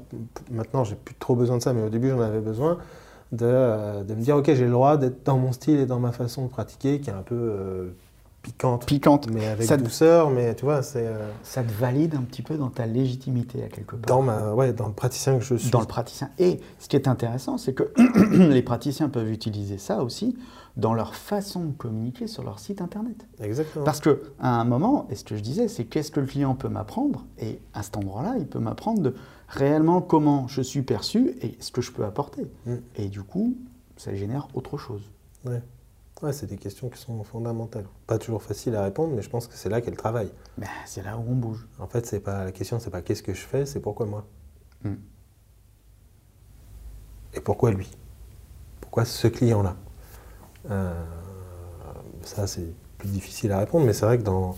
maintenant, 0.51 0.85
j'ai 0.85 0.95
plus 0.95 1.15
trop 1.17 1.35
besoin 1.35 1.57
de 1.59 1.63
ça, 1.63 1.73
mais 1.73 1.83
au 1.83 1.89
début, 1.91 2.11
j'en 2.11 2.21
avais 2.21 2.41
besoin 2.41 2.79
de, 3.33 3.47
euh, 3.47 4.05
de 4.05 4.15
me 4.15 4.21
dire 4.21 4.37
ok, 4.37 4.47
j'ai 4.47 4.65
le 4.65 4.71
droit 4.71 4.97
d'être 4.97 5.25
dans 5.25 5.39
mon 5.39 5.53
style 5.53 5.79
et 5.81 5.87
dans 5.87 5.99
ma 6.01 6.13
façon 6.13 6.45
de 6.45 6.51
pratiquer, 6.51 7.01
qui 7.01 7.11
est 7.11 7.15
un 7.15 7.23
peu 7.23 7.35
euh, 7.35 7.89
piquante, 8.43 8.87
Piquante. 8.87 9.29
mais 9.33 9.47
avec 9.47 9.67
Ça- 9.67 9.77
douceur. 9.77 10.31
Mais 10.31 10.55
tu 10.55 10.65
vois, 10.67 10.83
c'est 10.83 11.07
euh, 11.07 11.29
Ça 11.43 11.63
te 11.63 11.73
valide 11.73 12.15
un 12.15 12.23
petit 12.23 12.43
peu 12.43 12.57
dans 12.57 12.69
ta 12.71 12.87
légitimité 12.87 13.63
à 13.65 13.69
quelque 13.69 13.97
part. 13.97 14.07
dans 14.17 14.23
ma, 14.23 14.53
ouais, 14.53 14.73
dans 14.73 14.87
le 14.87 14.93
praticien 14.93 15.39
que 15.39 15.45
je 15.45 15.55
suis. 15.57 15.71
dans 15.71 15.81
le 15.81 15.87
praticien. 15.87 16.29
Et 16.39 16.61
ce 16.79 16.89
qui 16.89 16.97
est 16.97 17.09
intéressant, 17.09 17.57
c'est 17.59 17.73
que 17.73 17.93
les 18.37 18.63
praticiens 18.63 19.09
peuvent 19.09 19.31
utiliser 19.31 19.79
ça 19.79 20.03
aussi 20.05 20.37
dans 20.77 20.95
leur 20.95 21.15
façon 21.15 21.67
de 21.67 21.73
communiquer 21.73 22.27
sur 22.27 22.43
leur 22.43 22.59
site 22.59 22.81
internet. 22.81 23.27
Exactement. 23.41 23.85
Parce 23.85 24.01
que 24.01 24.23
à 24.39 24.61
un 24.61 24.65
moment, 24.65 25.07
et 25.11 25.15
ce 25.15 25.25
que 25.25 25.37
je 25.37 25.43
disais, 25.43 25.69
c'est 25.69 25.85
qu'est-ce 25.85 26.11
que 26.11 26.21
le 26.21 26.27
client 26.27 26.55
peut 26.55 26.69
m'apprendre 26.69 27.27
Et 27.39 27.61
à 27.75 27.83
cet 27.83 27.97
endroit-là, 27.97 28.37
il 28.39 28.47
peut 28.47 28.59
m'apprendre 28.59 29.03
de 29.03 29.15
réellement 29.49 30.01
comment 30.01 30.49
je 30.49 30.63
suis 30.63 30.83
perçu 30.83 31.37
et 31.43 31.57
ce 31.61 31.71
que 31.71 31.83
je 31.83 31.93
peux 31.93 32.05
apporter. 32.05 32.47
Mm. 32.67 32.77
Et 32.97 33.09
du 33.09 33.23
coup, 33.23 33.57
ça 33.97 34.15
génère 34.15 34.49
autre 34.55 34.79
chose. 34.79 35.03
Ouais. 35.45 35.63
Ouais, 36.23 36.33
c'est 36.33 36.47
des 36.47 36.57
questions 36.57 36.89
qui 36.89 37.01
sont 37.01 37.23
fondamentales. 37.25 37.85
Pas 38.07 38.17
toujours 38.17 38.43
facile 38.43 38.77
à 38.77 38.85
répondre, 38.85 39.13
mais 39.15 39.23
je 39.23 39.29
pense 39.29 39.49
que 39.49 39.55
c'est 39.55 39.69
là 39.69 39.81
qu'est 39.81 39.91
le 39.91 39.97
travail. 39.97 40.31
Ben, 40.57 40.69
c'est 40.87 41.03
là 41.03 41.19
où 41.19 41.25
on 41.29 41.35
bouge. 41.35 41.67
En 41.81 41.89
fait, 41.89 42.07
c'est 42.07 42.21
pas 42.21 42.45
la 42.45 42.53
question, 42.53 42.79
c'est 42.79 42.91
pas 42.91 43.03
qu'est-ce 43.03 43.25
que 43.25 43.35
je 43.35 43.41
fais, 43.41 43.67
c'est 43.67 43.81
pourquoi 43.81 44.07
moi. 44.07 44.25
Mm. 44.85 44.95
Et 47.35 47.41
pourquoi 47.41 47.73
lui? 47.73 47.91
Pourquoi 48.81 49.05
ce 49.05 49.27
client-là? 49.27 49.75
Ça, 52.25 52.47
c'est 52.47 52.67
plus 52.99 53.09
difficile 53.09 53.53
à 53.53 53.59
répondre, 53.59 53.85
mais 53.85 53.93
c'est 53.93 54.07
vrai 54.07 54.19
que 54.19 54.23
dans, 54.23 54.55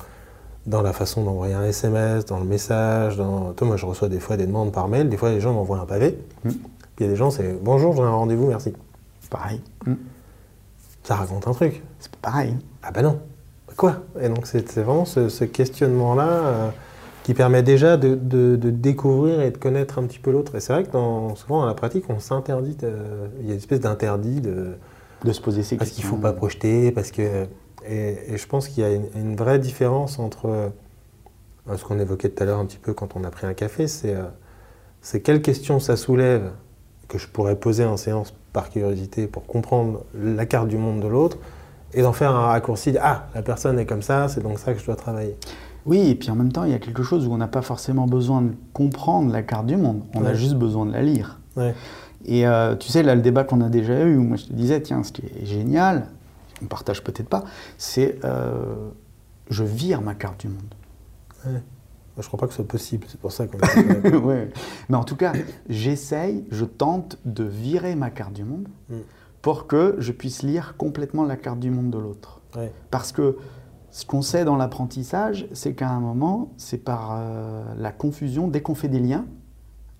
dans 0.67 0.83
la 0.83 0.93
façon 0.93 1.25
d'envoyer 1.25 1.55
un 1.55 1.65
SMS, 1.65 2.27
dans 2.27 2.39
le 2.39 2.45
message, 2.45 3.17
dans... 3.17 3.53
Toi, 3.53 3.67
moi, 3.67 3.77
je 3.77 3.87
reçois 3.87 4.09
des 4.09 4.21
fois 4.21 4.37
des 4.37 4.47
demandes 4.47 4.73
par 4.73 4.89
mail, 4.89 5.09
des 5.09 5.17
fois, 5.17 5.31
les 5.31 5.41
gens 5.41 5.53
m'envoient 5.55 5.79
un 5.81 5.87
pavé. 5.87 6.19
Mm. 6.45 6.51
Puis 6.51 6.61
il 7.01 7.03
y 7.05 7.09
a 7.09 7.11
des 7.11 7.17
gens, 7.17 7.31
c'est 7.31 7.59
bonjour, 7.63 7.97
j'ai 7.97 8.03
un 8.03 8.11
rendez-vous, 8.11 8.47
merci. 8.47 8.73
Pareil. 9.31 9.61
Mm. 9.87 9.95
Ça 11.03 11.17
raconte 11.17 11.49
un 11.49 11.53
truc. 11.53 11.83
C'est 11.99 12.11
pas 12.17 12.31
pareil. 12.31 12.55
Ah 12.83 12.91
bah 12.93 13.03
non, 13.03 13.19
Bah 13.67 13.75
quoi? 13.77 13.97
Et 14.21 14.29
donc 14.29 14.47
c'est 14.47 14.79
vraiment 14.79 15.05
ce, 15.05 15.29
ce 15.29 15.45
questionnement-là 15.45 16.29
euh, 16.29 16.69
qui 17.25 17.35
permet 17.35 17.63
déjà 17.63 17.97
de, 17.97 18.15
de- 18.15 18.57
de 18.57 18.71
découvrir 18.71 19.41
et 19.41 19.51
de 19.51 19.57
connaître 19.59 19.99
un 19.99 20.05
petit 20.05 20.19
peu 20.19 20.31
l'autre. 20.31 20.55
Et 20.55 20.61
c'est 20.61 20.73
vrai 20.73 20.85
que 20.85 20.93
dans, 20.93 21.35
souvent 21.35 21.61
dans 21.63 21.67
la 21.67 21.75
pratique, 21.75 22.05
on 22.11 22.21
s'interdit, 22.21 22.77
il 23.41 23.47
y 23.47 23.51
a 23.51 23.53
une 23.55 23.59
espèce 23.59 23.81
d'interdit 23.81 24.41
de, 24.41 24.77
De 25.25 25.33
se 25.33 25.41
poser 25.41 25.63
ces 25.63 25.77
parce 25.77 25.91
questions. 25.91 26.03
qu'il 26.09 26.11
ne 26.11 26.17
faut 26.17 26.23
pas 26.23 26.33
projeter, 26.33 26.93
parce 26.93 27.11
que... 27.11 27.47
Et, 27.87 28.17
et 28.33 28.37
je 28.39 28.47
pense 28.47 28.69
qu'il 28.69 28.83
y 28.83 28.87
a 28.87 28.91
une, 28.93 29.07
une 29.15 29.37
vraie 29.37 29.59
différence 29.59 30.19
entre 30.19 30.47
euh, 30.49 30.69
ce 31.77 31.85
qu'on 31.85 31.99
évoquait 31.99 32.29
tout 32.31 32.43
à 32.43 32.47
l'heure 32.47 32.59
un 32.59 32.65
petit 32.67 32.79
peu 32.79 32.95
quand 32.95 33.17
on 33.17 33.25
a 33.25 33.31
pris 33.31 33.47
un 33.47 33.55
café, 33.55 33.87
c'est 33.89 34.15
euh, 34.15 34.25
c'est 35.03 35.21
quelles 35.21 35.43
questions 35.43 35.81
ça 35.81 35.97
soulève 35.97 36.51
que 37.09 37.19
je 37.19 37.29
pourrais 37.29 37.57
poser 37.57 37.85
en 37.85 37.99
séance 37.99 38.33
par 38.55 38.71
curiosité 38.71 39.27
pour 39.27 39.45
comprendre 39.47 40.05
la 40.15 40.47
carte 40.47 40.69
du 40.69 40.79
monde 40.79 41.01
de 41.01 41.09
l'autre 41.09 41.37
et 41.93 42.01
d'en 42.03 42.15
faire 42.15 42.31
un 42.31 42.47
raccourci 42.47 42.93
de 42.93 42.99
ah 43.03 43.27
la 43.35 43.43
personne 43.43 43.79
est 43.79 43.85
comme 43.87 44.01
ça 44.03 44.29
c'est 44.29 44.43
donc 44.43 44.59
ça 44.59 44.73
que 44.73 44.81
je 44.81 44.87
dois 44.87 44.97
travailler 44.97 45.37
Oui, 45.85 46.09
et 46.09 46.15
puis 46.15 46.31
en 46.31 46.35
même 46.37 46.53
temps, 46.53 46.65
il 46.65 46.71
y 46.71 46.75
a 46.75 46.79
quelque 46.79 47.03
chose 47.03 47.27
où 47.27 47.33
on 47.33 47.37
n'a 47.37 47.49
pas 47.49 47.61
forcément 47.61 48.07
besoin 48.07 48.41
de 48.41 48.53
comprendre 48.73 49.31
la 49.31 49.43
carte 49.43 49.67
du 49.67 49.77
monde. 49.77 50.01
On 50.15 50.25
a 50.25 50.33
juste 50.33 50.55
besoin 50.55 50.87
de 50.87 50.93
la 50.93 51.03
lire. 51.03 51.39
ouais 51.57 51.75
Et 52.25 52.47
euh, 52.47 52.75
tu 52.77 52.89
sais, 52.89 53.03
là, 53.03 53.15
le 53.15 53.23
débat 53.23 53.45
qu'on 53.45 53.61
a 53.61 53.69
déjà 53.69 54.01
eu, 54.05 54.17
où 54.17 54.23
moi 54.23 54.37
je 54.37 54.47
te 54.47 54.53
disais, 54.53 54.81
tiens, 54.81 55.03
ce 55.03 55.13
qui 55.13 55.23
est 55.23 55.45
génial, 55.45 56.07
on 56.63 56.67
partage 56.67 57.03
peut-être 57.03 57.29
pas, 57.29 57.45
c'est 57.79 58.19
euh, 58.25 58.89
je 59.51 59.65
vire 59.65 60.01
ma 60.01 60.15
carte 60.15 60.41
du 60.41 60.49
monde. 60.49 60.75
Ouais. 61.45 61.53
Moi, 61.53 62.23
je 62.23 62.29
crois 62.29 62.39
pas 62.39 62.47
que 62.47 62.53
ce 62.53 62.57
soit 62.57 62.69
possible, 62.69 63.07
c'est 63.09 63.19
pour 63.21 63.33
ça 63.33 63.47
qu'on 63.47 63.59
ouais. 64.27 64.49
Mais 64.89 64.97
en 64.97 65.03
tout 65.05 65.17
cas, 65.17 65.33
j'essaye, 65.69 66.45
je 66.51 66.65
tente 66.65 67.19
de 67.25 67.43
virer 67.45 67.97
ma 67.97 68.11
carte 68.11 68.33
du 68.33 68.45
monde 68.45 68.69
Mm. 68.89 68.95
pour 69.43 69.67
que 69.67 69.97
je 69.99 70.13
puisse 70.13 70.43
lire 70.43 70.77
complètement 70.79 71.25
la 71.25 71.37
carte 71.37 71.59
du 71.59 71.71
monde 71.71 71.91
de 71.91 71.99
l'autre. 71.99 72.41
Ouais. 72.57 72.73
Parce 72.91 73.11
que 73.13 73.37
ce 73.91 74.07
qu'on 74.07 74.23
sait 74.23 74.45
dans 74.45 74.57
l'apprentissage, 74.57 75.47
c'est 75.53 75.75
qu'à 75.75 75.89
un 75.91 76.01
moment, 76.01 76.53
c'est 76.57 76.79
par 76.79 77.17
euh, 77.19 77.65
la 77.77 77.93
confusion, 77.93 78.49
dès 78.49 78.63
qu'on 78.63 78.75
fait 78.75 78.89
des 78.89 79.01
liens, 79.01 79.27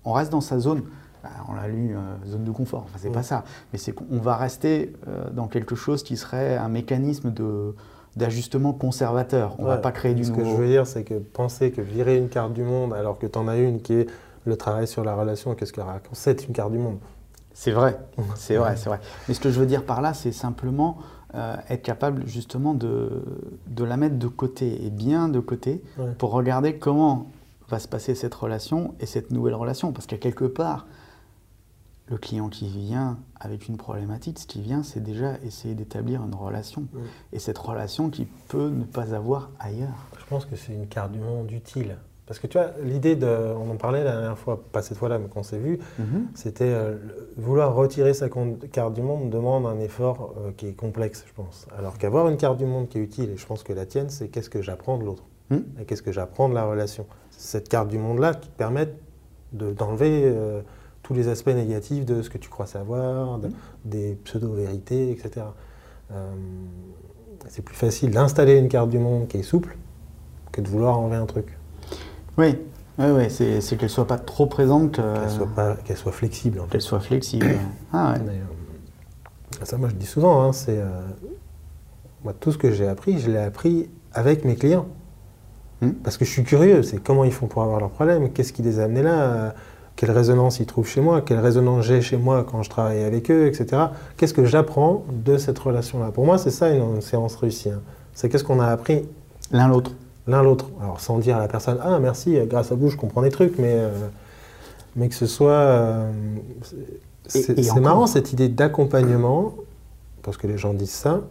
on 0.05 0.13
reste 0.13 0.31
dans 0.31 0.41
sa 0.41 0.59
zone. 0.59 0.83
Bah, 1.25 1.43
on 1.49 1.53
l'a 1.55 1.67
lu, 1.67 1.95
euh, 1.95 1.99
zone 2.29 2.43
de 2.43 2.51
confort. 2.51 2.83
Enfin, 2.85 2.99
c'est 3.01 3.09
Mm. 3.09 3.13
pas 3.13 3.23
ça. 3.23 3.43
Mais 3.73 3.79
c'est 3.79 3.93
qu'on 3.93 4.19
va 4.19 4.35
rester 4.35 4.93
euh, 5.07 5.29
dans 5.31 5.47
quelque 5.47 5.73
chose 5.75 6.03
qui 6.03 6.17
serait 6.17 6.55
un 6.55 6.69
mécanisme 6.69 7.31
de 7.31 7.73
d'ajustement 8.15 8.71
conservateur. 8.71 9.55
On 9.59 9.65
va 9.65 9.75
Ouais. 9.75 9.81
pas 9.81 9.91
créer 9.91 10.13
du 10.13 10.23
Ce 10.23 10.29
nouveau. 10.29 10.43
que 10.43 10.49
je 10.49 10.55
veux 10.55 10.67
dire, 10.67 10.87
c'est 10.87 11.03
que 11.03 11.15
penser 11.15 11.71
que 11.71 11.81
virer 11.81 12.17
une 12.17 12.29
carte 12.29 12.53
du 12.53 12.63
monde 12.63 12.93
alors 12.93 13.17
que 13.19 13.25
tu 13.27 13.37
en 13.37 13.47
as 13.49 13.57
une 13.57 13.81
qui 13.81 13.93
est 13.93 14.07
le 14.45 14.55
travail 14.55 14.87
sur 14.87 15.03
la 15.03 15.15
relation, 15.15 15.53
qu'est-ce 15.55 15.73
que 15.73 15.81
raconte? 15.81 16.13
C'est 16.13 16.47
une 16.47 16.53
carte 16.53 16.71
du 16.71 16.77
monde. 16.77 16.97
C'est 17.53 17.71
vrai, 17.71 17.97
c'est 18.35 18.55
vrai, 18.57 18.75
c'est 18.77 18.87
vrai. 18.89 18.99
Mais 19.27 19.33
ce 19.33 19.39
que 19.41 19.49
je 19.49 19.59
veux 19.59 19.65
dire 19.65 19.83
par 19.83 20.01
là, 20.01 20.13
c'est 20.13 20.31
simplement 20.31 20.97
euh, 21.33 21.55
être 21.69 21.81
capable 21.81 22.25
justement 22.27 22.73
de, 22.73 23.09
de 23.67 23.83
la 23.83 23.97
mettre 23.97 24.17
de 24.17 24.27
côté, 24.27 24.85
et 24.85 24.89
bien 24.91 25.27
de 25.27 25.39
côté, 25.41 25.81
Ouais. 25.97 26.11
pour 26.17 26.31
regarder 26.31 26.77
comment 26.77 27.25
va 27.67 27.79
se 27.79 27.87
passer 27.89 28.13
cette 28.15 28.35
relation 28.35 28.93
et 29.01 29.05
cette 29.07 29.31
nouvelle 29.31 29.55
relation. 29.55 29.91
Parce 29.91 30.05
qu'à 30.05 30.17
quelque 30.17 30.45
part, 30.45 30.85
le 32.07 32.17
client 32.17 32.49
qui 32.49 32.67
vient 32.67 33.17
avec 33.39 33.67
une 33.67 33.77
problématique, 33.77 34.37
ce 34.39 34.45
qui 34.47 34.61
vient, 34.61 34.83
c'est 34.83 35.01
déjà 35.01 35.39
essayer 35.43 35.73
d'établir 35.73 36.23
une 36.23 36.35
relation. 36.35 36.85
Et 37.33 37.39
cette 37.39 37.57
relation 37.57 38.09
qui 38.09 38.25
peut 38.47 38.69
ne 38.69 38.83
pas 38.83 39.13
avoir 39.15 39.49
ailleurs. 39.59 40.07
Je 40.19 40.25
pense 40.25 40.45
que 40.45 40.55
c'est 40.55 40.73
une 40.73 40.87
carte 40.87 41.11
du 41.11 41.19
monde 41.19 41.51
utile. 41.51 41.97
Parce 42.27 42.39
que 42.39 42.47
tu 42.47 42.57
vois, 42.57 42.71
l'idée 42.83 43.15
de. 43.15 43.27
On 43.27 43.69
en 43.69 43.75
parlait 43.77 44.03
la 44.03 44.13
dernière 44.13 44.37
fois, 44.37 44.63
pas 44.71 44.81
cette 44.81 44.97
fois-là, 44.97 45.19
mais 45.19 45.27
qu'on 45.27 45.43
s'est 45.43 45.59
vu, 45.59 45.77
c'était 46.33 46.63
euh, 46.65 46.95
vouloir 47.37 47.75
retirer 47.75 48.15
sa 48.15 48.29
carte 48.71 48.93
du 48.95 49.03
monde 49.03 49.29
demande 49.29 49.67
un 49.67 49.79
effort 49.79 50.33
euh, 50.39 50.51
qui 50.57 50.67
est 50.67 50.73
complexe, 50.73 51.23
je 51.27 51.33
pense. 51.33 51.67
Alors 51.77 51.99
qu'avoir 51.99 52.27
une 52.27 52.37
carte 52.37 52.57
du 52.57 52.65
monde 52.65 52.87
qui 52.89 52.97
est 52.97 53.01
utile, 53.01 53.29
et 53.29 53.37
je 53.37 53.45
pense 53.45 53.61
que 53.61 53.73
la 53.73 53.85
tienne, 53.85 54.09
c'est 54.09 54.29
qu'est-ce 54.29 54.49
que 54.49 54.61
j'apprends 54.63 54.97
de 54.97 55.03
l'autre? 55.03 55.23
Hmm. 55.51 55.59
et 55.79 55.85
qu'est-ce 55.85 56.01
que 56.01 56.11
j'apprends 56.11 56.49
de 56.49 56.55
la 56.55 56.65
relation? 56.65 57.05
Cette 57.29 57.69
carte 57.69 57.89
du 57.89 57.99
monde-là 57.99 58.33
qui 58.33 58.49
te 58.49 58.57
permet 58.57 58.91
de- 59.53 59.73
d'enlever 59.73 60.23
euh, 60.25 60.61
tous 61.05 61.13
les 61.13 61.27
aspects 61.27 61.49
négatifs 61.53 62.03
de 62.03 62.23
ce 62.23 62.31
que 62.31 62.39
tu 62.39 62.49
crois 62.49 62.65
savoir, 62.65 63.37
de- 63.37 63.51
des 63.85 64.17
pseudo-vérités, 64.23 65.11
etc. 65.11 65.45
Euh, 66.11 66.31
c'est 67.47 67.61
plus 67.61 67.75
facile 67.75 68.09
d'installer 68.09 68.57
une 68.57 68.69
carte 68.69 68.89
du 68.89 68.97
monde 68.97 69.27
qui 69.27 69.37
est 69.37 69.43
souple 69.43 69.77
que 70.51 70.61
de 70.61 70.67
vouloir 70.67 70.97
enlever 70.97 71.17
un 71.17 71.27
truc. 71.27 71.59
Oui, 72.39 72.57
oui, 72.97 73.05
oui, 73.11 73.29
c'est 73.29 73.77
qu'elle 73.77 73.89
soit 73.89 74.07
pas 74.07 74.17
trop 74.17 74.47
présente, 74.47 74.97
euh, 74.97 75.19
Qu'elle 75.21 75.29
soit, 75.29 75.47
pas- 75.47 75.75
qu'elle 75.85 75.97
soit 75.97 76.11
flexible. 76.11 76.59
En 76.59 76.63
fait. 76.63 76.71
qu'elle 76.71 76.81
soit 76.81 76.99
flexible. 77.01 77.45
ah 77.93 78.13
ouais. 78.13 78.19
Mais, 78.25 78.31
euh, 78.31 79.63
ça, 79.65 79.77
moi, 79.77 79.89
je 79.89 79.95
dis 79.95 80.07
souvent, 80.07 80.41
hein, 80.41 80.53
c'est 80.53 80.79
euh, 80.79 80.89
moi 82.23 82.33
tout 82.33 82.51
ce 82.51 82.57
que 82.57 82.71
j'ai 82.71 82.87
appris, 82.87 83.19
je 83.19 83.29
l'ai 83.29 83.37
appris 83.37 83.89
avec 84.11 84.43
mes 84.43 84.55
clients. 84.55 84.87
Hmm. 85.81 85.91
Parce 86.03 86.17
que 86.17 86.25
je 86.25 86.31
suis 86.31 86.43
curieux, 86.43 86.81
c'est 86.81 86.97
comment 86.97 87.25
ils 87.25 87.31
font 87.33 87.45
pour 87.47 87.61
avoir 87.61 87.79
leurs 87.79 87.91
problèmes, 87.91 88.31
qu'est-ce 88.31 88.53
qui 88.53 88.63
les 88.63 88.79
a 88.79 88.85
amenés 88.85 89.03
là, 89.03 89.53
quelle 89.95 90.11
résonance 90.11 90.59
ils 90.59 90.65
trouvent 90.65 90.87
chez 90.87 91.01
moi, 91.01 91.21
quelle 91.21 91.39
résonance 91.39 91.85
j'ai 91.85 92.01
chez 92.01 92.17
moi 92.17 92.45
quand 92.49 92.63
je 92.63 92.69
travaille 92.69 93.03
avec 93.03 93.31
eux, 93.31 93.47
etc. 93.47 93.83
Qu'est-ce 94.17 94.33
que 94.33 94.45
j'apprends 94.45 95.03
de 95.09 95.37
cette 95.37 95.57
relation-là? 95.57 96.11
Pour 96.11 96.25
moi, 96.25 96.37
c'est 96.37 96.51
ça 96.51 96.69
une, 96.69 97.01
séance 97.01 97.35
réussie. 97.35 97.69
hein. 97.69 97.81
C'est 98.13 98.29
qu'est-ce 98.29 98.43
qu'on 98.43 98.59
a 98.59 98.67
appris 98.67 99.03
L'un 99.51 99.67
l'autre. 99.67 99.91
l'un 100.27 100.41
l'autre. 100.41 100.69
Alors 100.81 100.99
sans 100.99 101.19
dire 101.19 101.37
à 101.37 101.39
la 101.39 101.47
personne 101.47 101.77
ah 101.81 101.99
merci, 101.99 102.37
euh, 102.37 102.45
grâce 102.45 102.71
à 102.71 102.75
vous 102.75 102.89
je 102.89 102.97
comprends 102.97 103.21
des 103.21 103.29
trucs, 103.29 103.57
mais 103.57 103.73
euh, 103.73 103.89
mais 104.95 105.09
que 105.09 105.15
ce 105.15 105.27
soit 105.27 105.51
euh, 105.51 106.11
c'est 107.27 107.79
marrant 107.79 108.07
cette 108.07 108.33
idée 108.33 108.49
d'accompagnement 108.49 109.53
parce 110.23 110.37
que 110.37 110.47
les 110.47 110.57
gens 110.57 110.73
disent 110.73 110.89
ça. 110.89 111.21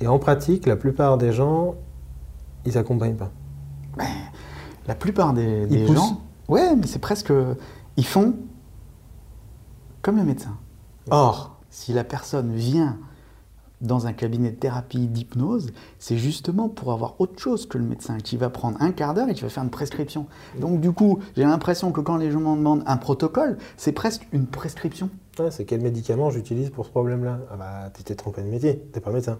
Et 0.00 0.06
en 0.06 0.18
pratique, 0.18 0.66
la 0.66 0.76
plupart 0.76 1.18
des 1.18 1.32
gens 1.32 1.74
ils 2.64 2.78
accompagnent 2.78 3.16
pas. 3.16 3.30
La 4.86 4.94
plupart 4.94 5.32
des, 5.32 5.86
gens, 5.86 6.20
ouais, 6.48 6.76
mais 6.76 6.86
c'est 6.86 6.98
presque, 6.98 7.32
ils 7.96 8.06
font 8.06 8.34
comme 10.02 10.16
le 10.16 10.24
médecin. 10.24 10.56
Or, 11.10 11.58
si 11.70 11.92
la 11.92 12.04
personne 12.04 12.52
vient 12.54 12.98
dans 13.80 14.06
un 14.06 14.12
cabinet 14.12 14.50
de 14.50 14.56
thérapie 14.56 15.06
d'hypnose, 15.06 15.72
c'est 15.98 16.16
justement 16.16 16.68
pour 16.68 16.92
avoir 16.92 17.20
autre 17.20 17.38
chose 17.38 17.66
que 17.66 17.76
le 17.76 17.84
médecin 17.84 18.18
qui 18.18 18.36
va 18.36 18.48
prendre 18.48 18.80
un 18.80 18.90
quart 18.90 19.14
d'heure 19.14 19.28
et 19.28 19.34
qui 19.34 19.42
va 19.42 19.48
faire 19.48 19.62
une 19.62 19.70
prescription. 19.70 20.26
Donc 20.58 20.80
du 20.80 20.92
coup, 20.92 21.18
j'ai 21.36 21.42
l'impression 21.42 21.92
que 21.92 22.00
quand 22.00 22.16
les 22.16 22.30
gens 22.30 22.40
m'en 22.40 22.56
demandent 22.56 22.84
un 22.86 22.96
protocole, 22.96 23.58
c'est 23.76 23.92
presque 23.92 24.26
une 24.32 24.46
prescription. 24.46 25.10
Ouais, 25.38 25.50
c'est 25.50 25.64
quel 25.64 25.82
médicament 25.82 26.30
j'utilise 26.30 26.70
pour 26.70 26.86
ce 26.86 26.90
problème-là? 26.90 27.40
Ah 27.52 27.56
bah 27.56 27.90
tu 27.94 28.02
t'es 28.02 28.14
trompé 28.14 28.42
de 28.42 28.48
métier, 28.48 28.78
t'es 28.92 29.00
pas 29.00 29.10
médecin. 29.10 29.38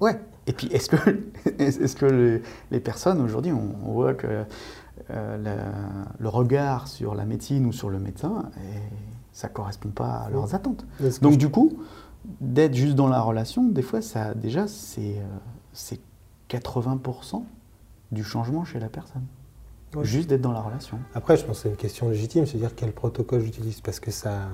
Ouais. 0.00 0.18
Et 0.46 0.52
puis, 0.52 0.66
est-ce 0.68 0.88
que, 0.88 1.20
est-ce 1.58 1.94
que 1.94 2.06
les, 2.06 2.42
les 2.70 2.80
personnes 2.80 3.20
aujourd'hui, 3.20 3.52
on, 3.52 3.76
on 3.86 3.92
voit 3.92 4.14
que 4.14 4.44
euh, 5.10 5.72
le 6.18 6.28
regard 6.28 6.88
sur 6.88 7.14
la 7.14 7.24
médecine 7.24 7.66
ou 7.66 7.72
sur 7.72 7.90
le 7.90 7.98
médecin, 7.98 8.50
eh, 8.56 8.60
ça 9.32 9.48
correspond 9.48 9.90
pas 9.90 10.12
à 10.12 10.30
leurs 10.30 10.54
attentes. 10.54 10.86
Donc 11.22 11.36
du 11.36 11.48
coup, 11.48 11.78
d'être 12.40 12.74
juste 12.74 12.94
dans 12.94 13.08
la 13.08 13.20
relation, 13.20 13.64
des 13.64 13.82
fois, 13.82 14.02
ça 14.02 14.34
déjà 14.34 14.66
c'est 14.66 15.18
euh, 15.18 15.38
c'est 15.72 16.00
80% 16.50 17.44
du 18.12 18.24
changement 18.24 18.64
chez 18.64 18.80
la 18.80 18.88
personne. 18.88 19.24
Juste 20.02 20.28
d'être 20.28 20.40
dans 20.40 20.52
la 20.52 20.60
relation. 20.60 20.98
Après, 21.14 21.36
je 21.36 21.44
pense 21.44 21.56
que 21.58 21.62
c'est 21.64 21.68
une 21.68 21.76
question 21.76 22.10
légitime, 22.10 22.46
c'est 22.46 22.58
dire 22.58 22.76
quel 22.76 22.92
protocole 22.92 23.40
j'utilise, 23.40 23.80
parce 23.80 23.98
que 23.98 24.12
ça, 24.12 24.48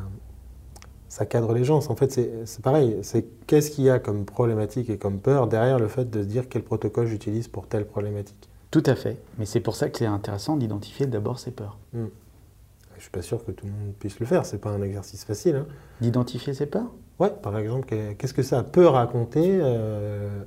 ça 1.09 1.27
cadre 1.27 1.53
les 1.53 1.63
gens. 1.63 1.77
En 1.91 1.95
fait, 1.95 2.11
c'est 2.11 2.47
c'est 2.47 2.63
pareil. 2.63 2.99
C'est 3.03 3.27
qu'est-ce 3.47 3.71
qu'il 3.71 3.85
y 3.85 3.91
a 3.91 3.99
comme 3.99 4.25
problématique 4.25 4.89
et 4.89 4.97
comme 4.97 5.21
peur 5.21 5.47
derrière 5.47 5.79
le 5.79 5.89
fait 5.89 6.09
de 6.09 6.23
se 6.23 6.27
dire 6.27 6.49
quel 6.49 6.63
protocole 6.63 7.07
j'utilise 7.07 7.49
pour 7.49 7.67
telle 7.67 7.87
problématique. 7.87 8.49
Tout 8.71 8.83
à 8.87 8.95
fait. 8.95 9.19
Mais 9.39 9.47
c'est 9.47 9.61
pour 9.61 9.77
ça 9.77 9.89
que 9.89 9.99
c'est 9.99 10.07
intéressant 10.07 10.57
d'identifier 10.57 11.07
d'abord 11.07 11.39
ses 11.39 11.51
peurs. 11.51 11.79
Je 11.95 13.03
suis 13.03 13.11
pas 13.11 13.23
sûr 13.23 13.45
que 13.45 13.53
tout 13.53 13.67
le 13.67 13.73
monde 13.73 13.93
puisse 13.99 14.19
le 14.21 14.27
faire. 14.27 14.45
C'est 14.47 14.59
pas 14.59 14.71
un 14.71 14.83
exercice 14.83 15.25
facile. 15.25 15.57
hein. 15.57 15.67
D'identifier 16.01 16.55
ses 16.55 16.67
peurs? 16.67 16.91
Ouais, 17.19 17.31
par 17.43 17.57
exemple, 17.59 17.87
que- 17.87 18.13
qu'est-ce 18.13 18.35
que 18.35 18.43
ça 18.43 18.63
peut 18.63 18.87
raconter 18.87 19.59
euh, 19.63 20.43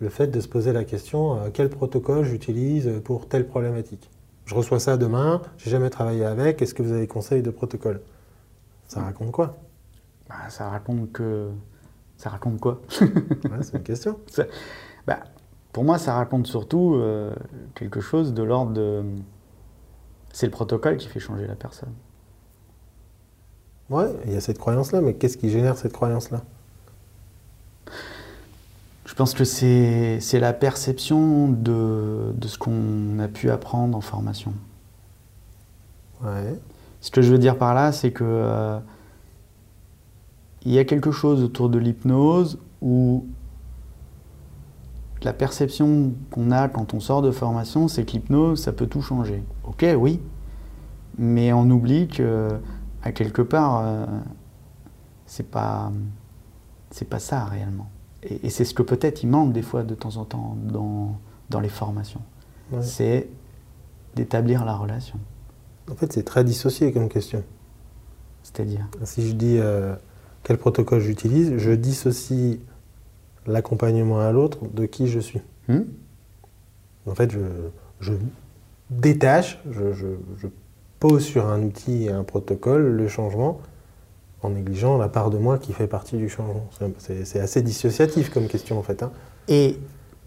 le 0.00 0.08
fait 0.08 0.28
de 0.28 0.40
se 0.40 0.48
poser 0.48 0.72
la 0.72 0.84
question 0.84 1.36
euh, 1.40 1.48
quel 1.52 1.68
protocole 1.68 2.24
j'utilise 2.24 2.90
pour 3.04 3.28
telle 3.28 3.46
problématique? 3.46 4.08
Je 4.44 4.54
reçois 4.54 4.78
ça 4.80 4.96
demain, 4.96 5.40
j'ai 5.56 5.70
jamais 5.70 5.90
travaillé 5.90 6.24
avec, 6.24 6.60
est-ce 6.62 6.74
que 6.74 6.82
vous 6.82 6.92
avez 6.92 7.06
conseil 7.06 7.42
de 7.42 7.50
protocole? 7.50 8.00
Ça 8.88 9.00
raconte 9.02 9.30
quoi? 9.32 9.56
Bah, 10.28 10.48
Ça 10.50 10.68
raconte 10.68 11.10
que... 11.12 11.48
Ça 12.16 12.30
raconte 12.30 12.60
quoi? 12.60 12.80
Ouais, 13.00 13.62
C'est 13.62 13.76
une 13.76 13.82
question. 13.82 14.18
Bah, 15.06 15.20
pour 15.72 15.84
moi, 15.84 15.98
ça 15.98 16.14
raconte 16.14 16.46
surtout 16.46 16.94
euh, 16.94 17.32
quelque 17.74 18.00
chose 18.00 18.34
de 18.34 18.42
l'ordre 18.42 18.72
de. 18.72 19.02
C'est 20.32 20.46
le 20.46 20.52
protocole 20.52 20.96
qui 20.96 21.08
fait 21.08 21.20
changer 21.20 21.46
la 21.46 21.54
personne. 21.54 21.92
Ouais, 23.90 24.06
il 24.26 24.32
y 24.32 24.36
a 24.36 24.40
cette 24.40 24.58
croyance-là, 24.58 25.00
mais 25.00 25.14
qu'est-ce 25.14 25.36
qui 25.36 25.50
génère 25.50 25.76
cette 25.76 25.92
croyance-là? 25.92 26.42
Je 29.04 29.14
pense 29.14 29.34
que 29.34 29.44
c'est 29.44 30.40
la 30.40 30.54
perception 30.54 31.48
de, 31.48 32.32
de 32.34 32.48
ce 32.48 32.56
qu'on 32.56 33.18
a 33.18 33.28
pu 33.28 33.50
apprendre 33.50 33.96
en 33.96 34.00
formation. 34.00 34.54
Ouais. 36.22 36.58
Ce 37.02 37.10
que 37.10 37.20
je 37.20 37.30
veux 37.30 37.38
dire 37.38 37.58
par 37.58 37.74
là, 37.74 37.92
c'est 37.92 38.12
que 38.12 38.24
euh, 38.24 38.78
il 40.64 40.72
y 40.72 40.78
a 40.78 40.84
quelque 40.84 41.10
chose 41.10 41.42
autour 41.42 41.68
de 41.68 41.78
l'hypnose 41.78 42.58
où 42.80 43.26
la 45.24 45.32
perception 45.32 46.12
qu'on 46.30 46.50
a 46.50 46.68
quand 46.68 46.94
on 46.94 47.00
sort 47.00 47.22
de 47.22 47.30
formation, 47.30 47.88
c'est 47.88 48.04
que 48.04 48.12
l'hypnose, 48.12 48.60
ça 48.60 48.72
peut 48.72 48.86
tout 48.86 49.02
changer. 49.02 49.42
Ok, 49.64 49.84
oui, 49.98 50.20
mais 51.18 51.52
on 51.52 51.68
oublie 51.70 52.08
que 52.08 52.48
à 53.02 53.12
quelque 53.12 53.42
part, 53.42 53.82
euh, 53.84 54.06
c'est 55.26 55.50
pas 55.50 55.92
c'est 56.90 57.08
pas 57.08 57.18
ça 57.18 57.44
réellement. 57.44 57.90
Et, 58.22 58.46
et 58.46 58.50
c'est 58.50 58.64
ce 58.64 58.74
que 58.74 58.82
peut-être 58.82 59.22
il 59.22 59.28
manque 59.28 59.52
des 59.52 59.62
fois 59.62 59.82
de 59.82 59.94
temps 59.94 60.16
en 60.16 60.24
temps 60.24 60.56
dans, 60.62 61.16
dans 61.50 61.60
les 61.60 61.68
formations. 61.68 62.20
Ouais. 62.70 62.82
C'est 62.82 63.28
d'établir 64.14 64.64
la 64.64 64.76
relation. 64.76 65.18
En 65.90 65.94
fait, 65.94 66.12
c'est 66.12 66.22
très 66.22 66.44
dissocié 66.44 66.92
comme 66.92 67.08
question. 67.08 67.42
C'est-à-dire? 68.42 68.86
Si 69.04 69.28
je 69.28 69.34
dis 69.34 69.56
euh, 69.58 69.94
quel 70.42 70.58
protocole 70.58 71.00
j'utilise, 71.00 71.56
je 71.58 71.72
dissocie 71.72 72.60
l'accompagnement 73.46 74.20
à 74.20 74.32
l'autre 74.32 74.58
de 74.72 74.86
qui 74.86 75.08
je 75.08 75.18
suis. 75.20 75.40
Hmm? 75.68 75.80
En 77.06 77.14
fait, 77.14 77.30
je, 77.32 77.38
je 78.00 78.12
détache, 78.90 79.58
je, 79.70 79.92
je- 79.92 80.06
je 80.38 80.46
pose 81.00 81.24
sur 81.24 81.46
un 81.48 81.62
outil 81.62 82.04
et 82.04 82.10
un 82.10 82.22
protocole 82.22 82.82
le 82.96 83.08
changement 83.08 83.60
en 84.42 84.50
négligeant 84.50 84.98
la 84.98 85.08
part 85.08 85.30
de 85.30 85.38
moi 85.38 85.58
qui 85.58 85.72
fait 85.72 85.86
partie 85.88 86.16
du 86.16 86.28
changement. 86.28 86.68
C'est 86.98 87.40
assez 87.40 87.62
dissociatif 87.62 88.30
comme 88.30 88.46
question 88.46 88.78
en 88.78 88.82
fait. 88.82 89.02
hein. 89.02 89.10
Et 89.48 89.78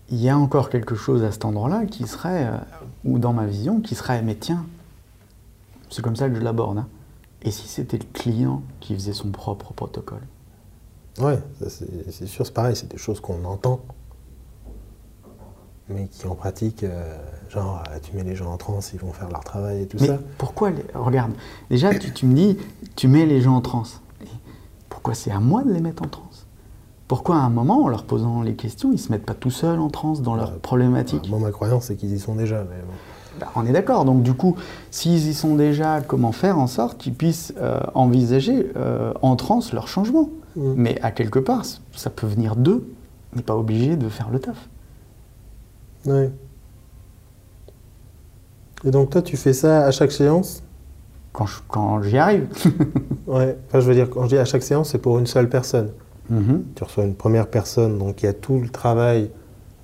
il 0.09 0.17
y 0.21 0.29
a 0.29 0.37
encore 0.37 0.69
quelque 0.69 0.95
chose 0.95 1.23
à 1.23 1.31
cet 1.31 1.45
endroit-là 1.45 1.85
qui 1.85 2.05
serait, 2.07 2.45
euh, 2.47 2.57
ou 3.05 3.19
dans 3.19 3.33
ma 3.33 3.45
vision, 3.45 3.79
qui 3.81 3.95
serait, 3.95 4.21
mais 4.21 4.35
tiens, 4.35 4.65
c'est 5.89 6.01
comme 6.03 6.15
ça 6.15 6.29
que 6.29 6.35
je 6.35 6.41
l'aborde. 6.41 6.77
hein. 6.77 6.87
Et 7.41 7.51
si 7.51 7.67
c'était 7.67 7.97
le 7.97 8.05
client 8.13 8.61
qui 8.79 8.93
faisait 8.95 9.13
son 9.13 9.29
propre 9.29 9.71
protocole? 9.73 10.21
Ça, 11.15 11.69
c'est 11.69 12.25
sûr, 12.27 12.45
c'est 12.45 12.53
pareil, 12.53 12.75
c'est 12.75 12.89
des 12.91 12.97
choses 12.97 13.19
qu'on 13.21 13.43
entend, 13.45 13.79
mais 15.87 16.07
qui 16.07 16.27
en 16.27 16.35
pratique, 16.35 16.83
euh, 16.83 17.15
genre, 17.49 17.83
euh, 17.89 17.97
tu 18.01 18.15
mets 18.15 18.23
les 18.23 18.35
gens 18.35 18.51
en 18.51 18.57
transe, 18.57 18.91
ils 18.93 18.99
vont 18.99 19.13
faire 19.13 19.29
leur 19.29 19.43
travail 19.43 19.83
et 19.83 19.85
tout 19.87 19.97
Mais 20.01 20.07
ça. 20.07 20.17
pourquoi 20.37 20.71
les- 20.71 20.83
Regarde, 20.93 21.31
déjà, 21.69 21.93
tu, 21.97 22.11
tu 22.11 22.25
me 22.25 22.33
dis, 22.33 22.57
tu 22.95 23.07
mets 23.07 23.25
les 23.25 23.39
gens 23.41 23.55
en 23.55 23.61
transe. 23.61 24.01
Pourquoi 24.89 25.13
c'est 25.13 25.31
à 25.31 25.39
moi 25.39 25.63
de 25.63 25.71
les 25.71 25.81
mettre 25.81 26.03
en 26.03 26.07
transe? 26.07 26.47
Pourquoi 27.07 27.35
à 27.35 27.39
un 27.41 27.49
moment, 27.49 27.83
en 27.83 27.87
leur 27.87 28.03
posant 28.03 28.41
les 28.41 28.55
questions, 28.55 28.91
ils 28.91 28.97
se 28.99 29.11
mettent 29.11 29.25
pas 29.25 29.35
tout 29.35 29.51
seuls 29.51 29.79
en 29.79 29.89
transe 29.89 30.21
dans 30.21 30.35
leurs 30.35 30.53
Euh, 30.53 30.59
problématiques 30.61 31.29
Moi, 31.29 31.39
ma 31.39 31.51
croyance, 31.51 31.85
c'est 31.85 31.95
qu'ils 31.95 32.13
y 32.13 32.19
sont 32.19 32.33
déjà. 32.35 32.63
Mais 32.63 32.81
bon. 32.81 32.93
Bah, 33.39 33.47
On 33.55 33.65
est 33.65 33.71
d'accord. 33.73 34.05
Donc 34.05 34.23
du 34.23 34.33
coup, 34.33 34.55
s'ils 34.89 35.27
y 35.27 35.33
sont 35.35 35.55
déjà, 35.55 36.01
comment 36.01 36.31
faire 36.31 36.57
en 36.57 36.65
sorte 36.67 36.97
qu'ils 36.97 37.13
puissent 37.13 37.53
euh, 37.57 37.79
envisager 37.93 38.71
euh, 38.75 39.13
en 39.21 39.35
transe 39.35 39.71
leur 39.71 39.87
changement? 39.87 40.29
Mm. 40.55 40.73
Mais 40.75 40.99
à 41.01 41.11
quelque 41.11 41.39
part, 41.39 41.63
ça 41.93 42.09
peut 42.09 42.27
venir 42.27 42.55
d'eux. 42.55 42.87
On 43.33 43.37
n'est 43.37 43.43
pas 43.43 43.55
obligé 43.55 43.95
de 43.97 44.07
faire 44.09 44.29
le 44.29 44.39
taf. 44.39 44.69
Ouais. 46.05 46.29
Et 48.83 48.91
donc, 48.91 49.09
toi, 49.09 49.21
tu 49.21 49.37
fais 49.37 49.53
ça 49.53 49.85
à 49.85 49.91
chaque 49.91 50.11
séance? 50.11 50.61
Quand 51.33 51.45
je- 51.47 51.59
quand 51.67 52.01
j'y 52.01 52.17
arrive. 52.17 52.47
Ouais. 53.27 53.57
Enfin, 53.67 53.79
je 53.79 53.87
veux 53.87 53.95
dire, 53.95 54.07
quand 54.09 54.23
je 54.25 54.29
dis 54.29 54.37
à 54.37 54.45
chaque 54.45 54.61
séance, 54.61 54.91
c'est 54.91 54.99
pour 54.99 55.17
une 55.17 55.25
seule 55.25 55.49
personne. 55.49 55.89
Mhm. 56.29 56.63
Tu 56.75 56.83
reçois 56.83 57.03
une 57.05 57.15
première 57.15 57.47
personne, 57.47 57.97
donc 57.97 58.21
il 58.21 58.27
y 58.27 58.29
a 58.29 58.33
tout 58.33 58.59
le 58.59 58.69
travail 58.69 59.31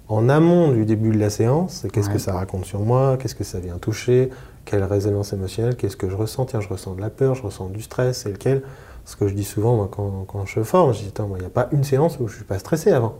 en 0.07 0.29
amont 0.29 0.71
du 0.71 0.85
début 0.85 1.09
de 1.09 1.17
la 1.17 1.29
séance. 1.31 1.85
Qu'est-ce 1.91 2.07
Ouais. 2.09 2.13
que 2.13 2.19
ça 2.19 2.33
raconte 2.33 2.65
sur 2.65 2.81
moi? 2.81 3.17
Qu'est-ce 3.17 3.33
que 3.35 3.43
ça 3.43 3.59
vient 3.59 3.77
toucher? 3.79 4.29
Quelle 4.65 4.83
résonance 4.83 5.33
émotionnelle? 5.33 5.75
Qu'est-ce 5.75 5.97
que 5.97 6.07
je 6.09 6.15
ressens? 6.15 6.45
Tiens, 6.45 6.61
je 6.61 6.67
ressens 6.69 6.93
de 6.93 7.01
la 7.01 7.09
peur, 7.09 7.33
je 7.33 7.41
ressens 7.41 7.69
du 7.69 7.81
stress, 7.81 8.21
c'est 8.23 8.31
lequel? 8.31 8.61
Ce 9.05 9.15
que 9.15 9.27
je 9.27 9.33
dis 9.33 9.43
souvent 9.43 9.75
moi, 9.75 9.89
quand, 9.91 10.25
quand 10.27 10.45
je 10.45 10.61
forme, 10.63 10.93
je 10.93 10.99
dis 10.99 11.11
il 11.17 11.39
n'y 11.39 11.45
a 11.45 11.49
pas 11.49 11.67
une 11.71 11.83
séance 11.83 12.15
où 12.19 12.27
je 12.27 12.33
ne 12.33 12.37
suis 12.37 12.45
pas 12.45 12.59
stressé 12.59 12.91
avant. 12.91 13.15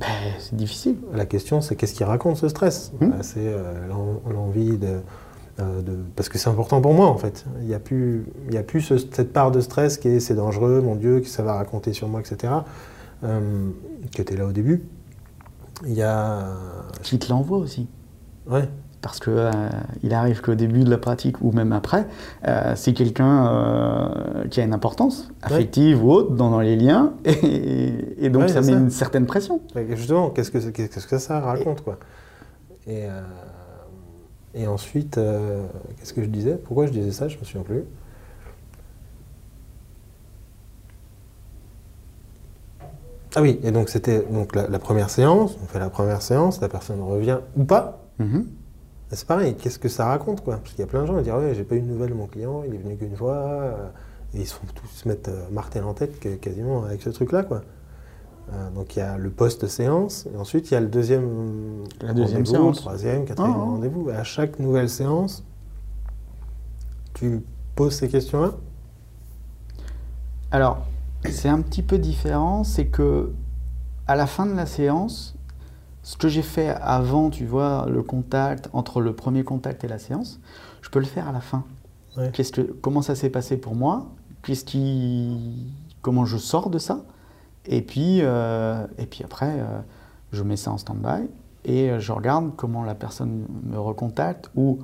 Ben, 0.00 0.06
c'est 0.38 0.54
difficile. 0.54 0.96
La 1.12 1.26
question, 1.26 1.60
c'est 1.60 1.74
qu'est-ce 1.74 1.94
qui 1.94 2.04
raconte 2.04 2.36
ce 2.36 2.48
stress? 2.48 2.92
Hmm. 3.00 3.08
Bah, 3.10 3.16
C'est 3.22 3.40
euh, 3.40 3.88
l'en- 3.88 4.22
l'envie 4.32 4.78
de, 4.78 5.00
euh, 5.58 5.82
de- 5.82 5.98
Parce 6.14 6.28
que 6.28 6.38
c'est 6.38 6.48
important 6.48 6.80
pour 6.80 6.94
moi, 6.94 7.06
en 7.08 7.16
fait. 7.18 7.44
Il 7.60 7.66
n'y 7.66 7.74
a 7.74 7.80
plus, 7.80 8.26
il 8.46 8.54
y 8.54 8.58
a 8.58 8.62
plus 8.62 8.80
ce- 8.80 8.96
cette 8.98 9.32
part 9.32 9.50
de 9.50 9.60
stress 9.60 9.98
qui 9.98 10.06
est 10.08 10.20
c'est 10.20 10.36
dangereux, 10.36 10.80
mon 10.80 10.94
Dieu, 10.94 11.18
que 11.20 11.26
ça 11.26 11.42
va 11.42 11.54
raconter 11.54 11.92
sur 11.92 12.06
moi, 12.06 12.20
etc. 12.20 12.52
Euh, 13.24 13.70
qui 14.12 14.20
était 14.20 14.36
là 14.36 14.46
au 14.46 14.52
début. 14.52 14.84
Il 15.84 15.94
y 15.94 16.02
a. 16.02 16.46
Qui 17.02 17.18
te 17.18 17.28
l'envoie 17.30 17.58
aussi. 17.58 17.88
Ouais, 18.48 18.68
Parce 19.00 19.20
que 19.20 19.30
euh, 19.30 19.50
il 20.02 20.12
arrive 20.12 20.40
qu'au 20.40 20.56
début 20.56 20.82
de 20.82 20.90
la 20.90 20.98
pratique 20.98 21.40
ou 21.40 21.52
même 21.52 21.72
après, 21.72 22.06
euh, 22.48 22.72
c'est 22.74 22.92
quelqu'un 22.92 23.46
euh, 23.46 24.44
qui 24.48 24.60
a 24.60 24.64
une 24.64 24.74
importance 24.74 25.30
affective 25.40 26.04
ou 26.04 26.10
autre 26.10 26.32
dans, 26.32 26.50
dans 26.50 26.60
les 26.60 26.74
liens, 26.74 27.12
et, 27.24 28.16
et 28.26 28.28
donc 28.28 28.42
Ouais, 28.42 28.48
ça 28.48 28.60
met 28.60 28.72
ça. 28.72 28.78
une 28.78 28.90
certaine 28.90 29.26
pression. 29.26 29.60
Justement, 29.90 30.30
qu'est-ce 30.30 30.50
que, 30.50 30.58
c'est- 30.60 30.72
qu'est-ce 30.72 31.06
que 31.06 31.18
ça 31.18 31.38
raconte, 31.40 31.82
quoi 31.82 31.98
et, 32.88 33.04
euh, 33.04 33.20
et 34.54 34.66
ensuite, 34.66 35.20
qu'est-ce 35.98 36.12
que 36.12 36.22
je 36.24 36.28
disais? 36.28 36.56
Pourquoi 36.56 36.86
je 36.86 36.90
disais 36.92 37.12
ça? 37.12 37.28
Je 37.28 37.38
me 37.38 37.44
souviens 37.44 37.62
plus. 37.62 37.84
Ah 43.36 43.42
oui, 43.42 43.60
et 43.62 43.70
donc 43.70 43.88
c'était 43.90 44.22
donc 44.22 44.54
la, 44.56 44.68
la 44.68 44.78
première 44.78 45.10
séance, 45.10 45.56
on 45.62 45.66
fait 45.66 45.78
la 45.78 45.90
première 45.90 46.22
séance, 46.22 46.60
la 46.60 46.68
personne 46.68 47.00
revient 47.02 47.38
ou 47.56 47.64
pas. 47.64 48.00
Mhm. 48.18 48.46
Et 48.48 48.57
C'est 49.10 49.26
pareil, 49.26 49.54
qu'est-ce 49.56 49.78
que 49.78 49.88
ça 49.88 50.06
raconte 50.06 50.42
quoi? 50.44 50.56
Parce 50.58 50.70
qu'il 50.72 50.80
y 50.80 50.82
a 50.82 50.86
plein 50.86 51.00
de 51.02 51.06
gens 51.06 51.16
qui 51.16 51.24
disent 51.24 51.32
Ouais, 51.32 51.54
j'ai 51.54 51.64
pas 51.64 51.76
eu 51.76 51.80
de 51.80 51.86
nouvelles 51.86 52.10
de 52.10 52.14
mon 52.14 52.26
client, 52.26 52.62
il 52.66 52.74
est 52.74 52.78
venu 52.78 52.96
qu'une 52.96 53.16
fois, 53.16 53.36
euh, 53.36 53.88
et 54.34 54.40
ils 54.40 54.46
se 54.46 54.54
font 54.54 54.66
tous 54.74 55.06
mettre 55.06 55.30
euh, 55.30 55.48
martel 55.50 55.84
en 55.84 55.94
tête 55.94 56.20
que- 56.20 56.34
quasiment 56.36 56.84
avec 56.84 57.00
ce 57.02 57.08
truc-là 57.10 57.42
quoi. 57.44 57.62
Euh, 58.52 58.70
donc 58.70 58.96
il 58.96 58.98
y 58.98 59.02
a 59.02 59.16
le 59.16 59.30
post-séance, 59.30 60.26
et 60.32 60.36
ensuite 60.36 60.70
il 60.70 60.74
y 60.74 60.76
a 60.76 60.80
le 60.80 60.88
deuxième, 60.88 61.84
La 62.02 62.12
deuxième 62.12 62.44
séance. 62.44 62.76
le 62.76 62.82
troisième, 62.82 63.24
quatrième 63.24 63.54
Ah, 63.56 63.60
ah. 63.60 63.64
rendez-vous. 63.64 64.10
Et 64.10 64.14
à 64.14 64.24
chaque 64.24 64.58
nouvelle 64.58 64.90
séance, 64.90 65.42
tu 67.14 67.42
poses 67.76 67.94
ces 67.94 68.08
questions-là? 68.08 68.52
Alors, 70.50 70.78
c'est 71.30 71.48
un 71.48 71.60
petit 71.60 71.82
peu 71.82 71.98
différent, 71.98 72.64
c'est 72.64 72.86
que 72.86 73.30
à 74.06 74.16
la 74.16 74.26
fin 74.26 74.46
de 74.46 74.54
la 74.54 74.66
séance, 74.66 75.34
ce 76.08 76.16
que 76.16 76.28
j'ai 76.28 76.40
fait 76.40 76.70
avant, 76.80 77.28
tu 77.28 77.44
vois, 77.44 77.84
le 77.86 78.02
contact, 78.02 78.70
entre 78.72 79.02
le 79.02 79.12
premier 79.12 79.44
contact 79.44 79.84
et 79.84 79.88
la 79.88 79.98
séance, 79.98 80.40
je 80.80 80.88
peux 80.88 81.00
le 81.00 81.04
faire 81.04 81.28
à 81.28 81.32
la 81.32 81.42
fin. 81.42 81.64
Ouais. 82.16 82.30
Qu'est-ce 82.32 82.50
que, 82.50 82.62
comment 82.62 83.02
ça 83.02 83.14
s'est 83.14 83.28
passé 83.28 83.58
pour 83.58 83.74
moi? 83.74 84.06
Qu'est-ce 84.42 84.64
qui, 84.64 85.66
comment 86.00 86.24
je 86.24 86.38
sors 86.38 86.70
de 86.70 86.78
ça? 86.78 87.02
Et 87.66 87.82
puis, 87.82 88.20
euh, 88.22 88.86
et 88.96 89.04
puis 89.04 89.22
après, 89.22 89.56
euh, 89.60 89.80
je 90.32 90.42
mets 90.42 90.56
ça 90.56 90.70
en 90.72 90.78
stand-by 90.78 91.28
et 91.66 91.90
euh, 91.90 92.00
je 92.00 92.10
regarde 92.12 92.52
comment 92.56 92.84
la 92.84 92.94
personne 92.94 93.44
me 93.64 93.78
recontacte 93.78 94.48
ou 94.56 94.78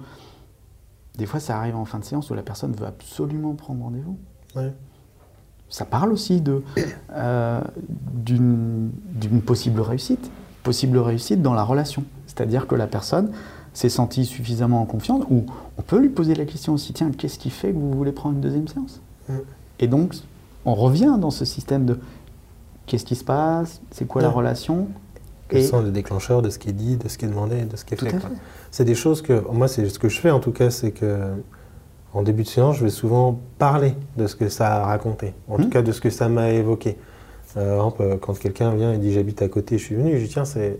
des 1.16 1.24
fois 1.24 1.40
ça 1.40 1.56
arrive 1.56 1.76
en 1.76 1.86
fin 1.86 2.00
de 2.00 2.04
séance 2.04 2.28
où 2.28 2.34
la 2.34 2.42
personne 2.42 2.72
veut 2.74 2.86
absolument 2.86 3.54
prendre 3.54 3.82
rendez-vous 3.82 4.18
Ouais. 4.56 4.72
ça 5.70 5.86
parle 5.86 6.12
aussi 6.12 6.40
de 6.42 6.62
euh, 7.12 7.60
d'une 8.12 8.90
d'une 9.14 9.40
possible 9.40 9.80
réussite, 9.80 10.30
possible 10.64 10.98
réussite 10.98 11.40
dans 11.42 11.54
la 11.54 11.62
relation. 11.62 12.02
C'est-à-dire 12.26 12.66
que 12.66 12.74
la 12.74 12.88
personne 12.88 13.30
s'est 13.72 13.88
sentie 13.88 14.24
suffisamment 14.24 14.82
en 14.82 14.86
confiance, 14.86 15.24
ou 15.30 15.44
on 15.78 15.82
peut 15.82 15.98
lui 16.00 16.08
poser 16.08 16.34
la 16.34 16.44
question 16.44 16.72
aussi, 16.74 16.92
tiens, 16.92 17.10
qu'est-ce 17.16 17.38
qui 17.38 17.50
fait 17.50 17.70
que 17.70 17.76
vous 17.76 17.92
voulez 17.92 18.12
prendre 18.12 18.34
une 18.34 18.40
deuxième 18.40 18.66
séance? 18.66 19.00
Mm. 19.28 19.32
Et 19.80 19.86
donc, 19.86 20.14
on 20.64 20.74
revient 20.74 21.16
dans 21.20 21.30
ce 21.30 21.44
système 21.44 21.84
de 21.84 21.98
qu'est-ce 22.86 23.04
qui 23.04 23.14
se 23.16 23.24
passe, 23.24 23.80
c'est 23.90 24.06
quoi 24.06 24.22
la 24.22 24.28
Ouais. 24.28 24.34
relation? 24.34 24.88
Quels 25.48 25.60
Et- 25.60 25.66
sont 25.66 25.82
les 25.82 25.90
déclencheurs 25.90 26.40
de 26.40 26.50
ce 26.50 26.58
qui 26.58 26.70
est 26.70 26.72
dit, 26.72 26.96
de 26.96 27.08
ce 27.08 27.18
qui 27.18 27.24
est 27.26 27.28
demandé, 27.28 27.62
de 27.62 27.76
ce 27.76 27.84
qui 27.84 27.94
est 27.94 27.96
fait. 27.98 28.14
C'est 28.70 28.84
des 28.84 28.94
choses 28.94 29.20
que, 29.22 29.44
moi, 29.52 29.68
c'est 29.68 29.88
ce 29.88 29.98
que 29.98 30.08
je 30.08 30.18
fais 30.20 30.30
en 30.30 30.40
tout 30.40 30.52
cas, 30.52 30.70
c'est 30.70 30.90
que 30.92 31.32
en 32.14 32.22
début 32.22 32.44
de 32.44 32.48
séance, 32.48 32.76
je 32.76 32.84
vais 32.84 32.90
souvent 32.90 33.38
parler 33.58 33.94
de 34.16 34.26
ce 34.28 34.36
que 34.36 34.48
ça 34.48 34.82
a 34.82 34.86
raconté, 34.86 35.34
en 35.48 35.58
Hmm. 35.58 35.62
tout 35.64 35.68
cas 35.68 35.82
de 35.82 35.90
ce 35.92 36.00
que 36.00 36.10
ça 36.10 36.28
m'a 36.28 36.50
évoqué. 36.50 36.96
Euh, 37.56 37.76
par 37.76 37.86
exemple, 37.86 38.02
euh, 38.02 38.16
quand 38.20 38.38
quelqu'un 38.38 38.74
vient 38.74 38.92
et 38.92 38.98
dit 38.98 39.12
j'habite 39.12 39.42
à 39.42 39.48
côté, 39.48 39.78
je 39.78 39.84
suis 39.84 39.94
venu, 39.94 40.18
je 40.18 40.24
dis 40.24 40.30
tiens, 40.30 40.44
c'est 40.44 40.78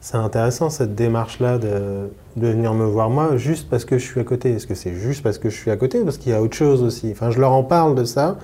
c'est 0.00 0.18
intéressant 0.18 0.70
cette 0.70 0.94
démarche-là 0.94 1.58
de, 1.58 2.10
venir 2.36 2.74
me 2.74 2.84
voir 2.84 3.10
moi 3.10 3.36
juste 3.36 3.68
parce 3.68 3.84
que 3.84 3.98
je 3.98 4.04
suis 4.04 4.20
à 4.20 4.24
côté. 4.24 4.52
Est-ce 4.52 4.66
que 4.66 4.74
c'est 4.74 4.94
juste 4.94 5.22
parce 5.22 5.38
que 5.38 5.50
je 5.50 5.56
suis 5.56 5.70
à 5.70 5.76
côté 5.76 6.04
Parce 6.04 6.18
qu'il 6.18 6.30
y 6.30 6.34
a 6.34 6.40
autre 6.42 6.54
chose 6.54 6.82
aussi? 6.82 7.10
Enfin, 7.10 7.30
je 7.30 7.40
leur 7.40 7.52
en 7.52 7.64
parle 7.64 7.96
de 7.96 8.04
ça 8.04 8.38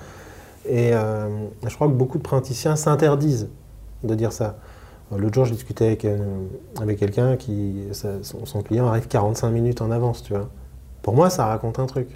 et 0.67 0.93
euh, 0.93 1.29
je 1.65 1.73
crois 1.73 1.87
que 1.87 1.93
beaucoup 1.93 2.17
de 2.17 2.23
praticiens 2.23 2.75
s'interdisent 2.75 3.49
de 4.03 4.15
dire 4.15 4.33
ça. 4.33 4.57
L'autre 5.15 5.35
jour, 5.35 5.45
je 5.45 5.53
discutais 5.53 5.85
avec, 5.85 6.07
avec 6.81 6.97
quelqu'un 6.97 7.37
qui, 7.37 7.83
son 7.93 8.63
client 8.63 8.87
arrive 8.87 9.07
45 9.07 9.51
minutes 9.51 9.81
en 9.81 9.91
avance, 9.91 10.23
tu 10.23 10.33
vois. 10.33 10.49
Pour 11.03 11.13
moi, 11.13 11.29
ça 11.29 11.45
raconte 11.45 11.77
un 11.79 11.85
truc. 11.85 12.09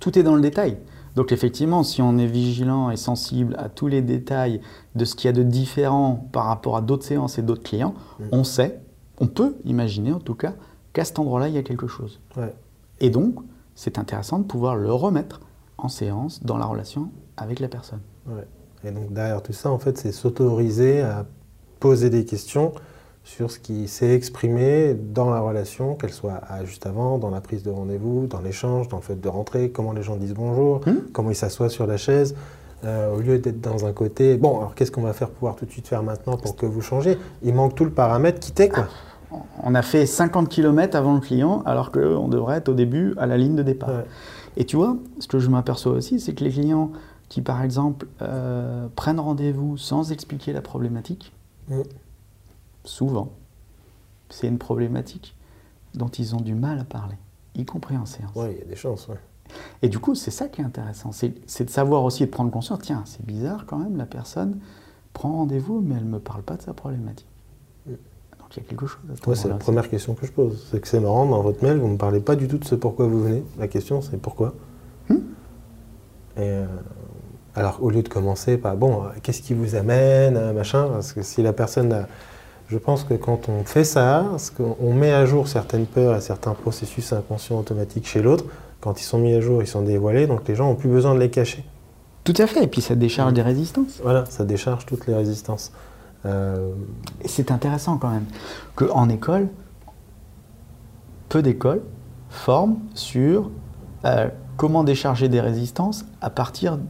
tout 0.00 0.16
est 0.18 0.22
dans 0.22 0.36
le 0.36 0.42
détail. 0.42 0.76
Donc 1.16 1.32
effectivement, 1.32 1.82
si 1.82 2.02
on 2.02 2.18
est 2.18 2.26
vigilant 2.26 2.90
et 2.90 2.96
sensible 2.96 3.56
à 3.58 3.68
tous 3.68 3.86
les 3.88 4.02
détails 4.02 4.60
de 4.94 5.04
ce 5.04 5.14
qu'il 5.14 5.28
y 5.28 5.30
a 5.30 5.32
de 5.32 5.42
différent 5.42 6.28
par 6.30 6.44
rapport 6.44 6.76
à 6.76 6.82
d'autres 6.82 7.04
séances 7.04 7.38
et 7.38 7.42
d'autres 7.42 7.62
clients, 7.62 7.94
Mm. 8.20 8.24
on 8.32 8.44
sait, 8.44 8.80
on 9.18 9.26
peut 9.26 9.56
imaginer 9.64 10.12
en 10.12 10.20
tout 10.20 10.34
cas, 10.34 10.52
qu'à 10.92 11.04
cet 11.04 11.18
endroit-là, 11.18 11.48
il 11.48 11.54
y 11.54 11.58
a 11.58 11.62
quelque 11.62 11.86
chose. 11.86 12.20
Ouais. 12.36 12.54
Et 13.00 13.10
donc, 13.10 13.36
c'est 13.74 13.98
intéressant 13.98 14.38
de 14.38 14.44
pouvoir 14.44 14.76
le 14.76 14.92
remettre 14.92 15.40
en 15.78 15.88
séance 15.88 16.42
dans 16.44 16.58
la 16.58 16.66
relation 16.66 17.10
avec 17.36 17.60
la 17.60 17.68
personne. 17.68 18.00
Ouais. 18.26 18.46
Et 18.84 18.90
donc 18.90 19.12
derrière 19.12 19.42
tout 19.42 19.52
ça, 19.52 19.70
en 19.70 19.78
fait, 19.78 19.98
c'est 19.98 20.12
s'autoriser 20.12 21.00
à 21.00 21.26
poser 21.80 22.10
des 22.10 22.24
questions 22.24 22.72
sur 23.26 23.50
ce 23.50 23.58
qui 23.58 23.88
s'est 23.88 24.14
exprimé 24.14 24.94
dans 24.94 25.30
la 25.30 25.40
relation, 25.40 25.96
qu'elle 25.96 26.12
soit 26.12 26.40
juste 26.64 26.86
avant, 26.86 27.18
dans 27.18 27.28
la 27.30 27.40
prise 27.40 27.64
de 27.64 27.70
rendez-vous, 27.70 28.28
dans 28.28 28.40
l'échange, 28.40 28.86
dans 28.86 28.98
le 28.98 29.02
fait 29.02 29.20
de 29.20 29.28
rentrer, 29.28 29.70
comment 29.70 29.92
les 29.92 30.04
gens 30.04 30.14
disent 30.16 30.32
bonjour, 30.34 30.80
Hmm. 30.86 30.98
comment 31.12 31.30
ils 31.30 31.34
s'assoient 31.36 31.68
sur 31.68 31.88
la 31.88 31.96
chaise, 31.96 32.36
euh, 32.84 33.12
au 33.12 33.18
lieu 33.20 33.40
d'être 33.40 33.60
dans 33.60 33.84
un 33.84 33.92
côté. 33.92 34.36
Bon, 34.36 34.58
alors 34.58 34.76
qu'est-ce 34.76 34.92
qu'on 34.92 35.02
va 35.02 35.12
faire 35.12 35.28
pouvoir 35.30 35.56
tout 35.56 35.66
de 35.66 35.72
suite 35.72 35.88
faire 35.88 36.04
maintenant 36.04 36.36
pour 36.36 36.54
que 36.54 36.66
vous 36.66 36.80
changiez 36.80 37.18
Il 37.42 37.52
manque 37.52 37.74
tout 37.74 37.84
le 37.84 37.90
paramètre 37.90 38.38
qui 38.38 38.52
t'est, 38.52 38.68
quoi. 38.68 38.86
On 39.64 39.74
a 39.74 39.82
fait 39.82 40.06
50 40.06 40.48
km 40.48 40.94
avant 40.96 41.14
le 41.14 41.20
client, 41.20 41.62
alors 41.66 41.90
qu'on 41.90 42.28
devrait 42.28 42.58
être 42.58 42.68
au 42.68 42.74
début 42.74 43.12
à 43.18 43.26
la 43.26 43.36
ligne 43.36 43.56
de 43.56 43.64
départ. 43.64 43.88
Ouais. 43.88 44.04
Et 44.56 44.64
tu 44.64 44.76
vois, 44.76 44.96
ce 45.18 45.26
que 45.26 45.40
je 45.40 45.50
m'aperçois 45.50 45.92
aussi, 45.92 46.20
c'est 46.20 46.32
que 46.32 46.44
les 46.44 46.50
clients 46.50 46.92
qui, 47.28 47.42
par 47.42 47.64
exemple, 47.64 48.06
euh, 48.22 48.86
prennent 48.94 49.18
rendez-vous 49.18 49.76
sans 49.76 50.12
expliquer 50.12 50.52
la 50.52 50.60
problématique, 50.62 51.32
Mm. 51.68 51.80
Souvent, 52.88 53.32
c'est 54.28 54.48
une 54.48 54.58
problématique 54.58 55.36
dont 55.94 56.08
ils 56.08 56.34
ont 56.34 56.40
du 56.40 56.54
mal 56.54 56.78
à 56.78 56.84
parler, 56.84 57.16
y 57.54 57.64
compris 57.64 57.96
en 57.96 58.06
séance. 58.06 58.34
Ouais, 58.34 58.52
il 58.54 58.58
y 58.58 58.62
a 58.62 58.66
des 58.66 58.76
chances, 58.76 59.08
ouais. 59.08 59.18
Et 59.82 59.88
du 59.88 59.98
coup, 59.98 60.14
c'est 60.14 60.30
ça 60.32 60.48
qui 60.48 60.60
est 60.60 60.64
intéressant, 60.64 61.12
c'est 61.12 61.64
de 61.64 61.70
savoir 61.70 62.02
aussi 62.04 62.24
et 62.24 62.26
de 62.26 62.30
prendre 62.32 62.50
conscience, 62.50 62.80
tiens, 62.82 63.02
c'est 63.06 63.24
bizarre 63.24 63.64
quand 63.66 63.78
même, 63.78 63.96
la 63.96 64.06
personne 64.06 64.58
prend 65.12 65.32
rendez-vous, 65.32 65.80
mais 65.80 65.94
elle 65.96 66.04
ne 66.04 66.10
me 66.10 66.18
parle 66.18 66.42
pas 66.42 66.56
de 66.56 66.62
sa 66.62 66.74
problématique. 66.74 67.28
Donc 67.86 68.56
il 68.56 68.62
y 68.62 68.66
a 68.66 68.68
quelque 68.68 68.86
chose. 68.86 69.00
à 69.08 69.28
Ouais, 69.28 69.34
c'est 69.36 69.48
la 69.48 69.54
première 69.56 69.88
question 69.88 70.14
que 70.14 70.26
je 70.26 70.32
pose. 70.32 70.68
C'est 70.70 70.80
que 70.80 70.86
c'est 70.86 71.00
marrant, 71.00 71.26
dans 71.26 71.42
votre 71.42 71.64
mail, 71.64 71.78
vous 71.78 71.86
ne 71.86 71.92
me 71.94 71.98
parlez 71.98 72.20
pas 72.20 72.36
du 72.36 72.46
tout 72.48 72.58
de 72.58 72.64
ce 72.64 72.74
pourquoi 72.74 73.06
vous 73.06 73.22
venez. 73.22 73.42
La 73.58 73.66
question, 73.68 74.00
c'est 74.02 74.18
pourquoi. 74.20 74.54
Hmm. 75.08 75.14
Et 76.36 76.40
euh, 76.40 76.66
alors, 77.54 77.82
au 77.82 77.90
lieu 77.90 78.02
de 78.02 78.08
commencer 78.08 78.58
par, 78.58 78.76
bon, 78.76 79.04
euh, 79.04 79.08
qu'est-ce 79.22 79.42
qui 79.42 79.54
vous 79.54 79.74
amène, 79.74 80.36
euh, 80.36 80.52
machin, 80.52 80.88
parce 80.88 81.12
que 81.12 81.22
si 81.22 81.42
la 81.42 81.52
personne 81.52 81.92
a- 81.92 82.06
Je 82.68 82.78
pense 82.78 83.04
que 83.04 83.14
quand 83.14 83.48
on 83.48 83.64
fait 83.64 83.84
ça, 83.84 84.24
on 84.80 84.92
met 84.92 85.12
à 85.12 85.24
jour 85.24 85.46
certaines 85.46 85.86
peurs 85.86 86.16
et 86.16 86.20
certains 86.20 86.54
processus 86.54 87.12
inconscients 87.12 87.58
automatiques 87.58 88.06
chez 88.06 88.22
l'autre, 88.22 88.44
quand 88.80 89.00
ils 89.00 89.04
sont 89.04 89.18
mis 89.18 89.34
à 89.34 89.40
jour, 89.40 89.62
ils 89.62 89.68
sont 89.68 89.82
dévoilés, 89.82 90.26
donc 90.26 90.46
les 90.48 90.54
gens 90.54 90.66
n'ont 90.66 90.74
plus 90.74 90.88
besoin 90.88 91.14
de 91.14 91.20
les 91.20 91.30
cacher. 91.30 91.64
Tout 92.24 92.34
à 92.38 92.46
fait. 92.48 92.64
Et 92.64 92.66
puis 92.66 92.80
ça 92.80 92.96
décharge 92.96 93.32
des 93.34 93.42
résistances. 93.42 94.00
Voilà, 94.02 94.24
ça 94.26 94.44
décharge 94.44 94.84
toutes 94.84 95.06
les 95.06 95.14
résistances. 95.14 95.70
Euh, 96.24 96.72
c'est 97.24 97.52
intéressant 97.52 97.98
quand 97.98 98.10
même 98.10 98.26
qu'en 98.74 99.08
école, 99.08 99.48
peu 101.28 101.40
d'écoles 101.40 101.82
forment 102.28 102.78
sur 102.94 103.50
euh, 104.04 104.28
comment 104.56 104.82
décharger 104.82 105.28
des 105.28 105.40
résistances 105.40 106.04
à 106.20 106.30
partir 106.30 106.80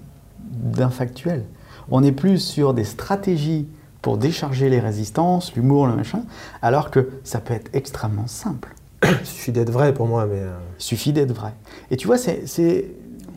d'un 0.41 0.89
factuel. 0.89 1.45
On 1.91 2.03
est 2.03 2.13
plus 2.13 2.39
sur 2.39 2.73
des 2.73 2.85
stratégies 2.85 3.69
pour 4.03 4.19
décharger 4.19 4.69
les 4.69 4.81
résistances, 4.81 5.55
l'humour, 5.55 5.87
le 5.87 5.97
machin, 5.97 6.23
alors 6.63 6.91
que 6.91 7.11
ça 7.25 7.41
peut 7.41 7.55
être 7.55 7.71
extrêmement 7.75 8.27
simple. 8.27 8.75
il 9.05 9.27
suffit 9.27 9.53
d'être 9.53 9.71
vrai 9.71 9.93
pour 9.93 10.07
moi, 10.07 10.27
mais 10.27 10.41
euh, 10.41 10.57
Il 10.79 10.83
suffit 10.83 11.13
d'être 11.13 11.33
vrai. 11.33 11.55
Et 11.91 11.97
tu 11.97 12.07
vois, 12.07 12.19
c'est... 12.19 12.43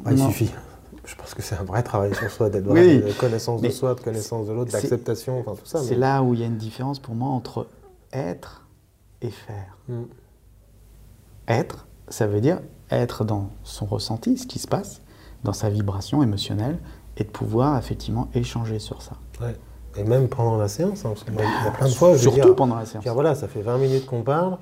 Ouais, 0.05 0.11
il 0.11 0.17
suffit. 0.19 0.51
Je 1.05 1.15
pense 1.15 1.33
que 1.33 1.41
c'est 1.41 1.55
un 1.55 1.63
vrai 1.63 1.81
travail 1.81 2.13
sur 2.13 2.29
soi, 2.29 2.49
d'être 2.49 2.67
Oui. 2.69 2.99
vrai, 2.99 3.09
de 3.09 3.13
connaissance 3.13 3.61
de 3.61 3.69
soi, 3.69 3.95
de 3.95 4.01
connaissance 4.01 4.47
de 4.47 4.53
l'autre, 4.53 4.71
d'acceptation, 4.71 5.39
enfin 5.39 5.53
tout 5.55 5.65
ça. 5.65 5.79
C'est 5.81 5.91
mais- 5.91 6.01
là 6.01 6.21
où 6.21 6.33
il 6.35 6.39
y 6.39 6.43
a 6.43 6.45
une 6.47 6.57
différence 6.57 6.99
pour 6.99 7.15
moi 7.15 7.29
entre 7.29 7.67
être 8.13 8.65
et 9.21 9.31
faire. 9.31 9.77
Mm. 9.87 10.03
Être, 11.47 11.87
ça 12.09 12.27
veut 12.27 12.41
dire 12.41 12.59
être 12.91 13.23
dans 13.23 13.49
son 13.63 13.85
ressenti, 13.85 14.37
ce 14.37 14.47
qui 14.47 14.59
se 14.59 14.67
passe, 14.67 15.01
dans 15.43 15.53
sa 15.53 15.69
vibration 15.69 16.23
émotionnelle, 16.23 16.79
et 17.17 17.23
de 17.23 17.29
pouvoir 17.29 17.77
effectivement 17.77 18.29
échanger 18.33 18.79
sur 18.79 19.01
ça. 19.01 19.13
Ouais. 19.41 19.55
Et 19.99 20.03
même 20.03 20.29
pendant 20.29 20.57
la 20.57 20.69
séance, 20.69 21.03
hein, 21.05 21.09
parce 21.09 21.23
que 21.23 21.31
il 21.31 21.39
y 21.39 21.67
a 21.67 21.71
plein 21.71 21.87
de 21.87 21.93
fois, 21.93 22.13
je 22.13 22.19
Surtout 22.19 22.35
dire, 22.35 22.55
pendant 22.55 22.77
la 22.77 22.85
séance. 22.85 23.03
dire, 23.03 23.13
voilà, 23.13 23.35
ça 23.35 23.47
fait 23.47 23.61
20 23.61 23.77
minutes 23.77 24.05
qu'on 24.05 24.23
parle, 24.23 24.57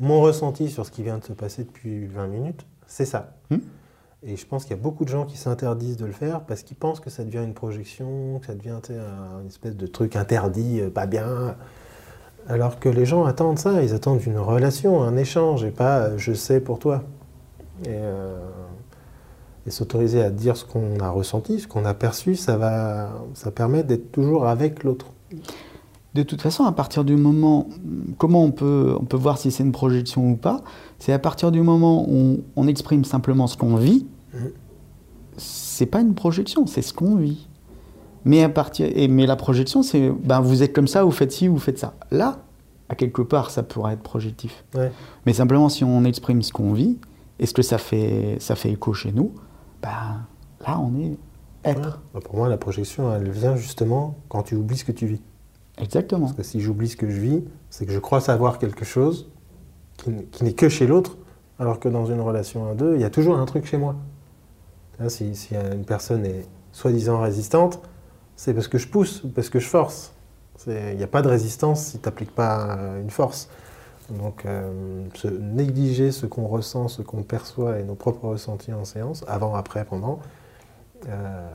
mon 0.00 0.20
ressenti 0.20 0.68
sur 0.68 0.84
ce 0.84 0.90
qui 0.90 1.02
vient 1.02 1.18
de 1.18 1.24
se 1.24 1.32
passer 1.32 1.62
depuis 1.62 2.06
20 2.06 2.26
minutes, 2.26 2.66
c'est 2.86 3.04
ça. 3.04 3.34
Hmm. 3.50 3.58
Et 4.26 4.36
je 4.36 4.46
pense 4.46 4.64
qu'il 4.64 4.74
y 4.74 4.80
a 4.80 4.82
beaucoup 4.82 5.04
de 5.04 5.10
gens 5.10 5.26
qui 5.26 5.36
s'interdisent 5.36 5.98
de 5.98 6.06
le 6.06 6.12
faire 6.12 6.40
parce 6.40 6.62
qu'ils 6.62 6.76
pensent 6.76 6.98
que 6.98 7.10
ça 7.10 7.24
devient 7.24 7.44
une 7.44 7.54
projection, 7.54 8.38
que 8.40 8.46
ça 8.46 8.54
devient 8.54 8.80
une 8.90 9.46
espèce 9.46 9.76
de 9.76 9.86
truc 9.86 10.16
interdit, 10.16 10.80
euh, 10.80 10.90
pas 10.90 11.06
bien. 11.06 11.56
Alors 12.48 12.80
que 12.80 12.88
les 12.88 13.04
gens 13.04 13.24
attendent 13.24 13.58
ça, 13.58 13.82
ils 13.82 13.94
attendent 13.94 14.24
une 14.24 14.38
relation, 14.38 15.02
un 15.02 15.16
échange, 15.16 15.64
et 15.64 15.70
pas 15.70 16.00
euh, 16.00 16.18
je 16.18 16.32
sais 16.32 16.60
pour 16.60 16.78
toi. 16.78 17.02
Et, 17.84 17.88
euh, 17.90 18.38
et 19.66 19.70
s'autoriser 19.70 20.22
à 20.22 20.30
dire 20.30 20.56
ce 20.56 20.64
qu'on 20.64 20.98
a 21.00 21.08
ressenti, 21.10 21.60
ce 21.60 21.66
qu'on 21.68 21.84
a 21.84 21.94
perçu, 21.94 22.36
ça, 22.36 22.56
va, 22.56 23.10
ça 23.34 23.50
permet 23.50 23.82
d'être 23.82 24.12
toujours 24.12 24.46
avec 24.46 24.84
l'autre. 24.84 25.06
De 26.14 26.22
toute 26.22 26.42
façon, 26.42 26.64
à 26.64 26.72
partir 26.72 27.04
du 27.04 27.16
moment, 27.16 27.68
comment 28.18 28.44
on 28.44 28.52
peut, 28.52 28.94
on 29.00 29.04
peut 29.04 29.16
voir 29.16 29.36
si 29.38 29.50
c'est 29.50 29.64
une 29.64 29.72
projection 29.72 30.30
ou 30.30 30.36
pas, 30.36 30.62
c'est 30.98 31.12
à 31.12 31.18
partir 31.18 31.50
du 31.50 31.60
moment 31.60 32.08
où 32.08 32.38
on, 32.56 32.62
on 32.62 32.68
exprime 32.68 33.04
simplement 33.04 33.46
ce 33.46 33.56
qu'on 33.56 33.76
vit, 33.76 34.06
Mhm. 34.34 34.50
c'est 35.36 35.86
pas 35.86 36.00
une 36.00 36.14
projection, 36.14 36.66
c'est 36.66 36.82
ce 36.82 36.92
qu'on 36.92 37.16
vit. 37.16 37.48
Mais, 38.24 38.42
à 38.42 38.48
partir, 38.48 38.88
et, 38.94 39.06
mais 39.08 39.26
la 39.26 39.36
projection, 39.36 39.82
c'est 39.82 40.10
ben, 40.10 40.40
vous 40.40 40.62
êtes 40.62 40.72
comme 40.72 40.88
ça, 40.88 41.04
vous 41.04 41.10
faites 41.10 41.30
ci, 41.32 41.46
vous 41.48 41.58
faites 41.58 41.78
ça. 41.78 41.94
Là, 42.10 42.38
à 42.88 42.94
quelque 42.94 43.22
part, 43.22 43.50
ça 43.50 43.62
pourrait 43.62 43.92
être 43.94 44.02
projectif. 44.02 44.64
Ouais. 44.74 44.90
Mais 45.26 45.32
simplement, 45.32 45.68
si 45.68 45.84
on 45.84 46.04
exprime 46.04 46.42
ce 46.42 46.52
qu'on 46.52 46.72
vit, 46.72 46.98
est-ce 47.38 47.52
que 47.54 47.62
ça 47.62 47.78
fait, 47.78 48.36
ça 48.40 48.54
fait 48.56 48.70
écho 48.70 48.92
chez 48.94 49.12
nous? 49.12 49.32
Ben, 49.84 50.26
Là, 50.66 50.80
on 50.80 50.98
est 50.98 51.16
être. 51.64 52.00
Bah, 52.12 52.20
pour 52.24 52.36
moi, 52.36 52.48
la 52.48 52.56
projection, 52.56 53.14
elle 53.14 53.30
vient 53.30 53.56
justement 53.56 54.16
quand 54.28 54.42
tu 54.42 54.54
oublies 54.54 54.78
ce 54.78 54.84
que 54.84 54.92
tu 54.92 55.06
vis. 55.06 55.22
Exactement. 55.78 56.26
Parce 56.26 56.36
que 56.36 56.42
si 56.42 56.60
j'oublie 56.60 56.88
ce 56.88 56.96
que 56.96 57.08
je 57.08 57.20
vis, 57.20 57.44
c'est 57.70 57.86
que 57.86 57.92
je 57.92 57.98
crois 57.98 58.20
savoir 58.20 58.58
quelque 58.58 58.84
chose 58.84 59.30
qui, 59.96 60.44
n'est 60.44 60.52
que 60.52 60.68
chez 60.68 60.86
l'autre, 60.86 61.16
alors 61.58 61.80
que 61.80 61.88
dans 61.88 62.06
une 62.06 62.20
relation 62.20 62.68
à 62.68 62.74
deux, 62.74 62.94
il 62.94 63.00
y 63.00 63.04
a 63.04 63.10
toujours 63.10 63.36
un 63.36 63.44
truc 63.46 63.66
chez 63.66 63.76
moi. 63.76 63.96
Là, 64.98 65.08
si, 65.08 65.34
si 65.34 65.54
une 65.54 65.84
personne 65.84 66.24
est 66.24 66.46
soi-disant 66.72 67.20
résistante, 67.20 67.80
c'est 68.36 68.54
parce 68.54 68.68
que 68.68 68.78
je 68.78 68.88
pousse, 68.88 69.22
ou 69.24 69.28
parce 69.28 69.48
que 69.48 69.58
je 69.58 69.66
force. 69.66 70.12
Il 70.66 70.96
n'y 70.96 71.02
a 71.02 71.08
pas 71.08 71.22
de 71.22 71.28
résistance 71.28 71.84
si 71.84 71.98
tu 71.98 72.06
n'appliques 72.06 72.34
pas 72.34 72.78
une 73.00 73.10
force. 73.10 73.48
Donc, 74.10 74.44
euh, 74.44 75.04
se 75.14 75.28
négliger 75.28 76.12
ce 76.12 76.26
qu'on 76.26 76.46
ressent, 76.46 76.88
ce 76.88 77.02
qu'on 77.02 77.22
perçoit 77.22 77.78
et 77.78 77.84
nos 77.84 77.94
propres 77.94 78.28
ressentis 78.28 78.72
en 78.72 78.84
séance, 78.84 79.24
avant, 79.26 79.54
après, 79.54 79.84
pendant, 79.84 80.18
euh, 81.08 81.48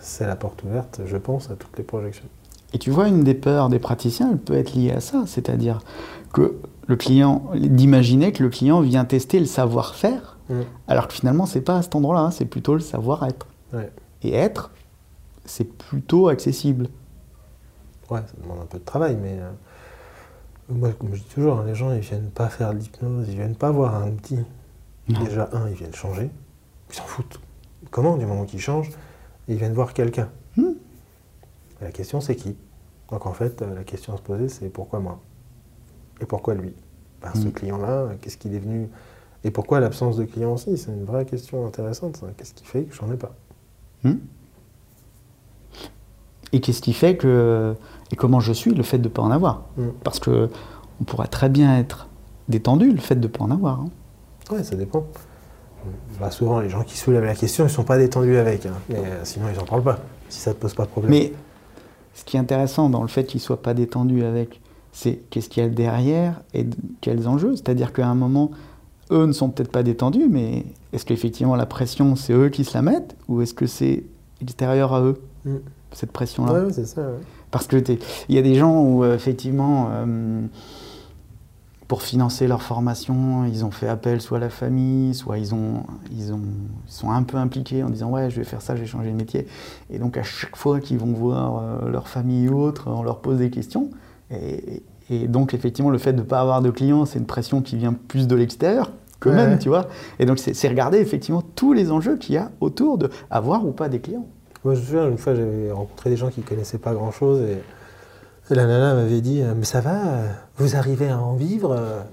c'est 0.00 0.26
la 0.26 0.36
porte 0.36 0.62
ouverte, 0.64 1.02
je 1.04 1.16
pense, 1.16 1.50
à 1.50 1.56
toutes 1.56 1.76
les 1.76 1.84
projections. 1.84 2.28
Et 2.72 2.78
tu 2.78 2.90
vois, 2.90 3.08
une 3.08 3.22
des 3.22 3.34
peurs 3.34 3.68
des 3.68 3.78
praticiens, 3.78 4.30
elle 4.32 4.38
peut 4.38 4.56
être 4.56 4.74
liée 4.74 4.92
à 4.92 5.00
ça, 5.00 5.24
c'est-à-dire 5.26 5.80
que 6.32 6.56
le 6.86 6.96
client, 6.96 7.42
d'imaginer 7.54 8.32
que 8.32 8.42
le 8.42 8.48
client 8.48 8.80
vient 8.80 9.04
tester 9.04 9.38
le 9.38 9.46
savoir-faire, 9.46 10.36
Mm. 10.48 10.60
alors 10.88 11.08
que 11.08 11.14
finalement, 11.14 11.46
c'est 11.46 11.60
pas 11.60 11.78
à 11.78 11.82
cet 11.82 11.94
endroit-là, 11.94 12.20
hein, 12.20 12.30
c'est 12.30 12.44
plutôt 12.44 12.74
le 12.74 12.80
savoir-être. 12.80 13.46
Ouais. 13.72 13.90
Et 14.22 14.32
être, 14.34 14.70
c'est 15.44 15.64
plutôt 15.64 16.28
accessible. 16.28 16.88
Ouais, 18.10 18.20
ça 18.20 18.32
demande 18.42 18.60
un 18.60 18.66
peu 18.66 18.78
de 18.78 18.84
travail, 18.84 19.16
mais 19.20 19.38
euh, 19.40 19.50
moi, 20.68 20.92
comme 20.92 21.14
je 21.14 21.20
dis 21.22 21.28
toujours, 21.34 21.58
hein, 21.58 21.64
les 21.66 21.74
gens, 21.74 21.92
ils 21.92 22.00
viennent 22.00 22.30
pas 22.30 22.48
faire 22.48 22.72
de 22.72 22.78
l'hypnose, 22.78 23.26
ils 23.28 23.36
viennent 23.36 23.54
pas 23.56 23.70
voir 23.70 23.94
un 23.94 24.08
outil. 24.10 24.38
Non. 25.08 25.20
Déjà, 25.20 25.48
un, 25.52 25.68
ils 25.68 25.74
viennent 25.74 25.94
changer, 25.94 26.30
ils 26.90 26.94
s'en 26.94 27.04
foutent. 27.04 27.40
Comment, 27.90 28.16
du 28.16 28.26
moment 28.26 28.44
qu'ils 28.44 28.60
changent, 28.60 28.90
ils 29.46 29.56
viennent 29.56 29.74
voir 29.74 29.94
quelqu'un. 29.94 30.28
Hmm. 30.56 30.72
La 31.80 31.92
question, 31.92 32.20
c'est 32.20 32.34
qui? 32.34 32.56
Donc 33.10 33.26
en 33.26 33.32
fait, 33.32 33.62
euh, 33.62 33.74
la 33.74 33.84
question 33.84 34.14
à 34.14 34.16
se 34.16 34.22
poser, 34.22 34.48
c'est 34.48 34.68
pourquoi 34.68 34.98
moi? 34.98 35.20
Et 36.20 36.26
pourquoi 36.26 36.54
lui? 36.54 36.74
Ben, 37.22 37.32
Ce 37.34 37.46
Hmm. 37.46 37.52
client-là, 37.52 38.08
qu'est-ce 38.20 38.36
qu'il 38.36 38.54
est 38.54 38.58
venu? 38.58 38.88
Et 39.44 39.52
pourquoi 39.52 39.78
l'absence 39.78 40.16
de 40.16 40.24
client 40.24 40.54
aussi? 40.54 40.76
C'est 40.76 40.90
une 40.90 41.04
vraie 41.04 41.24
question 41.24 41.64
intéressante. 41.66 42.24
Qu'est-ce 42.36 42.54
qui 42.54 42.64
fait 42.64 42.82
que 42.84 42.94
j'en 42.94 43.12
ai 43.12 43.16
pas? 43.16 43.34
Hmm 44.02 44.14
et 46.52 46.60
qu'est-ce 46.60 46.80
qui 46.82 46.92
fait 46.92 47.16
que. 47.16 47.74
Et 48.12 48.16
comment 48.16 48.40
je 48.40 48.52
suis, 48.52 48.72
le 48.72 48.82
fait 48.82 48.98
de 48.98 49.04
ne 49.04 49.08
pas 49.08 49.22
en 49.22 49.30
avoir 49.30 49.62
Hmm. 49.76 49.88
Parce 50.04 50.18
que 50.20 50.48
on 51.00 51.04
pourrait 51.04 51.26
très 51.28 51.48
bien 51.48 51.76
être 51.78 52.06
détendu, 52.48 52.90
le 52.92 52.98
fait 53.00 53.16
de 53.16 53.26
ne 53.26 53.32
pas 53.32 53.44
en 53.44 53.50
avoir. 53.50 53.80
hein. 53.80 53.88
Ouais, 54.50 54.62
ça 54.62 54.76
dépend. 54.76 55.04
Bah, 56.20 56.30
souvent, 56.30 56.60
les 56.60 56.68
gens 56.68 56.82
qui 56.82 56.96
soulèvent 56.96 57.24
la 57.24 57.34
question, 57.34 57.64
ils 57.64 57.70
sont 57.70 57.84
pas 57.84 57.98
détendus 57.98 58.36
avec. 58.36 58.66
hein. 58.66 58.72
Mais 58.88 58.96
euh, 58.96 59.24
sinon, 59.24 59.46
ils 59.52 59.58
en 59.60 59.64
parlent 59.64 59.82
pas. 59.82 59.98
Si 60.28 60.40
ça 60.40 60.52
te 60.54 60.60
pose 60.60 60.74
pas 60.74 60.84
de 60.84 60.88
problème. 60.90 61.10
Mais 61.10 61.32
ce 62.14 62.24
qui 62.24 62.36
est 62.36 62.40
intéressant 62.40 62.88
dans 62.90 63.02
le 63.02 63.08
fait 63.08 63.24
qu'il 63.24 63.38
ne 63.38 63.42
soit 63.42 63.62
pas 63.62 63.74
détendu 63.74 64.24
avec, 64.24 64.60
c'est 64.92 65.20
qu'est-ce 65.30 65.48
qu'il 65.48 65.62
y 65.62 65.66
a 65.66 65.68
derrière 65.68 66.40
et 66.54 66.66
quels 67.00 67.28
enjeux. 67.28 67.54
C'est-à-dire 67.56 67.92
qu'à 67.92 68.06
un 68.08 68.14
moment, 68.14 68.50
eux 69.12 69.26
ne 69.26 69.32
sont 69.32 69.50
peut-être 69.50 69.70
pas 69.70 69.82
détendus, 69.82 70.26
mais 70.28 70.64
est-ce 70.92 71.04
qu'effectivement 71.04 71.54
la 71.56 71.66
pression, 71.66 72.16
c'est 72.16 72.32
eux 72.32 72.48
qui 72.48 72.64
se 72.64 72.74
la 72.74 72.82
mettent 72.82 73.16
ou 73.28 73.42
est-ce 73.42 73.54
que 73.54 73.66
c'est 73.66 74.04
extérieur 74.40 74.94
à 74.94 75.02
eux, 75.02 75.20
Mm. 75.44 75.56
Cette 75.92 76.12
pression-là 76.12 76.52
Ouais, 76.52 76.72
c'est 76.72 76.86
ça. 76.86 77.00
ouais. 77.02 77.18
Parce 77.50 77.66
que 77.66 77.76
il 78.28 78.34
y 78.34 78.38
a 78.38 78.42
des 78.42 78.54
gens 78.54 78.82
où, 78.82 79.04
euh, 79.04 79.14
effectivement, 79.14 79.88
euh, 79.90 80.42
pour 81.88 82.02
financer 82.02 82.48
leur 82.48 82.62
formation, 82.62 83.44
ils 83.44 83.64
ont 83.64 83.70
fait 83.70 83.86
appel 83.88 84.20
soit 84.20 84.38
à 84.38 84.40
la 84.40 84.50
famille, 84.50 85.14
soit 85.14 85.38
ils, 85.38 85.54
ont, 85.54 85.84
ils, 86.10 86.32
ont, 86.32 86.40
ils 86.88 86.92
sont 86.92 87.10
un 87.12 87.22
peu 87.22 87.36
impliqués 87.36 87.84
en 87.84 87.90
disant 87.90 88.10
Ouais, 88.10 88.28
je 88.28 88.36
vais 88.36 88.44
faire 88.44 88.60
ça, 88.60 88.74
je 88.74 88.80
vais 88.80 88.86
changer 88.86 89.10
de 89.10 89.16
métier. 89.16 89.46
Et 89.90 89.98
donc, 89.98 90.16
à 90.16 90.24
chaque 90.24 90.56
fois 90.56 90.80
qu'ils 90.80 90.98
vont 90.98 91.12
voir 91.12 91.58
euh, 91.62 91.88
leur 91.88 92.08
famille 92.08 92.48
ou 92.48 92.58
autre, 92.60 92.88
on 92.88 93.04
leur 93.04 93.20
pose 93.20 93.38
des 93.38 93.50
questions. 93.50 93.90
Et, 94.32 94.82
et 95.10 95.28
donc, 95.28 95.54
effectivement, 95.54 95.90
le 95.90 95.98
fait 95.98 96.12
de 96.12 96.18
ne 96.18 96.24
pas 96.24 96.40
avoir 96.40 96.60
de 96.60 96.70
clients, 96.70 97.04
c'est 97.06 97.20
une 97.20 97.26
pression 97.26 97.62
qui 97.62 97.76
vient 97.76 97.92
plus 97.92 98.26
de 98.26 98.34
l'extérieur 98.34 98.90
que 99.20 99.28
Ouais. 99.28 99.36
même, 99.36 99.58
tu 99.60 99.68
vois. 99.68 99.86
Et 100.18 100.26
donc, 100.26 100.38
c'est 100.40 100.52
c'est 100.54 100.68
regarder 100.68 100.98
effectivement 100.98 101.42
tous 101.54 101.72
les 101.72 101.92
enjeux 101.92 102.16
qu'il 102.16 102.34
y 102.34 102.38
a 102.38 102.50
autour 102.60 102.98
de 102.98 103.08
avoir 103.30 103.64
ou 103.64 103.70
pas 103.70 103.88
des 103.88 104.00
clients. 104.00 104.26
Moi, 104.66 104.74
je 104.74 104.80
me 104.80 104.84
souviens, 104.84 105.08
une 105.08 105.16
fois, 105.16 105.32
j'avais 105.36 105.70
rencontré 105.70 106.10
des 106.10 106.16
gens 106.16 106.28
qui 106.28 106.42
connaissaient 106.42 106.78
pas 106.78 106.92
grand-chose 106.92 107.40
et, 107.40 107.62
la 108.52 108.66
nana 108.66 108.94
m'avait 108.94 109.20
dit 109.20 109.40
euh, 109.40 109.54
Mais 109.56 109.64
ça 109.64 109.80
va 109.80 110.22
Vous 110.56 110.74
arrivez 110.74 111.08
à 111.08 111.20
en 111.20 111.36
vivre? 111.36 112.04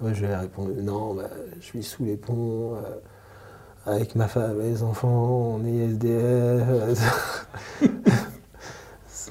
Moi, 0.00 0.14
je 0.14 0.24
lui 0.24 0.32
ai 0.32 0.34
répondu 0.34 0.72
Non, 0.80 1.12
bah, 1.12 1.28
je 1.60 1.66
suis 1.66 1.82
sous 1.82 2.06
les 2.06 2.16
ponts, 2.16 2.76
euh, 2.76 2.80
avec 3.84 4.14
ma 4.14 4.26
femme 4.26 4.58
et 4.62 4.70
les 4.70 4.82
enfants, 4.82 5.58
on 5.60 5.66
est 5.66 5.90
SDF. 5.90 6.98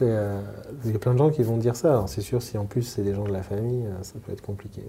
Euh, 0.03 0.39
Il 0.85 0.91
y 0.91 0.95
a 0.95 0.99
plein 0.99 1.13
de 1.13 1.17
gens 1.17 1.31
qui 1.31 1.41
vont 1.41 1.57
dire 1.57 1.75
ça. 1.75 1.89
Alors, 1.89 2.07
c'est 2.07 2.21
sûr, 2.21 2.43
si 2.43 2.55
en 2.59 2.65
plus 2.65 2.83
c'est 2.83 3.01
des 3.01 3.15
gens 3.15 3.23
de 3.23 3.33
la 3.33 3.41
famille, 3.41 3.83
ça 4.03 4.13
peut 4.23 4.31
être 4.31 4.43
compliqué. 4.43 4.83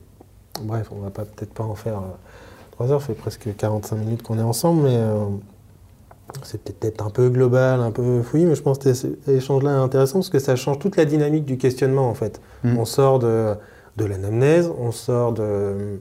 Bref, 0.60 0.90
on 0.92 1.00
va 1.00 1.08
pas 1.08 1.24
peut-être 1.24 1.54
pas 1.54 1.64
en 1.64 1.74
faire 1.74 2.02
trois 2.72 2.92
heures, 2.92 3.00
ça 3.00 3.06
fait 3.06 3.14
presque 3.14 3.56
45 3.56 3.96
minutes 3.96 4.22
qu'on 4.22 4.38
est 4.38 4.42
ensemble, 4.42 4.82
mais. 4.82 5.00
C'est 6.42 6.62
peut-être 6.62 7.04
un 7.04 7.10
peu 7.10 7.28
global, 7.28 7.80
un 7.80 7.90
peu 7.90 8.22
fouillis, 8.22 8.46
mais 8.46 8.54
je 8.54 8.62
pense 8.62 8.78
que 8.78 8.92
cet 8.94 9.28
échange-là 9.28 9.70
est 9.72 9.82
intéressant 9.82 10.18
parce 10.18 10.30
que 10.30 10.38
ça 10.38 10.56
change 10.56 10.78
toute 10.78 10.96
la 10.96 11.04
dynamique 11.04 11.44
du 11.44 11.58
questionnement 11.58 12.08
en 12.08 12.14
fait. 12.14 12.40
Mm. 12.64 12.78
On 12.78 12.84
sort 12.84 13.18
de, 13.18 13.54
de 13.96 14.04
l'anamnèse, 14.04 14.70
on 14.78 14.92
sort 14.92 15.32
de, 15.32 16.00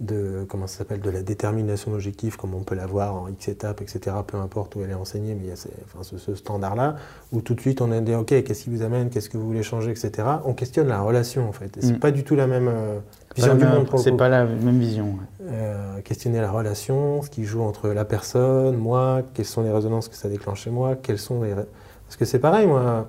de 0.00 0.44
comment 0.48 0.66
ça 0.66 0.78
s'appelle 0.78 1.00
de 1.00 1.08
la 1.08 1.22
détermination 1.22 1.90
d'objectifs 1.90 2.36
comme 2.36 2.54
on 2.54 2.60
peut 2.60 2.74
l'avoir 2.74 3.14
en 3.14 3.28
X 3.28 3.48
étapes, 3.48 3.80
etc. 3.80 4.14
Peu 4.26 4.36
importe 4.36 4.76
où 4.76 4.82
elle 4.84 4.90
est 4.90 4.94
enseignée, 4.94 5.34
mais 5.34 5.44
il 5.44 5.48
y 5.48 5.52
a 5.52 5.56
ces- 5.56 5.70
enfin, 5.86 6.02
ce, 6.02 6.18
ce 6.18 6.34
standard-là 6.34 6.96
où 7.32 7.40
tout 7.40 7.54
de 7.54 7.60
suite 7.60 7.80
on 7.80 7.90
a 7.92 8.00
dit 8.00 8.14
ok 8.14 8.26
qu'est-ce 8.44 8.64
qui 8.64 8.70
vous 8.70 8.82
amène, 8.82 9.08
qu'est-ce 9.08 9.30
que 9.30 9.38
vous 9.38 9.46
voulez 9.46 9.62
changer, 9.62 9.90
etc. 9.92 10.12
On 10.44 10.52
questionne 10.52 10.88
la 10.88 11.00
relation 11.00 11.48
en 11.48 11.52
fait. 11.52 11.76
Et 11.78 11.80
c'est 11.80 11.94
Mm. 11.94 11.98
pas 12.00 12.10
du 12.10 12.24
tout 12.24 12.34
la 12.36 12.46
même 12.46 12.68
euh, 12.68 12.98
vision 13.34 13.54
du 13.54 13.64
monde 13.64 13.88
C'est 13.96 14.12
pas 14.16 14.28
la 14.28 14.44
même 14.44 14.78
vision. 14.78 15.06
ouais. 15.06 15.46
Euh, 15.50 16.00
questionner 16.02 16.40
la 16.42 16.50
relation, 16.50 17.22
ce 17.22 17.30
qui 17.30 17.44
joue 17.44 17.62
entre 17.62 17.88
la 17.88 18.04
personne, 18.04 18.76
moi, 18.76 19.22
quelles 19.32 19.46
sont 19.46 19.62
les 19.62 19.70
résonances 19.72 20.08
que 20.08 20.16
ça 20.16 20.28
déclenche 20.28 20.62
chez 20.64 20.70
moi, 20.70 20.96
quelles 20.96 21.18
sont 21.18 21.42
les... 21.42 21.54
Parce 21.54 22.16
que 22.18 22.24
c'est 22.26 22.38
pareil, 22.38 22.66
moi, 22.66 23.08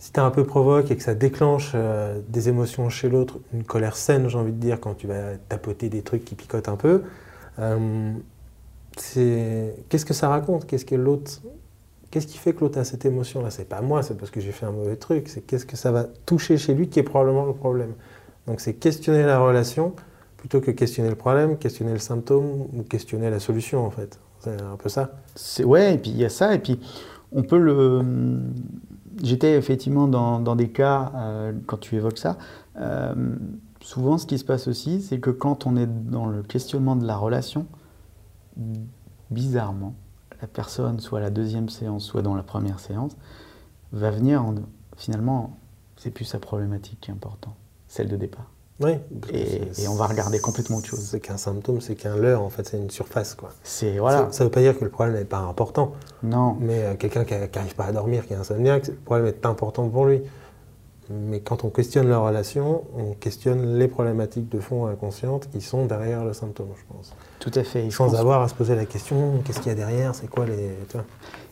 si 0.00 0.12
tu 0.12 0.18
es 0.18 0.22
un 0.22 0.30
peu 0.30 0.44
provoque 0.44 0.90
et 0.90 0.96
que 0.96 1.02
ça 1.02 1.14
déclenche 1.14 1.72
euh, 1.74 2.20
des 2.28 2.48
émotions 2.48 2.88
chez 2.88 3.08
l'autre, 3.08 3.38
une 3.54 3.62
colère 3.62 3.94
saine, 3.94 4.28
j'ai 4.28 4.38
envie 4.38 4.50
de 4.50 4.58
dire, 4.58 4.80
quand 4.80 4.94
tu 4.94 5.06
vas 5.06 5.36
tapoter 5.48 5.88
des 5.88 6.02
trucs 6.02 6.24
qui 6.24 6.34
picotent 6.34 6.68
un 6.68 6.76
peu, 6.76 7.04
euh. 7.60 8.12
Qu'est-ce 8.96 10.04
que 10.04 10.12
ça 10.12 10.28
raconte? 10.28 10.66
Qu'est-ce 10.66 10.84
que 10.84 10.96
l'autre... 10.96 11.40
Qu'est-ce 12.10 12.26
qui 12.26 12.38
fait 12.38 12.52
que 12.52 12.60
l'autre 12.60 12.78
a 12.78 12.84
cette 12.84 13.04
émotion-là? 13.04 13.50
C'est 13.50 13.68
pas 13.68 13.80
moi, 13.80 14.02
c'est 14.02 14.16
parce 14.16 14.32
que 14.32 14.40
j'ai 14.40 14.50
fait 14.50 14.66
un 14.66 14.72
mauvais 14.72 14.96
truc, 14.96 15.28
c'est 15.28 15.42
qu'est-ce 15.42 15.64
que 15.64 15.76
ça 15.76 15.92
va 15.92 16.06
toucher 16.26 16.58
chez 16.58 16.74
lui 16.74 16.88
qui 16.88 16.98
est 16.98 17.04
probablement 17.04 17.46
le 17.46 17.52
problème. 17.52 17.92
Donc 18.46 18.60
c'est 18.60 18.74
questionner 18.74 19.22
la 19.22 19.38
relation, 19.38 19.94
plutôt 20.36 20.60
que 20.60 20.72
questionner 20.72 21.08
le 21.08 21.14
problème, 21.14 21.56
questionner 21.56 21.92
le 21.92 21.98
symptôme 21.98 22.66
ou 22.74 22.82
questionner 22.82 23.30
la 23.30 23.38
solution 23.38 23.86
en 23.86 23.90
fait. 23.90 24.18
C'est 24.40 24.60
un 24.60 24.76
peu 24.76 24.88
ça. 24.88 25.12
C'est 25.36 25.64
ouais, 25.64 25.94
et 25.94 25.98
puis 25.98 26.10
il 26.10 26.16
y 26.16 26.24
a 26.24 26.30
ça, 26.30 26.52
et 26.52 26.58
puis 26.58 26.80
on 27.32 27.42
peut 27.42 27.58
le. 27.58 28.02
J'étais 29.22 29.56
effectivement 29.56 30.08
dans, 30.08 30.56
des 30.56 30.70
cas 30.70 31.12
euh, 31.14 31.52
quand 31.66 31.78
tu 31.78 31.96
évoques 31.96 32.18
ça. 32.18 32.38
euh, 32.76 33.14
souvent, 33.82 34.18
ce 34.18 34.26
qui 34.26 34.38
se 34.38 34.44
passe 34.44 34.68
aussi, 34.68 35.02
c'est 35.02 35.20
que 35.20 35.30
quand 35.30 35.66
on 35.66 35.76
est 35.76 35.86
dans 35.86 36.26
le 36.26 36.42
questionnement 36.42 36.96
de 36.96 37.06
la 37.06 37.16
relation, 37.16 37.66
bizarrement, 39.30 39.94
la 40.40 40.48
personne, 40.48 41.00
soit 41.00 41.18
à 41.18 41.22
la 41.22 41.30
deuxième 41.30 41.68
séance, 41.68 42.04
soit 42.04 42.22
dans 42.22 42.34
la 42.34 42.42
première 42.42 42.80
séance, 42.80 43.16
va 43.92 44.10
venir 44.10 44.44
en, 44.44 44.54
finalement, 44.96 45.56
c'est 45.96 46.10
plus 46.10 46.24
sa 46.24 46.38
problématique 46.38 46.98
qui 47.00 47.10
est 47.10 47.14
importante, 47.14 47.54
celle 47.88 48.08
de 48.08 48.16
départ. 48.16 48.50
Oui. 48.80 48.92
Et- 49.32 49.60
et 49.82 49.88
on 49.88 49.94
va 49.94 50.06
regarder 50.06 50.38
complètement 50.38 50.78
autre 50.78 50.86
chose. 50.86 51.00
C'est 51.00 51.20
qu'un 51.20 51.36
symptôme, 51.36 51.80
c'est 51.80 51.94
qu'un 51.94 52.16
leurre 52.16 52.42
en 52.42 52.48
fait, 52.50 52.66
c'est 52.66 52.78
une 52.78 52.90
surface 52.90 53.34
quoi. 53.34 53.50
C'est 53.62 53.98
voilà, 53.98 54.28
Ça 54.30 54.44
ne 54.44 54.48
veut 54.48 54.52
pas 54.52 54.60
dire 54.60 54.78
que 54.78 54.84
le 54.84 54.90
problème 54.90 55.16
n'est 55.16 55.24
pas 55.24 55.38
important, 55.38 55.92
non, 56.22 56.56
mais 56.60 56.84
euh, 56.84 56.94
quelqu'un 56.94 57.24
qui 57.24 57.34
n'arrive 57.34 57.74
pas 57.74 57.84
à 57.84 57.92
dormir, 57.92 58.26
qui 58.26 58.32
est 58.32 58.36
insomniaque, 58.36 58.88
le 58.88 58.94
problème 58.94 59.26
est 59.26 59.44
important 59.46 59.88
pour 59.88 60.06
lui. 60.06 60.22
Mais 61.12 61.40
quand 61.40 61.64
on 61.64 61.70
questionne 61.70 62.08
la 62.08 62.18
relation, 62.18 62.84
on 62.96 63.14
questionne 63.14 63.76
les 63.78 63.88
problématiques 63.88 64.48
de 64.48 64.60
fond 64.60 64.86
inconscientes 64.86 65.48
qui 65.50 65.60
sont 65.60 65.86
derrière 65.86 66.24
le 66.24 66.32
symptôme, 66.32 66.68
je 66.76 66.94
pense. 66.94 67.12
tout 67.40 67.50
à 67.56 67.64
fait. 67.64 67.90
Sans 67.90 68.08
pense- 68.10 68.14
avoir 68.18 68.42
à 68.42 68.48
se 68.48 68.54
poser 68.54 68.76
la 68.76 68.84
question, 68.86 69.42
qu'est-ce 69.44 69.58
qu'il 69.58 69.68
y 69.70 69.72
a 69.72 69.74
derrière, 69.74 70.14
c'est 70.14 70.28
quoi 70.28 70.46
les... 70.46 70.70
tu 70.88 70.96
vois. 70.96 71.04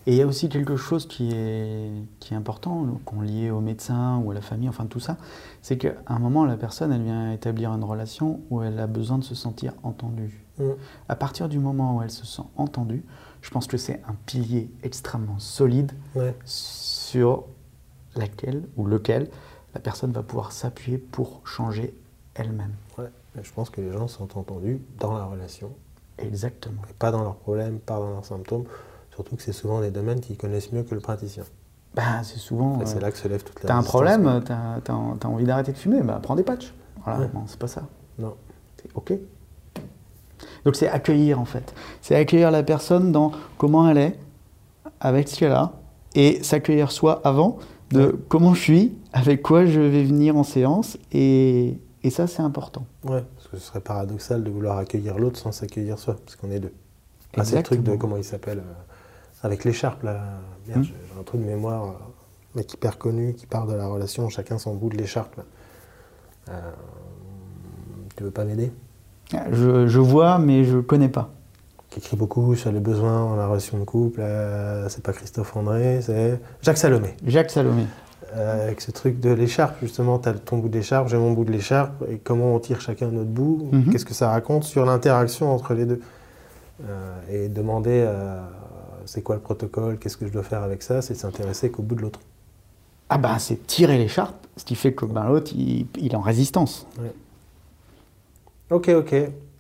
Et 0.09 0.13
il 0.13 0.17
y 0.17 0.23
a 0.23 0.27
aussi 0.27 0.49
quelque 0.49 0.77
chose 0.77 1.07
qui 1.07 1.33
est, 1.35 1.91
qui 2.19 2.33
est 2.33 2.37
important, 2.39 2.87
qu'on 3.05 3.21
lié 3.21 3.51
au 3.51 3.61
médecin 3.61 4.17
ou 4.25 4.31
à 4.31 4.35
la 4.35 4.41
famille, 4.41 4.71
enfin 4.71 4.87
tout 4.87 5.01
ça, 5.01 5.19
c'est 5.61 5.77
qu'à 5.77 5.97
un 6.07 6.19
moment, 6.19 6.47
la 6.47 6.57
personne, 6.57 6.91
elle 6.93 7.03
vient 7.03 7.31
établir 7.31 7.75
une 7.75 7.85
relation 7.85 8.41
où 8.49 8.63
elle 8.63 8.79
a 8.81 8.87
besoin 8.87 9.19
de 9.19 9.25
se 9.25 9.35
sentir 9.35 9.75
entendue. 9.83 10.41
Mm. 10.59 10.71
À 11.11 11.15
partir 11.15 11.51
du 11.51 11.59
moment 11.59 11.99
où 11.99 12.03
elle 12.03 12.11
se 12.11 12.25
sent 12.25 12.41
entendue, 12.57 13.05
je 13.43 13.51
pense 13.51 13.67
que 13.67 13.77
c'est 13.77 14.01
un 14.09 14.15
pilier 14.25 14.71
extrêmement 14.83 15.39
solide 15.39 15.93
Ouais. 16.17 16.35
sur 16.47 17.45
laquelle 18.17 18.63
ou 18.79 18.87
lequel 18.87 19.29
la 19.75 19.81
personne 19.81 20.13
va 20.13 20.23
pouvoir 20.23 20.53
s'appuyer 20.53 20.97
pour 20.97 21.43
changer 21.45 21.93
elle-même. 22.35 22.73
Ouais. 22.97 23.11
Je 23.43 23.53
pense 23.53 23.69
que 23.69 23.83
les 23.83 23.93
gens 23.93 24.09
sont 24.09 24.39
entendus 24.39 24.81
dans 24.99 25.13
la 25.13 25.27
relation 25.27 25.71
Exactement. 26.17 26.81
et 26.89 26.95
pas 26.95 27.11
dans 27.11 27.23
leurs 27.23 27.37
problèmes, 27.37 27.79
pas 27.79 27.99
dans 27.99 28.09
leurs 28.09 28.25
symptômes. 28.25 28.65
Surtout 29.19 29.35
que 29.35 29.43
c'est 29.43 29.53
souvent 29.53 29.81
des 29.81 29.91
domaines 29.91 30.21
qu'ils 30.21 30.37
connaissent 30.37 30.71
mieux 30.71 30.85
que 30.85 30.95
le 30.95 31.01
praticien. 31.01 31.43
Ben, 31.97 32.23
c'est 32.23 32.39
souvent. 32.39 32.79
C'est 32.85 32.99
euh, 32.99 33.01
là 33.01 33.11
que 33.11 33.19
se 33.19 33.27
lève 33.27 33.43
toute 33.43 33.61
la 33.65 33.69
T'as 33.69 33.75
un 33.75 33.83
problème, 33.83 34.23
t'as 34.47 34.79
t'as- 34.85 34.95
t'as 35.19 35.29
envie 35.29 35.45
d'arrêter 35.45 35.73
de 35.73 35.77
fumer, 35.77 36.03
bah 36.03 36.21
prends 36.23 36.37
des 36.37 36.45
patchs. 36.45 36.73
Voilà, 37.05 37.23
Ouais. 37.23 37.29
c'est 37.47 37.59
pas 37.59 37.67
ça. 37.67 37.83
Non. 38.17 38.35
C'est 38.81 38.95
OK. 38.95 39.13
Donc 40.65 40.77
c'est 40.77 40.87
accueillir 40.89 41.41
en 41.41 41.45
fait. 41.45 41.75
C'est 42.01 42.15
accueillir 42.15 42.53
la 42.53 42.63
personne 42.63 43.11
dans 43.11 43.33
comment 43.57 43.89
elle 43.89 43.99
est, 43.99 44.19
avec 45.01 45.27
ce 45.29 45.37
qu'elle 45.37 45.51
a, 45.51 45.73
et 46.15 46.41
s'accueillir 46.45 46.93
soi 46.93 47.21
avant 47.25 47.59
de 47.91 48.07
Ouais. 48.07 48.13
comment 48.29 48.55
je 48.55 48.61
suis, 48.61 48.97
avec 49.13 49.43
quoi 49.43 49.67
je 49.67 49.81
vais 49.81 50.05
venir 50.05 50.37
en 50.37 50.45
séance, 50.45 50.97
et, 51.11 51.77
et 52.05 52.11
ça 52.11 52.29
c'est 52.29 52.43
important. 52.43 52.87
Ouais, 53.05 53.25
parce 53.35 53.49
que 53.49 53.57
ce 53.57 53.67
serait 53.67 53.81
paradoxal 53.81 54.45
de 54.45 54.51
vouloir 54.51 54.79
accueillir 54.79 55.19
l'autre 55.19 55.41
sans 55.41 55.51
s'accueillir 55.51 55.99
soi, 55.99 56.15
parce 56.25 56.37
qu'on 56.37 56.53
est 56.53 56.61
deux. 56.61 56.73
Ah, 57.37 57.45
c'est 57.45 57.57
le 57.57 57.63
truc 57.65 57.83
de, 57.83 57.97
comment 57.97 58.17
il 58.17 58.25
s'appelle, 58.25 58.59
euh, 58.59 58.88
avec 59.43 59.65
l'écharpe 59.65 60.03
là. 60.03 60.21
Merde, 60.67 60.81
Hmm. 60.81 60.85
j'ai 60.85 61.21
un 61.21 61.23
truc 61.23 61.41
de 61.41 61.47
mémoire, 61.47 61.85
euh, 61.85 61.93
mec 62.57 62.73
hyper 62.75 62.99
connu 62.99 63.35
qui 63.35 63.47
parle 63.47 63.71
de 63.71 63.75
la 63.77 63.87
relation, 63.87 64.29
chacun 64.29 64.59
son 64.59 64.75
bout 64.75 64.91
de 64.91 64.97
l'écharpe. 64.97 65.41
Euh, 66.51 66.53
tu 68.17 68.25
veux 68.25 68.31
pas 68.31 68.45
m'aider? 68.45 68.73
Je, 69.53 69.87
je 69.87 70.01
vois, 70.01 70.39
mais 70.39 70.65
je 70.65 70.79
connais 70.79 71.09
pas. 71.09 71.31
Qui 71.91 72.01
écrit 72.01 72.17
beaucoup 72.17 72.55
sur 72.55 72.71
les 72.73 72.81
besoins 72.81 73.21
dans 73.31 73.37
la 73.37 73.47
relation 73.47 73.79
de 73.79 73.85
couple. 73.85 74.21
euh, 74.23 74.89
c'est 74.89 75.03
pas 75.03 75.13
Christophe 75.13 75.57
André, 75.57 76.01
c'est 76.03 76.39
Jacques 76.63 76.77
Salomé. 76.79 77.15
Jacques 77.27 77.51
Salomé. 77.51 77.85
Euh, 78.35 78.67
avec 78.67 78.83
ce 78.83 78.91
truc 78.91 79.21
de 79.21 79.31
l'écharpe, 79.31 79.77
justement, 79.81 80.19
tu 80.19 80.29
as 80.29 80.35
ton 80.35 80.59
bout 80.59 80.69
de 80.69 80.75
l'écharpe, 80.77 81.09
j'ai 81.09 81.17
mon 81.17 81.33
bout 81.33 81.45
de 81.47 81.51
l'écharpe, 81.53 82.05
et 82.11 82.19
comment 82.19 82.55
on 82.55 82.59
tire 82.59 82.81
chacun 82.83 83.09
notre 83.09 83.31
bout, 83.31 83.69
Mhm. 83.73 83.91
qu'est-ce 83.91 84.05
que 84.05 84.13
ça 84.13 84.29
raconte 84.31 84.65
sur 84.65 84.85
l'interaction 84.85 85.51
entre 85.51 85.73
les 85.73 85.87
deux? 85.87 86.01
Et 87.31 87.49
demander 87.49 88.07
c'est 89.09 89.23
quoi 89.23 89.37
le 89.37 89.41
protocole, 89.41 89.99
qu'est-ce 89.99 90.17
que 90.17 90.27
je 90.27 90.33
dois 90.33 90.43
faire 90.43 90.63
avec 90.63 90.83
ça, 90.83 91.01
c'est 91.03 91.15
s'intéresser 91.15 91.71
qu'au 91.71 91.83
bout 91.83 91.95
de 91.95 92.03
l'autre. 92.03 92.21
Ah 93.09 93.17
ben 93.19 93.39
c'est 93.39 93.67
tirer 93.67 93.97
l'écharpe, 93.97 94.47
ce 94.57 94.65
qui 94.65 94.75
fait 94.75 94.93
que 94.93 95.07
ben, 95.07 95.25
l'autre 95.25 95.51
il, 95.55 95.87
il 95.97 96.13
est 96.13 96.15
en 96.15 96.21
résistance. 96.21 96.87
Ok, 98.71 98.89
ok. 98.91 99.15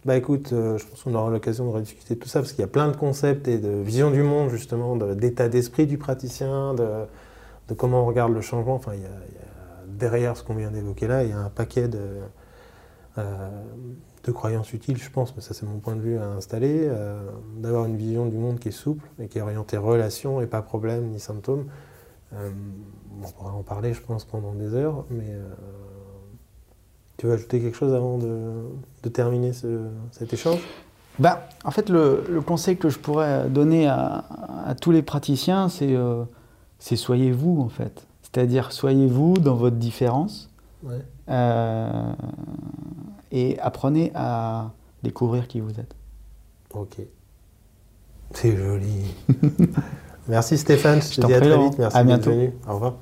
Bah 0.04 0.16
écoute, 0.16 0.52
euh, 0.52 0.76
je 0.78 0.86
pense 0.86 1.02
qu'on 1.02 1.14
aura 1.14 1.30
l'occasion 1.30 1.64
de 1.66 1.70
rediscuter 1.70 2.14
de 2.14 2.20
tout 2.20 2.28
ça, 2.28 2.40
parce 2.40 2.52
qu'il 2.52 2.60
y 2.60 2.64
a 2.64 2.68
plein 2.68 2.88
de 2.88 2.96
concepts 2.96 3.48
et 3.48 3.58
de 3.58 3.68
vision 3.70 4.10
du 4.10 4.22
monde, 4.22 4.50
justement, 4.50 4.96
de- 4.96 5.14
d'état 5.14 5.48
d'esprit 5.48 5.86
du 5.86 5.98
praticien, 5.98 6.74
de, 6.74 6.86
de 7.68 7.74
comment 7.74 8.02
on 8.02 8.06
regarde 8.06 8.32
le 8.32 8.40
changement. 8.42 8.74
Enfin, 8.74 8.92
il 8.94 9.00
y 9.00 9.06
a, 9.06 9.08
il 9.28 9.34
y 9.34 9.38
a- 9.38 9.98
derrière 9.98 10.36
ce 10.36 10.44
qu'on 10.44 10.54
vient 10.54 10.70
d'évoquer 10.70 11.08
là, 11.08 11.24
il 11.24 11.30
y 11.30 11.32
a 11.32 11.38
un 11.38 11.48
paquet 11.50 11.88
de, 11.88 12.00
euh, 13.18 13.48
de 14.28 14.32
croyances 14.32 14.72
utiles, 14.74 14.98
je 14.98 15.10
pense, 15.10 15.34
mais 15.34 15.42
ça 15.42 15.54
c'est 15.54 15.66
mon 15.66 15.78
point 15.78 15.96
de 15.96 16.00
vue 16.00 16.18
à 16.18 16.26
installer, 16.26 16.82
euh, 16.84 17.18
d'avoir 17.56 17.86
une 17.86 17.96
vision 17.96 18.26
du 18.26 18.36
monde 18.36 18.58
qui 18.58 18.68
est 18.68 18.72
souple 18.72 19.04
et 19.18 19.26
qui 19.26 19.38
est 19.38 19.40
orientée 19.40 19.78
relation 19.78 20.40
et 20.42 20.46
pas 20.46 20.62
problème 20.62 21.08
ni 21.08 21.18
symptômes. 21.18 21.64
Euh, 22.34 22.50
on 23.22 23.26
pourra 23.30 23.52
en 23.52 23.62
parler, 23.62 23.94
je 23.94 24.02
pense, 24.02 24.24
pendant 24.24 24.52
des 24.52 24.74
heures, 24.74 25.04
mais 25.10 25.30
euh, 25.30 25.48
tu 27.16 27.26
veux 27.26 27.32
ajouter 27.32 27.60
quelque 27.60 27.76
chose 27.76 27.94
avant 27.94 28.18
de, 28.18 29.08
terminer 29.08 29.54
ce- 29.54 29.88
cet 30.12 30.32
échange? 30.34 30.60
Ben, 31.18 31.38
en 31.64 31.70
fait, 31.70 31.88
le, 31.88 32.22
le 32.28 32.40
conseil 32.42 32.76
que 32.76 32.90
je 32.90 32.98
pourrais 32.98 33.48
donner 33.48 33.88
à, 33.88 34.24
à 34.66 34.74
tous 34.74 34.92
les 34.92 35.02
praticiens, 35.02 35.68
c'est 35.68 35.96
c'est 36.78 36.94
soyez 36.94 37.32
vous, 37.32 37.60
en 37.60 37.68
fait. 37.68 38.06
C'est-à-dire, 38.22 38.70
soyez 38.72 39.08
vous 39.08 39.34
dans 39.38 39.56
votre 39.56 39.76
différence 39.76 40.48
Ouais. 40.82 41.02
euh, 41.28 42.12
et 43.32 43.58
apprenez 43.58 44.12
à 44.14 44.70
découvrir 45.02 45.48
qui 45.48 45.60
vous 45.60 45.78
êtes. 45.80 45.94
Ok. 46.74 46.96
C'est 48.32 48.56
joli. 48.56 49.14
Merci 50.28 50.58
Stéphane, 50.58 51.00
je 51.00 51.16
te 51.16 51.20
t'en 51.22 51.28
dis 51.28 51.34
à 51.34 51.40
très 51.40 51.58
vite. 51.58 51.78
Merci 51.78 51.96
À 51.96 52.04
bientôt. 52.04 52.30
venu. 52.30 52.52
Au 52.68 52.74
revoir. 52.74 52.94